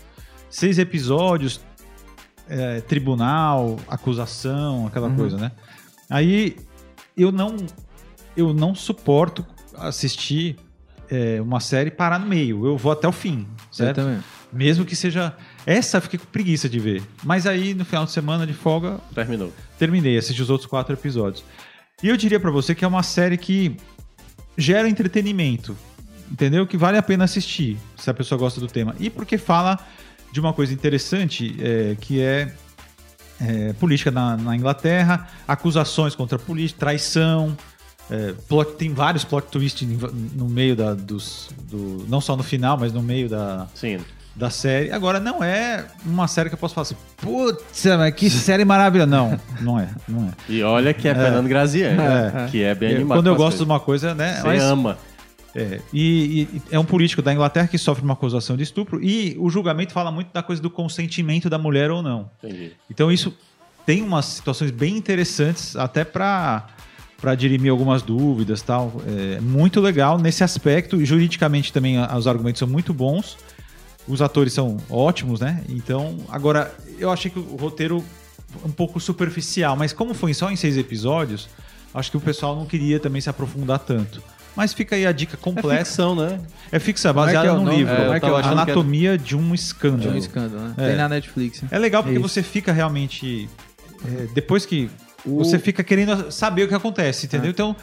[0.49, 1.59] Seis episódios,
[2.47, 5.15] é, tribunal, acusação, aquela Uhum.
[5.15, 5.51] coisa, né?
[6.09, 6.55] Aí
[7.17, 7.55] eu não.
[8.35, 9.43] Eu não suporto
[9.75, 10.57] assistir
[11.09, 12.65] é, uma série e parar no meio.
[12.65, 14.01] Eu vou até o fim, certo?
[14.53, 15.35] Mesmo que seja.
[15.65, 17.03] Essa eu fiquei com preguiça de ver.
[17.23, 19.51] Mas aí, no final de semana de folga, Terminou.
[19.77, 21.43] terminei, assisti os outros quatro episódios.
[22.01, 23.75] E eu diria pra você que é uma série que
[24.55, 25.75] gera entretenimento,
[26.31, 26.65] entendeu?
[26.67, 28.95] Que vale a pena assistir, se a pessoa gosta do tema.
[28.99, 29.79] E porque fala
[30.31, 32.53] de uma coisa interessante, é, que é,
[33.41, 37.55] é, política na, na Inglaterra, acusações contra a política, traição,
[38.09, 39.87] é, plot- tem vários plot twists
[40.35, 41.49] no meio da, dos...
[41.69, 43.99] Do, não só no final, mas no meio da, Sim.
[44.35, 44.91] da série.
[44.91, 49.09] Agora, não é uma série que eu posso falar assim, putz, mas que série maravilhosa.
[49.11, 50.31] Não, não é, não é.
[50.47, 52.47] E olha que é, Fernando Graziani, É.
[52.49, 53.17] que é bem animado.
[53.19, 53.67] Quando eu gosto de coisas.
[53.69, 54.35] uma coisa, né?
[54.41, 54.97] Você mas- ama.
[55.57, 59.35] É, e, e é um político da Inglaterra que sofre uma acusação de estupro e
[59.39, 62.29] o julgamento fala muito da coisa do consentimento da mulher ou não.
[62.43, 62.73] Entendi.
[62.87, 63.35] Então isso
[63.83, 66.67] tem umas situações bem interessantes até para
[67.19, 69.01] para dirimir algumas dúvidas tal.
[69.07, 71.03] É muito legal nesse aspecto.
[71.03, 73.35] Juridicamente também os argumentos são muito bons.
[74.07, 75.63] Os atores são ótimos, né?
[75.67, 78.05] Então, agora, eu achei que o roteiro
[78.63, 81.49] um pouco superficial, mas como foi só em seis episódios,
[81.91, 84.21] acho que o pessoal não queria também se aprofundar tanto.
[84.57, 85.85] Mas fica aí a dica É completa.
[85.85, 86.41] ficção, né?
[86.71, 87.93] É fixa, Como é que baseada é o num livro.
[87.93, 88.35] É, é é o?
[88.35, 90.11] Anatomia de um De escândalo.
[90.11, 90.73] um escândalo, né?
[90.77, 90.87] É.
[90.87, 91.61] Tem na Netflix.
[91.61, 91.69] né?
[91.71, 92.27] É legal porque Isso.
[92.27, 93.47] você fica realmente.
[94.03, 94.89] é, depois que.
[95.23, 97.51] Você fica querendo saber o que acontece, entendeu?
[97.51, 97.75] Então,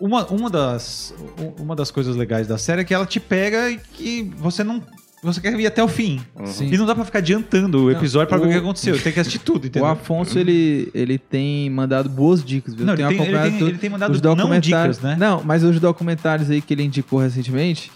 [0.00, 1.14] uma, uma, das,
[1.58, 4.82] uma das coisas legais da série é que ela te pega e que você não.
[5.26, 6.20] Você quer ir até o fim.
[6.46, 6.68] Sim.
[6.72, 8.98] E não dá pra ficar adiantando o episódio pra ver o que o- aconteceu.
[9.00, 9.88] Tem que assistir tudo, O entendeu?
[9.88, 12.86] Afonso, ele, ele tem mandado boas dicas, viu?
[12.86, 15.16] Não, ele tem- ele tem- ele tem mandado os não documentários, dicas, né?
[15.18, 17.90] Não, mas os documentários aí que ele indicou recentemente,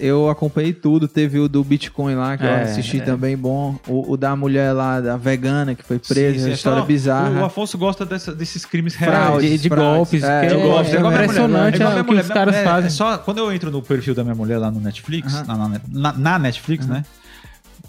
[0.00, 1.08] eu acompanhei tudo.
[1.08, 3.00] Teve o do Bitcoin lá, que eu É, assisti é.
[3.00, 3.76] também, bom.
[3.88, 6.50] O, o da mulher lá, da vegana, que foi presa, Sim, sim.
[6.50, 7.40] a história Então, bizarra.
[7.40, 9.40] O Afonso gosta dessa- desses crimes reais.
[9.42, 9.94] de, de fraudes.
[9.96, 10.22] golpes.
[10.24, 10.92] É, que eu é, gosto.
[10.92, 12.86] é É minha impressionante é, o que os caras É, fazem.
[12.86, 15.44] é só quando eu entro no perfil da minha mulher lá no Netflix, Aham.
[15.46, 17.04] na, na- na- na Netflix, né?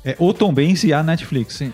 [0.06, 1.56] É o Tom Benz e a Netflix.
[1.56, 1.72] Sim.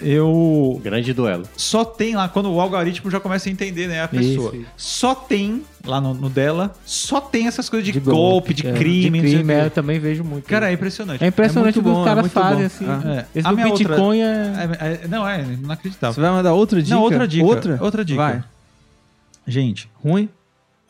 [0.00, 1.44] Eu Grande duelo.
[1.56, 4.54] só tem lá quando o algoritmo já começa a entender, né, a pessoa.
[4.56, 4.66] Isso.
[4.76, 8.72] Só tem lá no, no dela, só tem essas coisas de, De golpe, de é,
[8.72, 10.44] crime, De crime, é, eu também vejo muito.
[10.46, 11.22] Cara, é impressionante.
[11.22, 12.86] é impressionante é o que os é caras fazem, assim.
[12.88, 13.26] Ah.
[13.34, 13.38] É.
[13.38, 14.24] Esse A do minha outra- Bitcoin é...
[14.80, 16.14] É, é- não, é inacreditável.
[16.14, 16.94] Você vai mandar outra dica?
[16.94, 17.44] Não, outra dica.
[17.44, 17.78] Outra?
[17.80, 18.20] Outra dica.
[18.22, 18.44] Vai.
[19.46, 20.28] Gente, Ruim?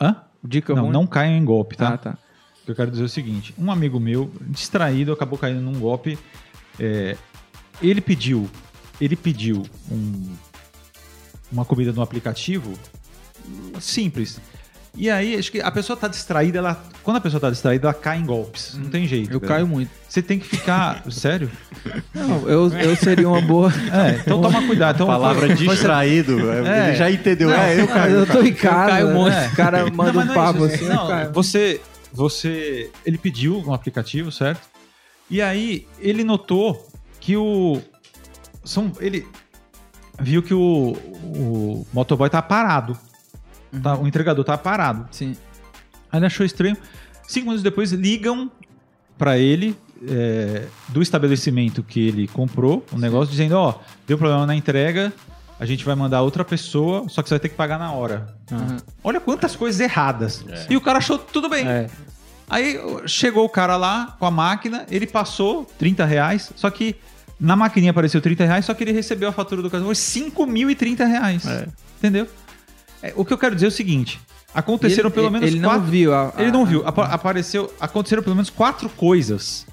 [0.00, 0.16] hã?
[0.44, 0.92] Dica Não, ruim?
[0.92, 1.88] não caiam em golpe, tá?
[1.90, 2.18] Ah, tá.
[2.62, 5.78] O que eu quero dizer é o seguinte: um amigo meu, distraído, acabou caindo num
[5.78, 6.18] golpe.
[6.78, 7.16] é,
[7.80, 8.48] ele pediu,
[9.04, 10.34] ele pediu um-
[11.50, 12.72] uma comida no aplicativo
[13.80, 14.40] simples.
[14.94, 17.94] E aí, acho que a pessoa tá distraída, ela, quando a pessoa tá distraída, ela
[17.94, 18.74] cai em golpes.
[18.74, 19.32] Não tem jeito.
[19.32, 19.90] Eu caio muito.
[20.06, 21.02] Você tem que ficar.
[21.10, 21.50] Sério?
[22.14, 23.72] Não, eu, eu seria uma boa.
[23.90, 24.96] É, então toma cuidado.
[24.96, 26.38] Então, Palavra foi- distraído.
[26.52, 26.88] É.
[26.88, 27.48] Ele já entendeu.
[27.48, 28.14] Não, é, eu caio.
[28.16, 28.90] eu tô em casa.
[28.92, 29.14] caio né?
[29.14, 29.36] muito.
[29.52, 30.84] O cara manda Não, um não é papo isso, assim.
[30.88, 31.32] não, eu caio.
[31.32, 31.80] você,
[32.12, 34.60] você, ele pediu um aplicativo, certo?
[35.30, 36.86] E aí ele notou
[37.18, 37.80] que o,
[38.64, 39.26] são, ele
[40.20, 42.96] viu que o, o motoboy tá parado,
[43.82, 45.06] tá, o entregador tá parado.
[45.10, 45.36] Sim.
[46.10, 46.76] Aí ele achou estranho.
[47.26, 48.50] Cinco minutos depois ligam
[49.16, 49.76] pra ele
[50.08, 55.12] é, do estabelecimento que ele comprou o negócio, dizendo: ó, deu problema na entrega.
[55.58, 58.34] A gente vai mandar outra pessoa, só que você vai ter que pagar na hora.
[58.50, 58.78] Aham.
[59.04, 60.44] Olha quantas coisas erradas.
[60.48, 60.66] É.
[60.70, 61.66] E o cara achou tudo bem.
[61.66, 61.88] É.
[62.50, 66.96] Aí chegou o cara lá com a máquina, ele passou 30 reais, só que
[67.44, 71.42] Na maquininha apareceu 30 reais, só que ele recebeu a fatura do foi 5.030 reais.
[71.98, 72.28] Entendeu?
[73.02, 74.20] É, o que eu quero dizer é o seguinte:
[74.54, 75.80] aconteceram Ele- pelo menos ele quatro.
[75.80, 76.14] não viu.
[76.14, 76.86] a- Ele não a- viu.
[76.86, 77.72] Apa- apareceu.
[77.80, 79.66] Aconteceram pelo menos quatro coisas.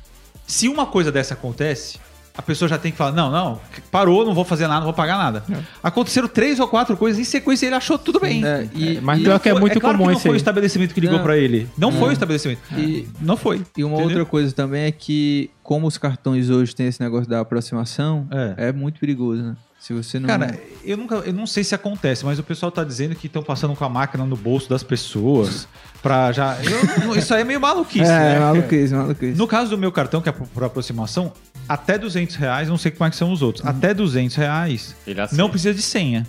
[0.47, 1.99] Se uma coisa dessa acontece,
[2.39, 3.59] a pessoa já tem que falar: não, não,
[3.91, 5.43] parou, não vou fazer nada, não vou pagar nada.
[5.83, 8.45] Aconteceram três ou quatro coisas em sequência e ele achou tudo bem.
[8.45, 10.31] É, e, mas e- pior que é Foi- muito claro comum que não isso foi
[10.31, 10.37] o aí.
[10.37, 11.67] estabelecimento que ligou pra ele.
[11.77, 12.61] Não foi o estabelecimento.
[12.77, 13.61] E- não foi.
[13.77, 14.17] E uma entendeu?
[14.19, 18.25] outra coisa também é que, como os cartões hoje têm esse negócio da aproximação,
[18.57, 18.69] É.
[18.69, 19.55] é, muito perigoso, né?
[19.79, 20.27] Se você não.
[20.27, 23.41] Cara, eu nunca, eu não sei se acontece, mas o pessoal tá dizendo que estão
[23.41, 25.67] passando com a máquina no bolso das pessoas
[26.01, 26.57] pra já.
[26.61, 28.39] eu isso aí é meio maluquice, é, né?
[28.39, 29.37] maluquice, maluquice.
[29.37, 31.31] No caso do meu cartão, que é por, aproximação,
[31.67, 33.71] até 200 reais, não sei como é que são os outros, Uhum.
[33.71, 35.41] até 200 reais, Ele aceita.
[35.41, 36.27] não precisa de senha.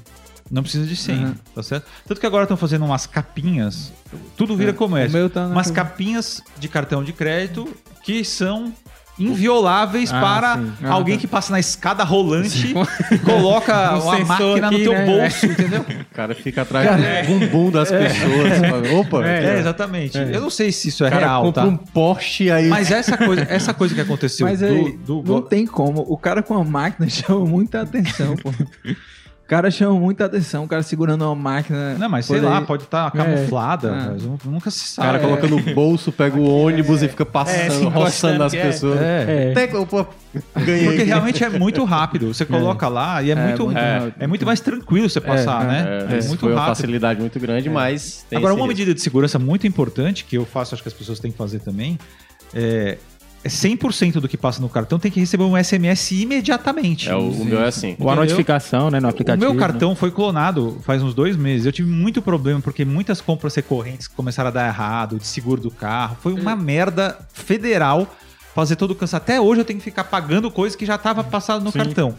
[0.48, 1.34] Não precisa de senha, Uhum.
[1.54, 1.86] tá certo?
[2.06, 3.92] Tanto que agora estão fazendo umas capinhas,
[4.36, 5.10] tudo vira É, comércio.
[5.16, 7.68] o meu tá umas capinhas de cartão de crédito
[8.04, 8.72] que são
[9.20, 10.60] invioláveis Ah, para.
[10.82, 11.20] Ah, alguém tá.
[11.20, 12.74] que passa na escada rolante
[13.12, 15.06] e coloca Um uma máquina aqui, no teu né?
[15.06, 15.80] bolso, entendeu?
[15.82, 16.88] O cara fica atrás
[17.26, 18.58] do bumbum das pessoas.
[18.58, 20.18] Fala, Opa, É, é, exatamente.
[20.18, 21.64] Eu não sei se isso é cara real, tá?
[21.64, 22.68] um Porsche aí.
[22.68, 26.00] Mas essa coisa, essa coisa que aconteceu Mas do, aí, do- não tem como.
[26.08, 28.52] O cara com a máquina chama muita atenção, pô.
[29.50, 31.94] O cara chama muita atenção, o cara segurando uma máquina.
[31.98, 34.10] Não, mas sei lá, pode estar camuflada, É.
[34.12, 35.08] mas nu- nunca se O sabe.
[35.08, 38.48] cara coloca no bolso, pega o ônibus e fica É, passando, roçando é.
[38.62, 39.00] pessoas.
[39.00, 39.50] É.
[39.50, 39.52] É.
[39.52, 40.06] Tecla, pô,
[40.54, 40.84] ganhei.
[40.86, 42.32] Porque realmente é muito rápido.
[42.32, 46.06] Você coloca lá e é, muito, muito é, é muito mais tranquilo você passar, né?
[46.12, 46.76] É, É, muito foi uma rápido.
[46.76, 50.76] facilidade muito grande, mas tem Agora, uma medida de segurança muito importante que eu faço,
[50.76, 51.98] acho que as pessoas têm que fazer também,
[52.54, 52.98] é, é
[53.44, 57.08] 100% do que passa no cartão tem que receber um SMS imediatamente.
[57.08, 57.96] É, o, o meu é assim.
[57.98, 59.44] Ou a notificação, né, no O aplicativo.
[59.44, 59.58] meu né?
[59.58, 61.66] cartão foi clonado faz uns dois meses.
[61.66, 65.70] Eu tive muito problema porque muitas compras recorrentes começaram a dar errado, de seguro do
[65.70, 66.16] carro.
[66.20, 68.14] Foi uma merda federal
[68.54, 69.16] fazer todo o cansaço.
[69.16, 71.78] Até hoje eu tenho que ficar pagando coisa que já estava passado no Sim.
[71.78, 72.14] cartão.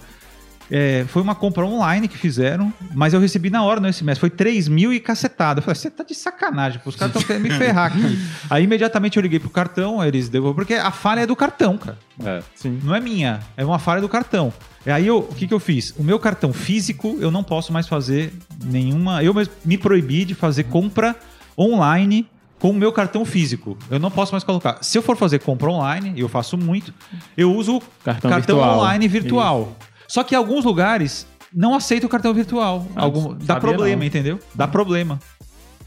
[0.74, 4.18] É, foi uma compra online que fizeram, mas eu recebi na hora no SMS.
[4.18, 5.60] Foi 3 mil e cacetada.
[5.60, 8.18] Eu falei, você tá de sacanagem, pô, os caras estão querendo me ferrar aqui.
[8.50, 11.78] Aí imediatamente eu liguei pro cartão, aí eles devolveram, porque a falha é do cartão,
[11.78, 11.98] cara.
[12.24, 12.42] É.
[12.84, 14.54] Não é minha, é uma falha do cartão.
[14.86, 15.94] E aí eu, o que, que eu fiz?
[15.98, 19.24] O meu cartão físico eu não posso mais fazer nenhuma.
[19.24, 21.16] Eu mesmo me proibi de fazer compra
[21.58, 22.28] online
[22.60, 23.78] com o meu cartão físico.
[23.90, 24.78] Eu não posso mais colocar.
[24.82, 26.94] Se eu for fazer compra online, e eu faço muito,
[27.36, 28.78] eu uso o Cartão cartão, virtual.
[28.80, 29.76] online virtual.
[30.12, 32.86] Só que alguns lugares não aceitam o cartão virtual.
[32.97, 34.05] Algum, dá problema, não.
[34.05, 34.39] entendeu?
[34.53, 35.18] Dá problema.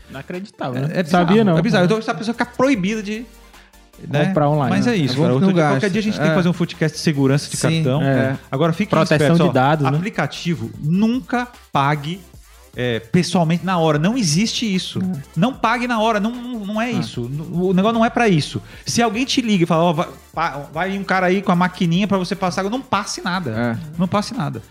[0.08, 0.88] Inacreditável, né?
[0.94, 1.58] É, é bizarro, Sabia não.
[1.58, 1.84] É bizarro.
[1.84, 3.26] Então a pessoa fica proibida de.
[4.08, 4.26] né?
[4.26, 4.92] Comprar online, Mas né?
[4.92, 5.34] é isso, É cara.
[5.34, 6.34] Outro dia- qualquer dia a gente tem que É.
[6.34, 8.02] fazer um footcast de segurança de Sim, cartão.
[8.02, 8.38] é.
[8.50, 9.96] Agora fique Proteção esperto, de ó, dados, né?
[9.96, 12.18] Aplicativo, nunca pague
[12.76, 13.98] é, pessoalmente na hora.
[13.98, 15.00] Não existe isso.
[15.36, 16.18] Não pague na hora.
[16.20, 17.22] Não, não, não é isso.
[17.52, 18.60] O negócio não é pra isso.
[18.84, 22.06] Se alguém te liga e fala, ó, vai, vai um cara aí com a maquininha
[22.08, 23.78] pra você passar, não passe nada.
[23.80, 23.88] É.
[23.98, 24.62] Não passe nada.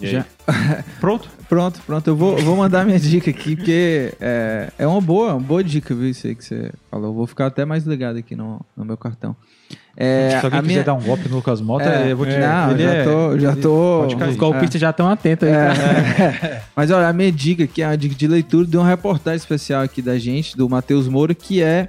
[0.00, 0.24] Já-
[1.00, 1.28] Pronto?
[1.48, 2.06] Pronto, pronto.
[2.08, 5.94] Eu vou, vou mandar minha dica aqui, porque é, é uma boa, uma boa dica,
[5.94, 6.08] viu?
[6.08, 7.08] Isso aí que você falou.
[7.08, 9.36] Eu vou ficar até mais ligado aqui no, no meu cartão.
[10.02, 10.84] É, Se alguém a quiser minha...
[10.84, 13.38] dar um golpe no Lucas Mota, É, eu vou te não, ele já é- tô,
[13.38, 14.06] já tô.
[14.06, 15.52] Os golpistas já estão atentos aí.
[15.54, 15.74] É.
[16.16, 16.62] cara.
[16.74, 19.82] Mas olha, a minha dica aqui é uma dica de leitura de uma reportagem especial
[19.82, 21.88] aqui da gente, do Matheus Moura, que é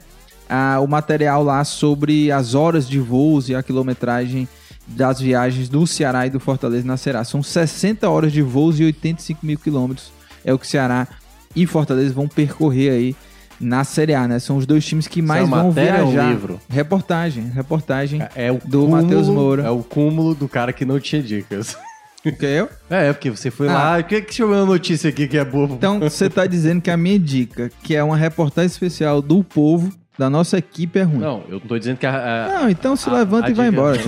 [0.83, 4.45] o material lá sobre as horas de voos e a quilometragem
[4.85, 7.23] das viagens do Ceará e do Fortaleza na Será.
[7.23, 10.11] São 60 horas de voos e 85 mil quilômetros.
[10.43, 11.07] É o que Ceará
[11.55, 13.15] e Fortaleza vão percorrer aí
[13.61, 14.39] na Série A, né?
[14.39, 16.29] São os dois times que mais é uma vão matéria ou um viajar.
[16.29, 16.59] livro?
[16.69, 18.21] Reportagem, reportagem.
[18.35, 19.63] É o Do Matheus Moura.
[19.63, 21.77] É o cúmulo do cara que não tinha dicas.
[22.23, 22.69] Que é eu?
[22.89, 23.73] É, é porque você foi Ah.
[23.73, 23.97] lá.
[23.99, 25.69] O que que chegou na notícia aqui que é boa?
[25.71, 29.91] Então, você tá dizendo que a minha dica, que é uma reportagem especial do povo,
[30.19, 31.17] da nossa equipe, é ruim.
[31.19, 32.11] Não, eu não tô dizendo que a.
[32.11, 33.99] a- Não, então se A- levanta a e vai dica- embora.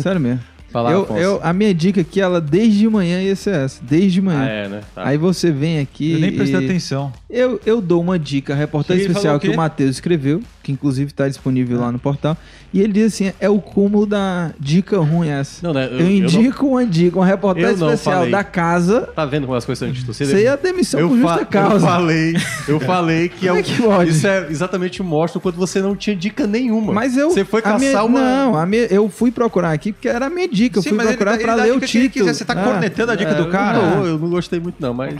[0.00, 0.40] Sério mesmo.
[0.72, 3.80] Fala, eu, eu- a minha dica aqui, ela desde de manhã ia ser essa.
[3.82, 4.44] Desde de Ah, manhã.
[4.48, 4.80] é, né?
[4.94, 5.06] Tá.
[5.06, 6.12] Aí você vem aqui.
[6.12, 7.12] Eu nem prestei e- atenção.
[7.28, 11.28] Eu, eu dou uma dica, a reportagem especial que o Matheus escreveu, que inclusive está
[11.28, 12.36] disponível lá no portal.
[12.72, 15.66] E ele diz assim: é o cúmulo da dica ruim essa.
[15.66, 15.88] Não, né?
[15.90, 18.30] Eu, indico uma dica, uma reportagem Eu não especial falei.
[18.30, 19.00] da casa.
[19.14, 20.32] Tá vendo como as coisas são distorcidas?
[20.34, 21.74] Você é a demissão eu, por justa causa.
[21.74, 22.36] eu falei,
[22.68, 24.10] eu falei que, é Como o, é que pode?
[24.10, 26.92] isso é exatamente mostra quando você não tinha dica nenhuma.
[26.92, 27.30] Mas eu.
[27.30, 28.20] Você foi caçar minha- uma.
[28.20, 30.78] Não, a minha, eu fui procurar aqui porque era a minha dica.
[30.78, 32.10] Eu Sim, fui procurar dá ler o título.
[32.10, 33.78] quiser, você tá Ah, cornetando a dica do Eu cara.
[33.78, 35.14] não, eu não gostei muito, não, mas.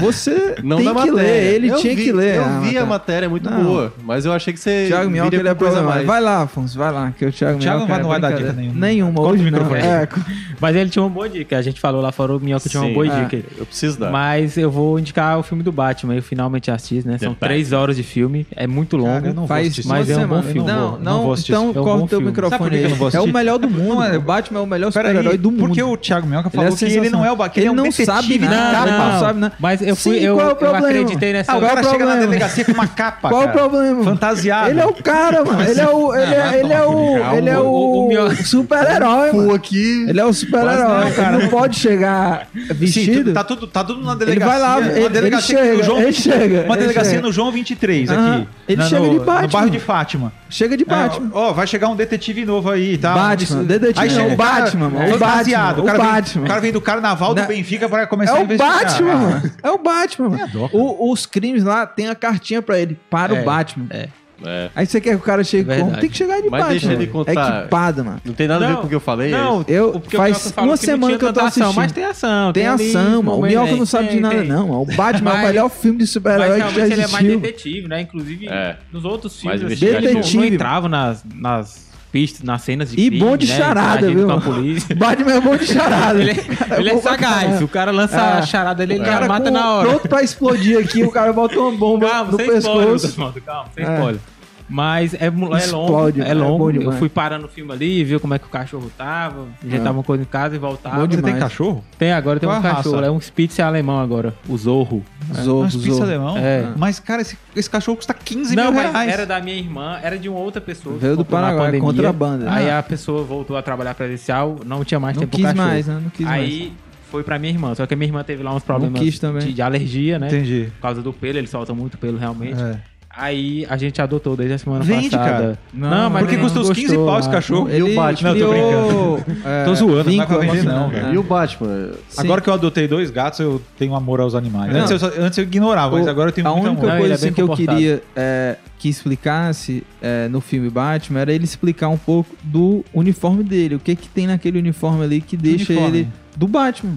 [0.00, 1.12] Você Não tem que matéria.
[1.14, 2.36] ler, ele Eu tinha vi- que ler.
[2.36, 3.26] Eu vi a matéria.
[3.26, 3.62] é muito Não.
[3.64, 3.92] boa.
[4.02, 4.73] Mas eu achei que você.
[4.88, 6.06] Thiago Minhoca, ele é mais.
[6.06, 8.52] Vai lá, Afonso, vai lá, que o Thiago Thiago Minhoca é não vai dar dica
[8.52, 8.86] nenhuma.
[8.86, 9.74] Nenhuma, hoje não.
[9.74, 10.08] É,
[10.60, 11.56] Mas ele tinha uma boa dica.
[11.58, 13.24] A gente falou lá fora, o Minhoca tinha uma boa Ah.
[13.24, 13.44] dica.
[13.58, 14.10] Eu preciso dar.
[14.10, 16.14] Mas eu vou indicar o filme do Batman.
[16.14, 17.14] Eu finalmente assisti, né?
[17.14, 17.48] The São Batman.
[17.48, 18.46] três horas de filme.
[18.54, 19.08] É muito longo.
[19.14, 20.66] Cara, eu não vou faz uma mas é um bom filme.
[20.68, 21.64] Não, Não vou- não, vou então.
[21.66, 23.94] É um corta o teu microfone vou É o melhor do mundo.
[23.94, 25.66] Não é- O Batman é o melhor super-herói do mundo.
[25.66, 27.72] porque o Thiago Minhoca é falou que ele não é o ba- que ele, é
[27.72, 29.54] não sabe nada, não sabe nada.
[29.58, 30.86] Mas eu fui, Sim, eu, qual é o eu problema?
[30.88, 31.52] acreditei nessa.
[31.52, 34.04] É o chega na delegacia com uma capa, Qual é o problema?
[34.04, 34.63] Fantasiado.
[34.70, 35.62] Ele é o cara, mano.
[35.62, 38.34] Ele é o, ele é, ele é o, ele é O- o- o o, meu-
[38.36, 39.54] super-herói, mano.
[39.54, 40.06] aqui.
[40.08, 41.10] Ele é o super-herói.
[41.12, 41.34] Cara.
[41.36, 43.24] Ele não pode chegar Sim, vestido.
[43.30, 44.46] tu- tá tudo, tá tudo na ele delegacia.
[44.52, 46.62] vai lá, uma ele, ele delegacia chega, no João ele 20 chega.
[46.64, 47.22] Uma ele delegacia chega.
[47.22, 48.36] no João 23 Aham.
[48.36, 48.48] aqui.
[48.68, 49.48] Ele na- chega no, de No Batman.
[49.48, 50.32] bairro de Fátima.
[50.48, 51.30] Chega de É, Batman.
[51.32, 53.12] Ó, vai chegar um detetive novo aí, tá?
[53.14, 55.18] Batman, Aí detetive chega não, o cara Batman, mano, o.
[55.18, 56.44] Batman, O cara, o vem, Batman.
[56.44, 57.48] o cara vem do carnaval do Não.
[57.48, 58.78] Benfica para começar É a o investigar.
[58.84, 59.50] Batman, Ah, mano.
[59.62, 60.48] É o Batman, mano.
[60.52, 60.68] cara.
[60.72, 62.96] O- os crimes lá tem a cartinha pra ele.
[63.10, 63.86] Para É, o Batman.
[63.90, 64.08] é.
[64.44, 64.70] É.
[64.74, 65.96] Aí você quer que o cara chegue É como?
[65.96, 66.70] Tem que chegar de Mas Batman.
[66.70, 67.12] deixa ele mano.
[67.24, 67.60] contar.
[67.60, 68.20] Equipado, mano.
[68.24, 69.30] Não tem nada a ver Não, com o que eu falei.
[69.30, 71.76] Não, é- Eu- faz Mioca uma que não semana que eu tô tanta ação, assistindo.
[71.82, 72.52] Mas tem ação.
[72.52, 73.38] Tem ali ação, mano.
[73.38, 73.54] O né?
[73.76, 74.46] não sabe de Tem, nada, tem.
[74.48, 74.68] não.
[74.68, 74.82] mano.
[74.82, 77.40] O Batman é o melhor filme de super-herói que já realmente ele é mais existiu.
[77.40, 78.00] detetive, né?
[78.00, 78.76] Inclusive, É.
[78.92, 80.46] nos outros filmes, assim, ele não- não Detetive.
[80.54, 81.84] entrava nas, nas
[82.14, 83.56] pistas, nas cenas de E crime, bom de né?
[83.56, 84.26] charada, viu?
[84.26, 84.94] com a polícia.
[84.94, 86.20] Batman é bom de charada.
[86.20, 86.30] Ele,
[86.78, 87.60] ele é bom pra sagaz.
[87.60, 88.38] O cara lança É.
[88.38, 89.88] a charada dele, ele cara mata na hora.
[89.88, 93.06] Pronto pra explodir aqui, o cara bota uma bomba Calma, no sem spoiler, pescoço.
[93.08, 93.94] Osvaldo, calma, sem É.
[93.94, 94.20] spoiler.
[94.68, 96.58] Mas é, é Explode, longo, é é longo.
[96.58, 96.98] bom eu demais.
[96.98, 100.22] fui parando o filme ali, ver como é que o cachorro tava, ajeitava uma coisa
[100.22, 101.06] em casa e voltava.
[101.06, 101.84] Bom Você tem cachorro?
[101.98, 103.06] Tem agora, tem Qual um cachorro, raça?
[103.08, 105.04] é um Spitz alemão agora, o Zorro.
[105.42, 106.02] Zorro, Mas pizza Zorro.
[106.04, 106.36] alemão?
[106.38, 106.66] É.
[106.76, 109.10] Mas, cara, esse, esse cachorro custa 15 Não, mil reais.
[109.12, 110.96] era da minha irmã, era de uma outra pessoa.
[110.98, 111.80] Veio do Paraguai, pandemia.
[111.86, 112.50] contrabanda.
[112.52, 112.78] Aí Ah.
[112.78, 115.66] a pessoa voltou a trabalhar presencial, não tinha mais Não tempo pro quis cachorro.
[115.68, 116.00] mais, né?
[116.02, 116.42] Não quis mais.
[116.42, 116.72] Aí
[117.10, 119.46] foi pra minha irmã, só que a minha irmã teve lá uns problemas quis também.
[119.46, 120.26] de, de alergia, né?
[120.26, 120.68] Entendi.
[120.76, 122.60] Por causa do pelo, ele solta muito pelo realmente.
[122.60, 122.78] É.
[123.16, 125.30] Aí a gente adotou desde a semana Vende, passada.
[125.30, 125.58] cara.
[125.72, 127.68] Não, mas Porque custa não uns 15 gostou, pau esse cachorro.
[127.68, 128.34] Ele e o Batman.
[128.34, 129.24] Não, tô brincando.
[129.44, 131.12] é, Tô zoando, não dá pra vender, não, cara.
[131.14, 131.90] E o Batman?
[132.08, 132.20] Sim.
[132.22, 134.72] Agora que eu adotei dois gatos, eu tenho amor aos animais.
[134.72, 134.80] Não.
[134.80, 136.90] Antes, eu, só- antes eu ignorava, mas O- agora eu tenho a muito única amor.
[136.90, 140.68] Não, coisa ele é assim, bem que eu queria é, que explicasse é, no filme
[140.68, 143.76] Batman era ele explicar um pouco do uniforme dele.
[143.76, 145.98] O que que tem naquele uniforme ali que deixa uniforme?
[145.98, 146.94] ele do Batman.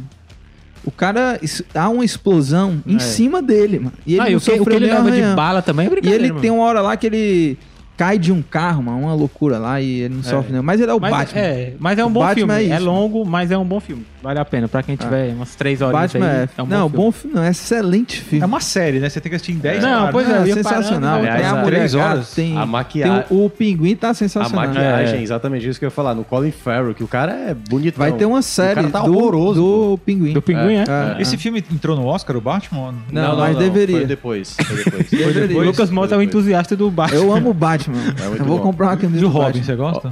[0.87, 1.37] O cara
[1.75, 2.99] há uma explosão em É.
[2.99, 3.91] cima dele, mano.
[4.05, 5.89] E ele Ah, não e o que, o que ele leva de bala também é
[6.01, 6.39] E ele mano.
[6.39, 7.57] tem uma hora lá que ele
[7.97, 10.61] cai de um carro, mano, uma loucura lá e ele não sofre não.
[10.61, 11.41] Mas ele é o mas, Batman.
[11.41, 12.71] É, mas é um O bom Batman filme.
[12.71, 14.05] é É, longo, mas é um bom filme.
[14.21, 14.67] Vale a pena.
[14.67, 17.35] Pra quem tiver umas três horas Batman aí, é, é um não, bom bom filme,
[17.35, 18.43] não, é excelente filme.
[18.43, 19.09] É uma série, né?
[19.09, 20.11] Você tem que assistir em 10 Não, horas.
[20.11, 21.19] pois é, Não, ia sensacional.
[21.21, 22.31] parando Tem a mulher horas.
[22.31, 24.67] tem, A maquiagem- tem o, o pinguim tá A sensacional.
[24.67, 25.23] maquiagem, É.
[25.23, 26.13] exatamente isso que eu ia falar.
[26.13, 27.97] No Colin Farrell, que o cara é bonito.
[27.97, 30.33] Vai ter uma série cara tá do, horroroso, do pinguim.
[30.33, 30.83] Do Pinguim, é?
[31.17, 31.21] É.
[31.21, 32.93] Esse filme entrou no Oscar, o Batman?
[33.11, 33.97] Não, mas deveria.
[33.97, 34.55] Foi depois.
[34.61, 35.65] Foi depois.
[35.67, 37.17] Lucas Mota é um entusiasta do Batman.
[37.19, 37.86] Eu amo o Batman.
[37.91, 38.63] É muito eu vou bom.
[38.63, 39.63] comprar uma camisa E o do Robin, Batman.
[39.63, 40.11] você gosta?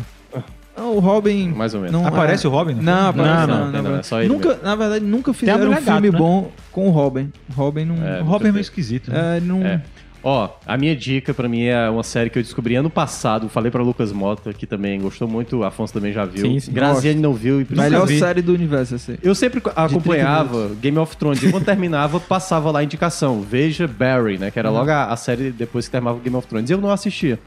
[0.77, 1.49] Não, o Robin.
[1.53, 1.93] Mais ou menos.
[1.95, 2.73] Não, Aparece o Robin?
[2.73, 3.30] no Não, filme?
[3.30, 3.57] aparece Não, não.
[3.57, 3.99] não, na não, verdade.
[3.99, 6.19] é só ele nunca, na verdade, nunca fizeram um Mulher filme Gato, né?
[6.19, 7.31] bom com o Robin.
[7.49, 8.06] O Robin não.
[8.06, 9.10] É, O Robin é meio esquisito.
[9.10, 9.38] né?
[9.38, 9.81] é, não É.
[10.27, 13.47] Ó, a minha dica pra mim é uma série que eu descobri ano passado.
[13.47, 15.64] Falei pra Lucas Mota, que também gostou muito.
[15.64, 16.41] Afonso também já viu.
[16.43, 16.72] Sim, sim.
[16.73, 17.61] Graziane não viu.
[17.61, 18.18] E precisa melhor ver.
[18.19, 19.18] série do universo, assim.
[19.22, 23.41] Eu sempre acompanhava Game of Thrones e quando terminava, passava lá a indicação.
[23.41, 24.49] Veja Barry, né?
[24.49, 26.72] Que era logo a, a série depois que terminava Game of Thrones.
[26.72, 27.39] E eu não assistia.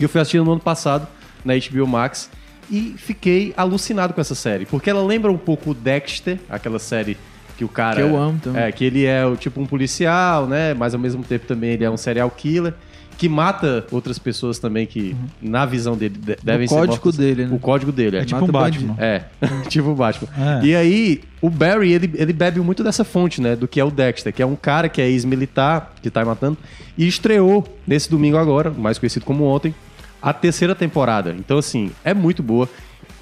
[0.00, 1.06] E eu fui assistindo no ano passado,
[1.44, 2.28] na HBO Max,
[2.70, 4.64] e fiquei alucinado com essa série.
[4.66, 7.16] Porque ela lembra um pouco o Dexter, aquela série
[7.58, 7.96] que o cara.
[7.96, 8.62] Que eu amo também.
[8.62, 10.72] É, que ele é o tipo um policial, né?
[10.74, 12.72] Mas ao mesmo tempo também ele é um serial killer.
[13.18, 16.86] Que mata outras pessoas também que, na visão dele, de- devem ser Uhum.
[16.86, 17.54] código dele, né?
[17.54, 18.20] O código dele, é.
[18.20, 18.86] É tipo um bandido.
[18.86, 19.04] Batman.
[19.04, 19.24] É,
[19.68, 20.28] tipo o Batman.
[20.62, 20.64] É.
[20.64, 23.54] E aí, o Barry, ele, ele bebe muito dessa fonte, né?
[23.54, 26.56] Do que é o Dexter, que é um cara que é ex-militar, que tá matando,
[26.96, 29.74] e estreou nesse domingo agora, mais conhecido como ontem,
[30.22, 31.34] a terceira temporada.
[31.38, 32.68] Então, assim, é muito boa.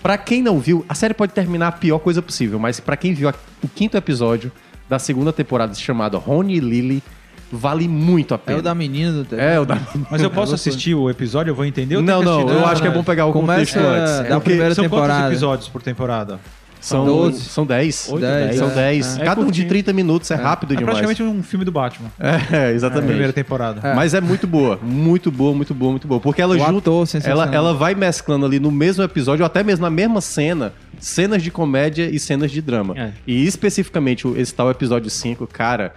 [0.02, 3.12] Pra quem não viu, a série pode terminar a pior coisa possível, mas pra quem
[3.14, 4.50] viu a- o quinto episódio
[4.88, 7.02] da segunda temporada, chamado Rony e Lily,
[7.50, 8.58] vale muito a É pena.
[8.58, 9.34] o da menina do.
[9.38, 9.76] É, o da...
[10.10, 11.96] Mas eu posso assistir o episódio, eu vou entender?
[11.96, 14.12] ou Não, não, eu Não, acho que é bom pegar o Começa contexto antes.
[14.18, 15.28] da É porque primeira São quantos temporada.
[15.28, 16.40] episódios por temporada?
[16.80, 17.40] São, 12.
[17.40, 18.08] são 10.
[18.10, 18.74] Oito, Dez, São é.
[18.74, 19.18] 10.
[19.18, 19.68] É Cada um de curtinho.
[19.68, 20.98] 30 minutos, é, rápido É demais.
[20.98, 22.10] praticamente um filme do Batman.
[22.18, 23.08] É, exatamente.
[23.08, 23.94] Primeira temporada.
[23.94, 26.20] Mas é muito boa, muito boa, muito boa, muito boa.
[26.20, 26.78] Porque ela O junta.
[26.90, 27.06] ator.
[27.24, 31.42] Ela, ela vai mesclando ali no mesmo episódio, ou até mesmo na mesma cena, cenas
[31.42, 32.94] de comédia e cenas de drama.
[32.96, 33.10] É.
[33.26, 35.92] E especificamente o- esse tal episódio 5, cara,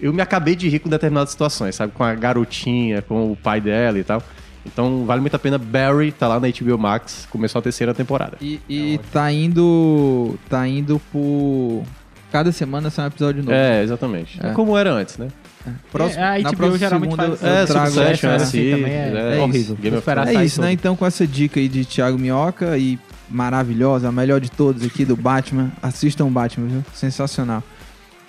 [0.00, 1.92] eu me acabei de rir com determinadas situações, sabe?
[1.92, 4.22] Com a garotinha, com o pai dela e tal.
[4.64, 5.58] Então vale muito a pena.
[5.58, 8.36] Barry tá lá na HBO Max, começou a terceira temporada.
[8.40, 10.38] E, e tá indo.
[10.48, 11.82] Tá indo por.
[12.30, 13.52] Cada semana sai um episódio novo.
[13.52, 14.38] É, exatamente.
[14.42, 14.52] É.
[14.52, 15.28] como era antes, né?
[15.92, 18.70] Próximo, É, a na HBO próxima geralmente segunda faz- eu É, trago Succession, essa- assim,
[18.70, 19.76] também é- é, é horrível.
[19.76, 20.10] Game of.
[20.10, 20.72] É isso, né?
[20.72, 22.98] Então, com essa dica aí de Thiago Minhoca e
[23.30, 25.70] maravilhosa, a melhor de todos aqui do Batman.
[25.82, 26.84] Assistam o Batman, viu?
[26.94, 27.62] Sensacional.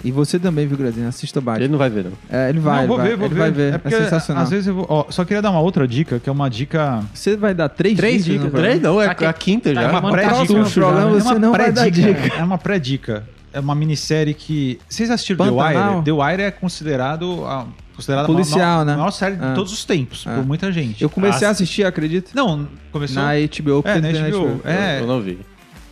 [0.04, 1.08] E você também, viu, Grazinha?
[1.08, 1.64] Assista Batman.
[1.64, 2.12] Ele não vai ver, não.
[2.30, 3.40] É, ele vai, não, ele vou vai, ver, vou ele ver.
[3.40, 3.74] vai ver.
[3.74, 4.44] É, porque, sensacional.
[4.44, 4.86] Às vezes eu vou.
[4.90, 7.02] Ó, só queria dar uma outra dica, que é uma dica.
[7.14, 8.44] Você vai dar três, Três dicas?
[8.44, 9.90] dicas, Três não, é Aqui- a quinta Tá já.
[9.90, 10.54] uma mandando pré-dica.
[10.54, 12.14] É você uma não vai dar pré-dica.
[12.22, 12.36] dica.
[12.38, 13.24] É uma pré-dica.
[13.54, 14.80] É uma minissérie que.
[14.90, 15.92] Vocês assistiram The Pantanal?
[16.00, 16.06] Wire?
[16.06, 17.46] The Wire é considerado.
[17.46, 17.66] A,
[17.96, 18.96] considerada Policial, a maior, né?
[18.98, 19.50] maior série Ah.
[19.50, 20.34] de todos os tempos, Ah.
[20.36, 21.02] por muita gente.
[21.02, 22.32] Eu comecei a Ah, assistir, acredita?
[22.34, 23.22] Não, começou.
[23.22, 23.84] Na HBO.
[23.86, 24.62] É, na tem HBO.
[24.66, 25.38] É, Eu não vi.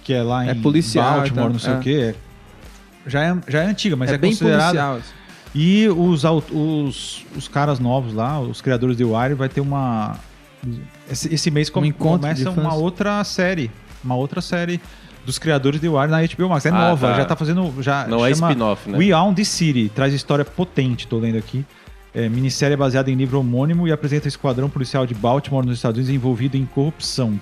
[0.04, 1.76] que é lá em É policial, Baltimore, então, não sei é.
[1.76, 2.16] o quê.
[3.08, 4.64] Já é, já é antiga, mas é, bem considerada.
[4.66, 4.96] policial.
[4.96, 5.22] assim.
[5.54, 10.18] E os, os, os caras novos lá, os criadores de Wire, vai ter uma.
[11.10, 13.70] Esse, esse mês Um começa uma outra série.
[14.04, 14.80] Uma outra série
[15.26, 16.66] dos criadores de Wire na HBO Max.
[16.66, 17.18] É Ah, nova, tá.
[17.18, 17.74] já tá fazendo.
[17.82, 18.98] Já Não é spin-off, né?
[18.98, 19.92] We Own the City.
[19.94, 21.66] Traz história potente, tô lendo aqui.
[22.14, 25.98] É, minissérie baseada em livro homônimo e apresenta o esquadrão policial de Baltimore, nos Estados
[25.98, 27.40] Unidos, envolvido em corrupção.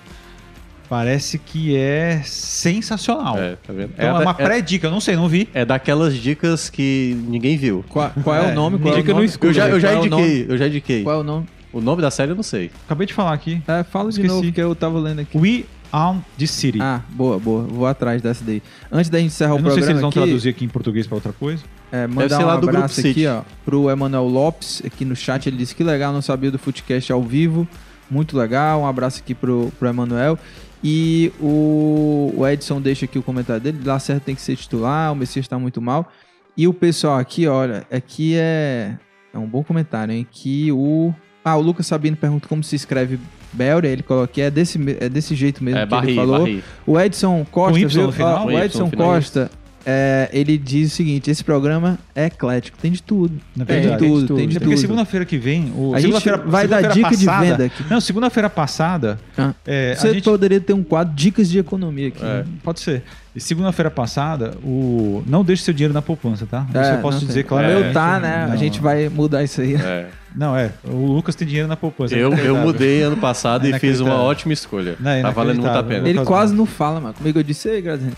[0.90, 3.38] Parece que é sensacional.
[3.38, 3.92] É, tá vendo?
[3.94, 5.48] Então é, da- uma pré-dica, eu não sei, não vi.
[5.54, 7.84] é daquelas dicas que ninguém viu.
[7.88, 8.76] Qual, qual é, É, o nome?
[8.78, 9.26] Qual é o dica no nome?
[9.26, 9.50] escuro.
[9.50, 11.02] Eu já, eu já é indiquei, eu já indiquei.
[11.04, 11.46] Qual é o nome?
[11.72, 12.72] O nome da série eu não sei.
[12.86, 13.62] Acabei de falar aqui.
[13.68, 14.28] É, fala de Esqueci.
[14.34, 15.38] novo, que eu tava lendo aqui.
[15.38, 16.80] We Own the City.
[16.82, 17.62] Ah, boa, boa.
[17.62, 18.60] Vou atrás dessa daí.
[18.90, 20.64] Antes da gente encerrar eu o não sei programa se eles vão aqui, traduzir aqui
[20.64, 21.62] em português pra outra coisa.
[21.92, 23.26] é, mandar um lá do Grupo abraço aqui, City.
[23.28, 25.46] ó, pro Emanuel Lopes, aqui no chat.
[25.48, 27.66] Ele disse que legal, não sabia do Footcast ao vivo.
[28.10, 28.80] Muito legal.
[28.80, 30.36] Um abraço aqui pro, pro Emanuel.
[30.82, 33.80] E o, o Edson deixa aqui o comentário dele.
[33.84, 36.10] Lá certo tem que ser titular, o Messias tá muito mal.
[36.56, 38.96] E o pessoal aqui, olha, aqui é,
[39.32, 40.26] é um bom comentário, hein?
[40.30, 41.14] Que o.
[41.44, 43.18] Ah, o Lucas Sabino pergunta como se escreve
[43.52, 43.88] Belry.
[43.88, 46.40] Ele coloca aqui, é desse, é desse jeito mesmo É que Barri, ele falou.
[46.40, 46.64] Barri.
[46.86, 48.12] O Edson Costa, viu?
[48.12, 49.50] Com o Edson Costa,
[49.84, 53.34] é, ele diz o seguinte: esse programa é eclético, tem de tudo.
[53.56, 54.06] Na Tem de verdade.
[54.06, 54.36] tudo, de tudo.
[54.38, 54.80] tem de É porque tudo.
[54.80, 55.72] segunda-feira que vem.
[55.76, 56.14] O, A gente
[56.46, 57.84] vai dar dica de passada- venda aqui.
[57.88, 59.18] Não, segunda-feira passada.
[59.36, 62.22] Ah, é, a Você gente- poderia ter um quadro Dicas de Economia aqui.
[62.22, 62.26] É.
[62.26, 62.44] né?
[62.62, 63.02] Pode ser.
[63.34, 66.66] E segunda-feira passada, o não deixe seu dinheiro na poupança, tá?
[66.68, 67.48] Isso É, eu posso dizer tem.
[67.48, 67.78] claramente.
[67.80, 68.46] O meu tá, né?
[68.46, 69.76] Não, a gente vai mudar isso aí.
[69.76, 70.08] É.
[70.34, 70.70] Não, é.
[70.84, 72.14] O Lucas tem dinheiro na poupança.
[72.14, 74.96] Eu, eu mudei ano passado e fiz uma ótima escolha.
[74.98, 76.08] Não, é tá valendo muito a pena.
[76.08, 77.14] Ele quase não fala, mano.
[77.14, 78.12] Comigo eu disse, ei, Graziano,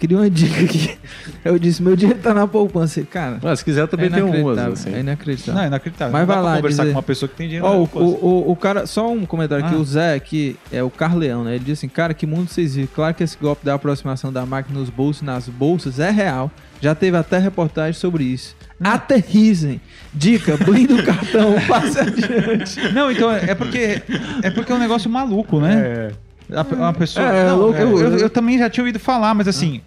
[0.00, 0.98] queria uma dica aqui.
[1.44, 3.00] Eu disse, meu dinheiro tá na poupança.
[3.02, 4.58] Cara, Mas se quiser, eu também é tenho umas.
[4.58, 4.92] Assim.
[4.94, 5.54] É inacreditável.
[5.54, 6.12] Não, é inacreditável.
[6.12, 7.72] Mas Não dá vai pra lá conversar dizer- com uma pessoa que tem dinheiro na
[7.74, 8.16] o, poupança.
[8.24, 9.78] o, o, o cara, só um comentário aqui, Ah.
[9.78, 11.50] o Zé aqui, é o Carleão, né?
[11.54, 12.88] Ele disse assim, cara, que mundo vocês viram?
[12.94, 16.50] Claro que esse golpe da aproximação da máquina nos bolsos, nas bolsas, é real.
[16.80, 18.56] Já teve até reportagem sobre isso.
[18.82, 19.80] Aterrizem.
[20.12, 22.92] Dica, blinde o cartão, passe adiante.
[22.92, 24.02] Não, então é é porque
[24.42, 26.10] é porque é um negócio maluco, né?
[26.10, 26.29] A,
[26.76, 27.26] uma pessoa.
[27.26, 29.80] É, Não, louco, eu, eu- eu- eu também já tinha ouvido falar, mas assim.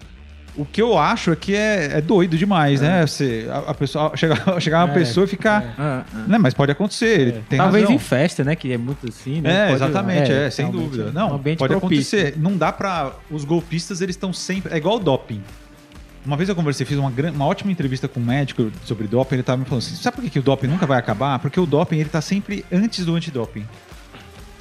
[0.56, 3.08] O que eu acho é que é, é doido demais, né?
[3.08, 5.74] Você, a, a pessoa chegar, chegar uma É, pessoa e ficar.
[5.80, 6.18] Ah, ah.
[6.28, 7.96] Né, mas pode acontecer, ele tem Talvez razão.
[7.96, 8.56] em festa, né?
[8.56, 9.52] Que é muito assim, né?
[9.52, 11.04] É, Pode- exatamente, é, sem realmente, dúvida.
[11.06, 12.20] é um Não, ambiente pode propício.
[12.20, 12.40] acontecer.
[12.40, 13.14] Não dá pra.
[13.32, 14.72] Os golpistas, eles estão sempre.
[14.72, 15.42] É igual o doping.
[16.24, 19.34] Uma vez eu conversei, fiz uma, uma ótima entrevista com um médico sobre doping.
[19.38, 21.40] Ele tava me falando assim: sabe por que, que o doping nunca vai acabar?
[21.40, 23.66] Porque o doping ele tá sempre antes do antidoping.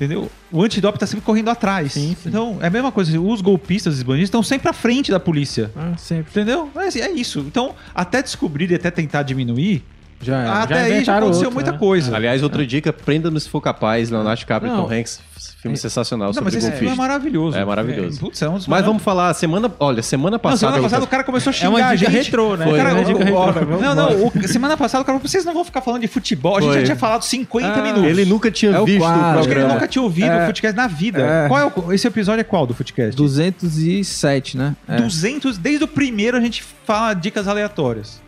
[0.03, 0.29] Entendeu?
[0.51, 1.93] O antidoping tá sempre correndo atrás.
[1.93, 2.29] Sim, sim.
[2.29, 3.21] Então, é a mesma coisa.
[3.21, 5.71] Os golpistas e bandidos estão sempre à frente da polícia.
[5.77, 6.29] Ah, sempre.
[6.33, 6.69] Entendeu?
[6.75, 7.39] É, assim, é isso.
[7.39, 9.85] Então, até descobrir e até tentar diminuir,
[10.23, 10.53] Já era.
[10.63, 11.79] até aí já inventaram aconteceu outro, muita né?
[11.79, 12.15] coisa.
[12.17, 14.87] Aliás, outra dica, prenda-no se for capaz, Leonardo DiCaprio e Não.
[14.87, 15.21] Tom Hanks,
[15.61, 17.57] filme sensacional Não, sobre mas esse filme é maravilhoso.
[17.59, 18.21] É maravilhoso.
[18.21, 20.59] Putz, é um dos Mas vamos falar, semana, olha, semana Não, passada...
[20.59, 22.25] semana eu- passada o cara começou a xingar É uma a dica gente.
[22.27, 22.65] retrô, né?
[22.67, 23.81] Foi, Cara, É uma o- dica o- retrô.
[23.81, 26.57] não, não, o- semana passada o cara falou, vocês não vão ficar falando de futebol,
[26.57, 26.79] a gente Foi.
[26.81, 28.05] já tinha falado 50 Ah, minutos.
[28.05, 29.75] Ele nunca tinha É o visto quadro, o Acho que ele programa.
[29.75, 30.43] nunca tinha ouvido É.
[30.43, 31.21] o Footcast na vida.
[31.21, 31.49] É.
[31.49, 33.17] Qual é o, esse episódio é qual do Footcast?
[33.17, 34.77] 207, né?
[34.89, 34.97] É.
[34.97, 38.21] 200, desde o primeiro a gente fala dicas aleatórias.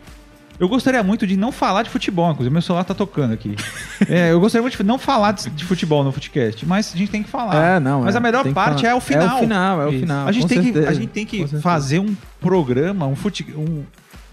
[0.59, 3.55] Eu gostaria muito de não falar de futebol, inclusive meu celular tá tocando aqui.
[4.09, 7.23] É, eu gostaria muito de não falar de, futebol no Footcast, mas a gente tem
[7.23, 7.77] que falar.
[7.77, 8.01] É, não.
[8.01, 8.17] Mas é.
[8.17, 9.29] a melhor parte é o final.
[9.29, 10.27] É o final, é o final.
[10.27, 13.83] A gente, tem que, a gente tem que fazer um programa, um, fute, um,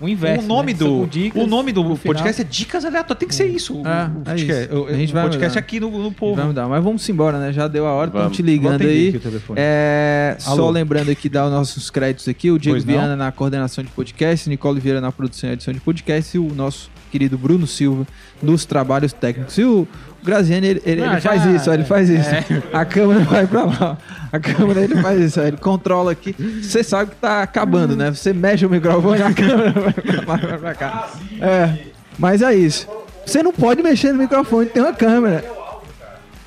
[0.02, 0.44] O inverso.
[0.44, 0.78] o nome né?
[0.78, 2.14] do dicas, o nome do no final.
[2.14, 3.18] podcast é dicas aleatórias.
[3.18, 3.74] Tem que ser isso.
[3.80, 4.74] o- É, o, é podcast, isso.
[4.82, 5.58] o- A gente o vai podcast mudar.
[5.60, 6.34] aqui no, no povo.
[6.34, 7.52] Vamos dar, mas vamos embora, né?
[7.52, 9.14] Já deu a hora, estão te ligando aí.
[9.56, 12.92] É, só lembrando aqui, dar os nossos créditos aqui: o Diego Pois não.
[12.94, 16.52] Viana na coordenação de podcast, Nicole Vieira na produção e edição de podcast e o
[16.54, 18.06] nosso querido Bruno Silva
[18.42, 19.56] nos trabalhos técnicos.
[19.58, 19.86] E o
[20.24, 22.28] Graziani, ele, ele- Ah, ele já- faz isso, ó, ele faz isso.
[22.28, 22.44] é.
[22.73, 23.99] A câmera vai pra lá.
[24.32, 26.35] A câmera ele faz isso, ele controla aqui.
[26.62, 28.11] Você sabe que tá acabando, né?
[28.11, 31.09] Você mexe o microfone e a câmera vai pra lá, vai pra cá.
[31.40, 31.74] É,
[32.19, 32.86] mas é isso.
[33.27, 35.44] Você não pode mexer no microfone, tem uma câmera.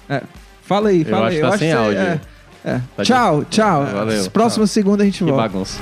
[0.10, 0.22] É,
[0.64, 1.42] fala aí, Eu fala acho aí.
[1.44, 2.00] que tá sem áudio.
[2.00, 2.20] é,
[2.64, 2.82] é.
[2.98, 3.86] Tá tchau, tchau.
[3.86, 4.32] Valeu.
[4.32, 5.42] Próxima segunda a gente Que volta.
[5.50, 5.80] bagunça.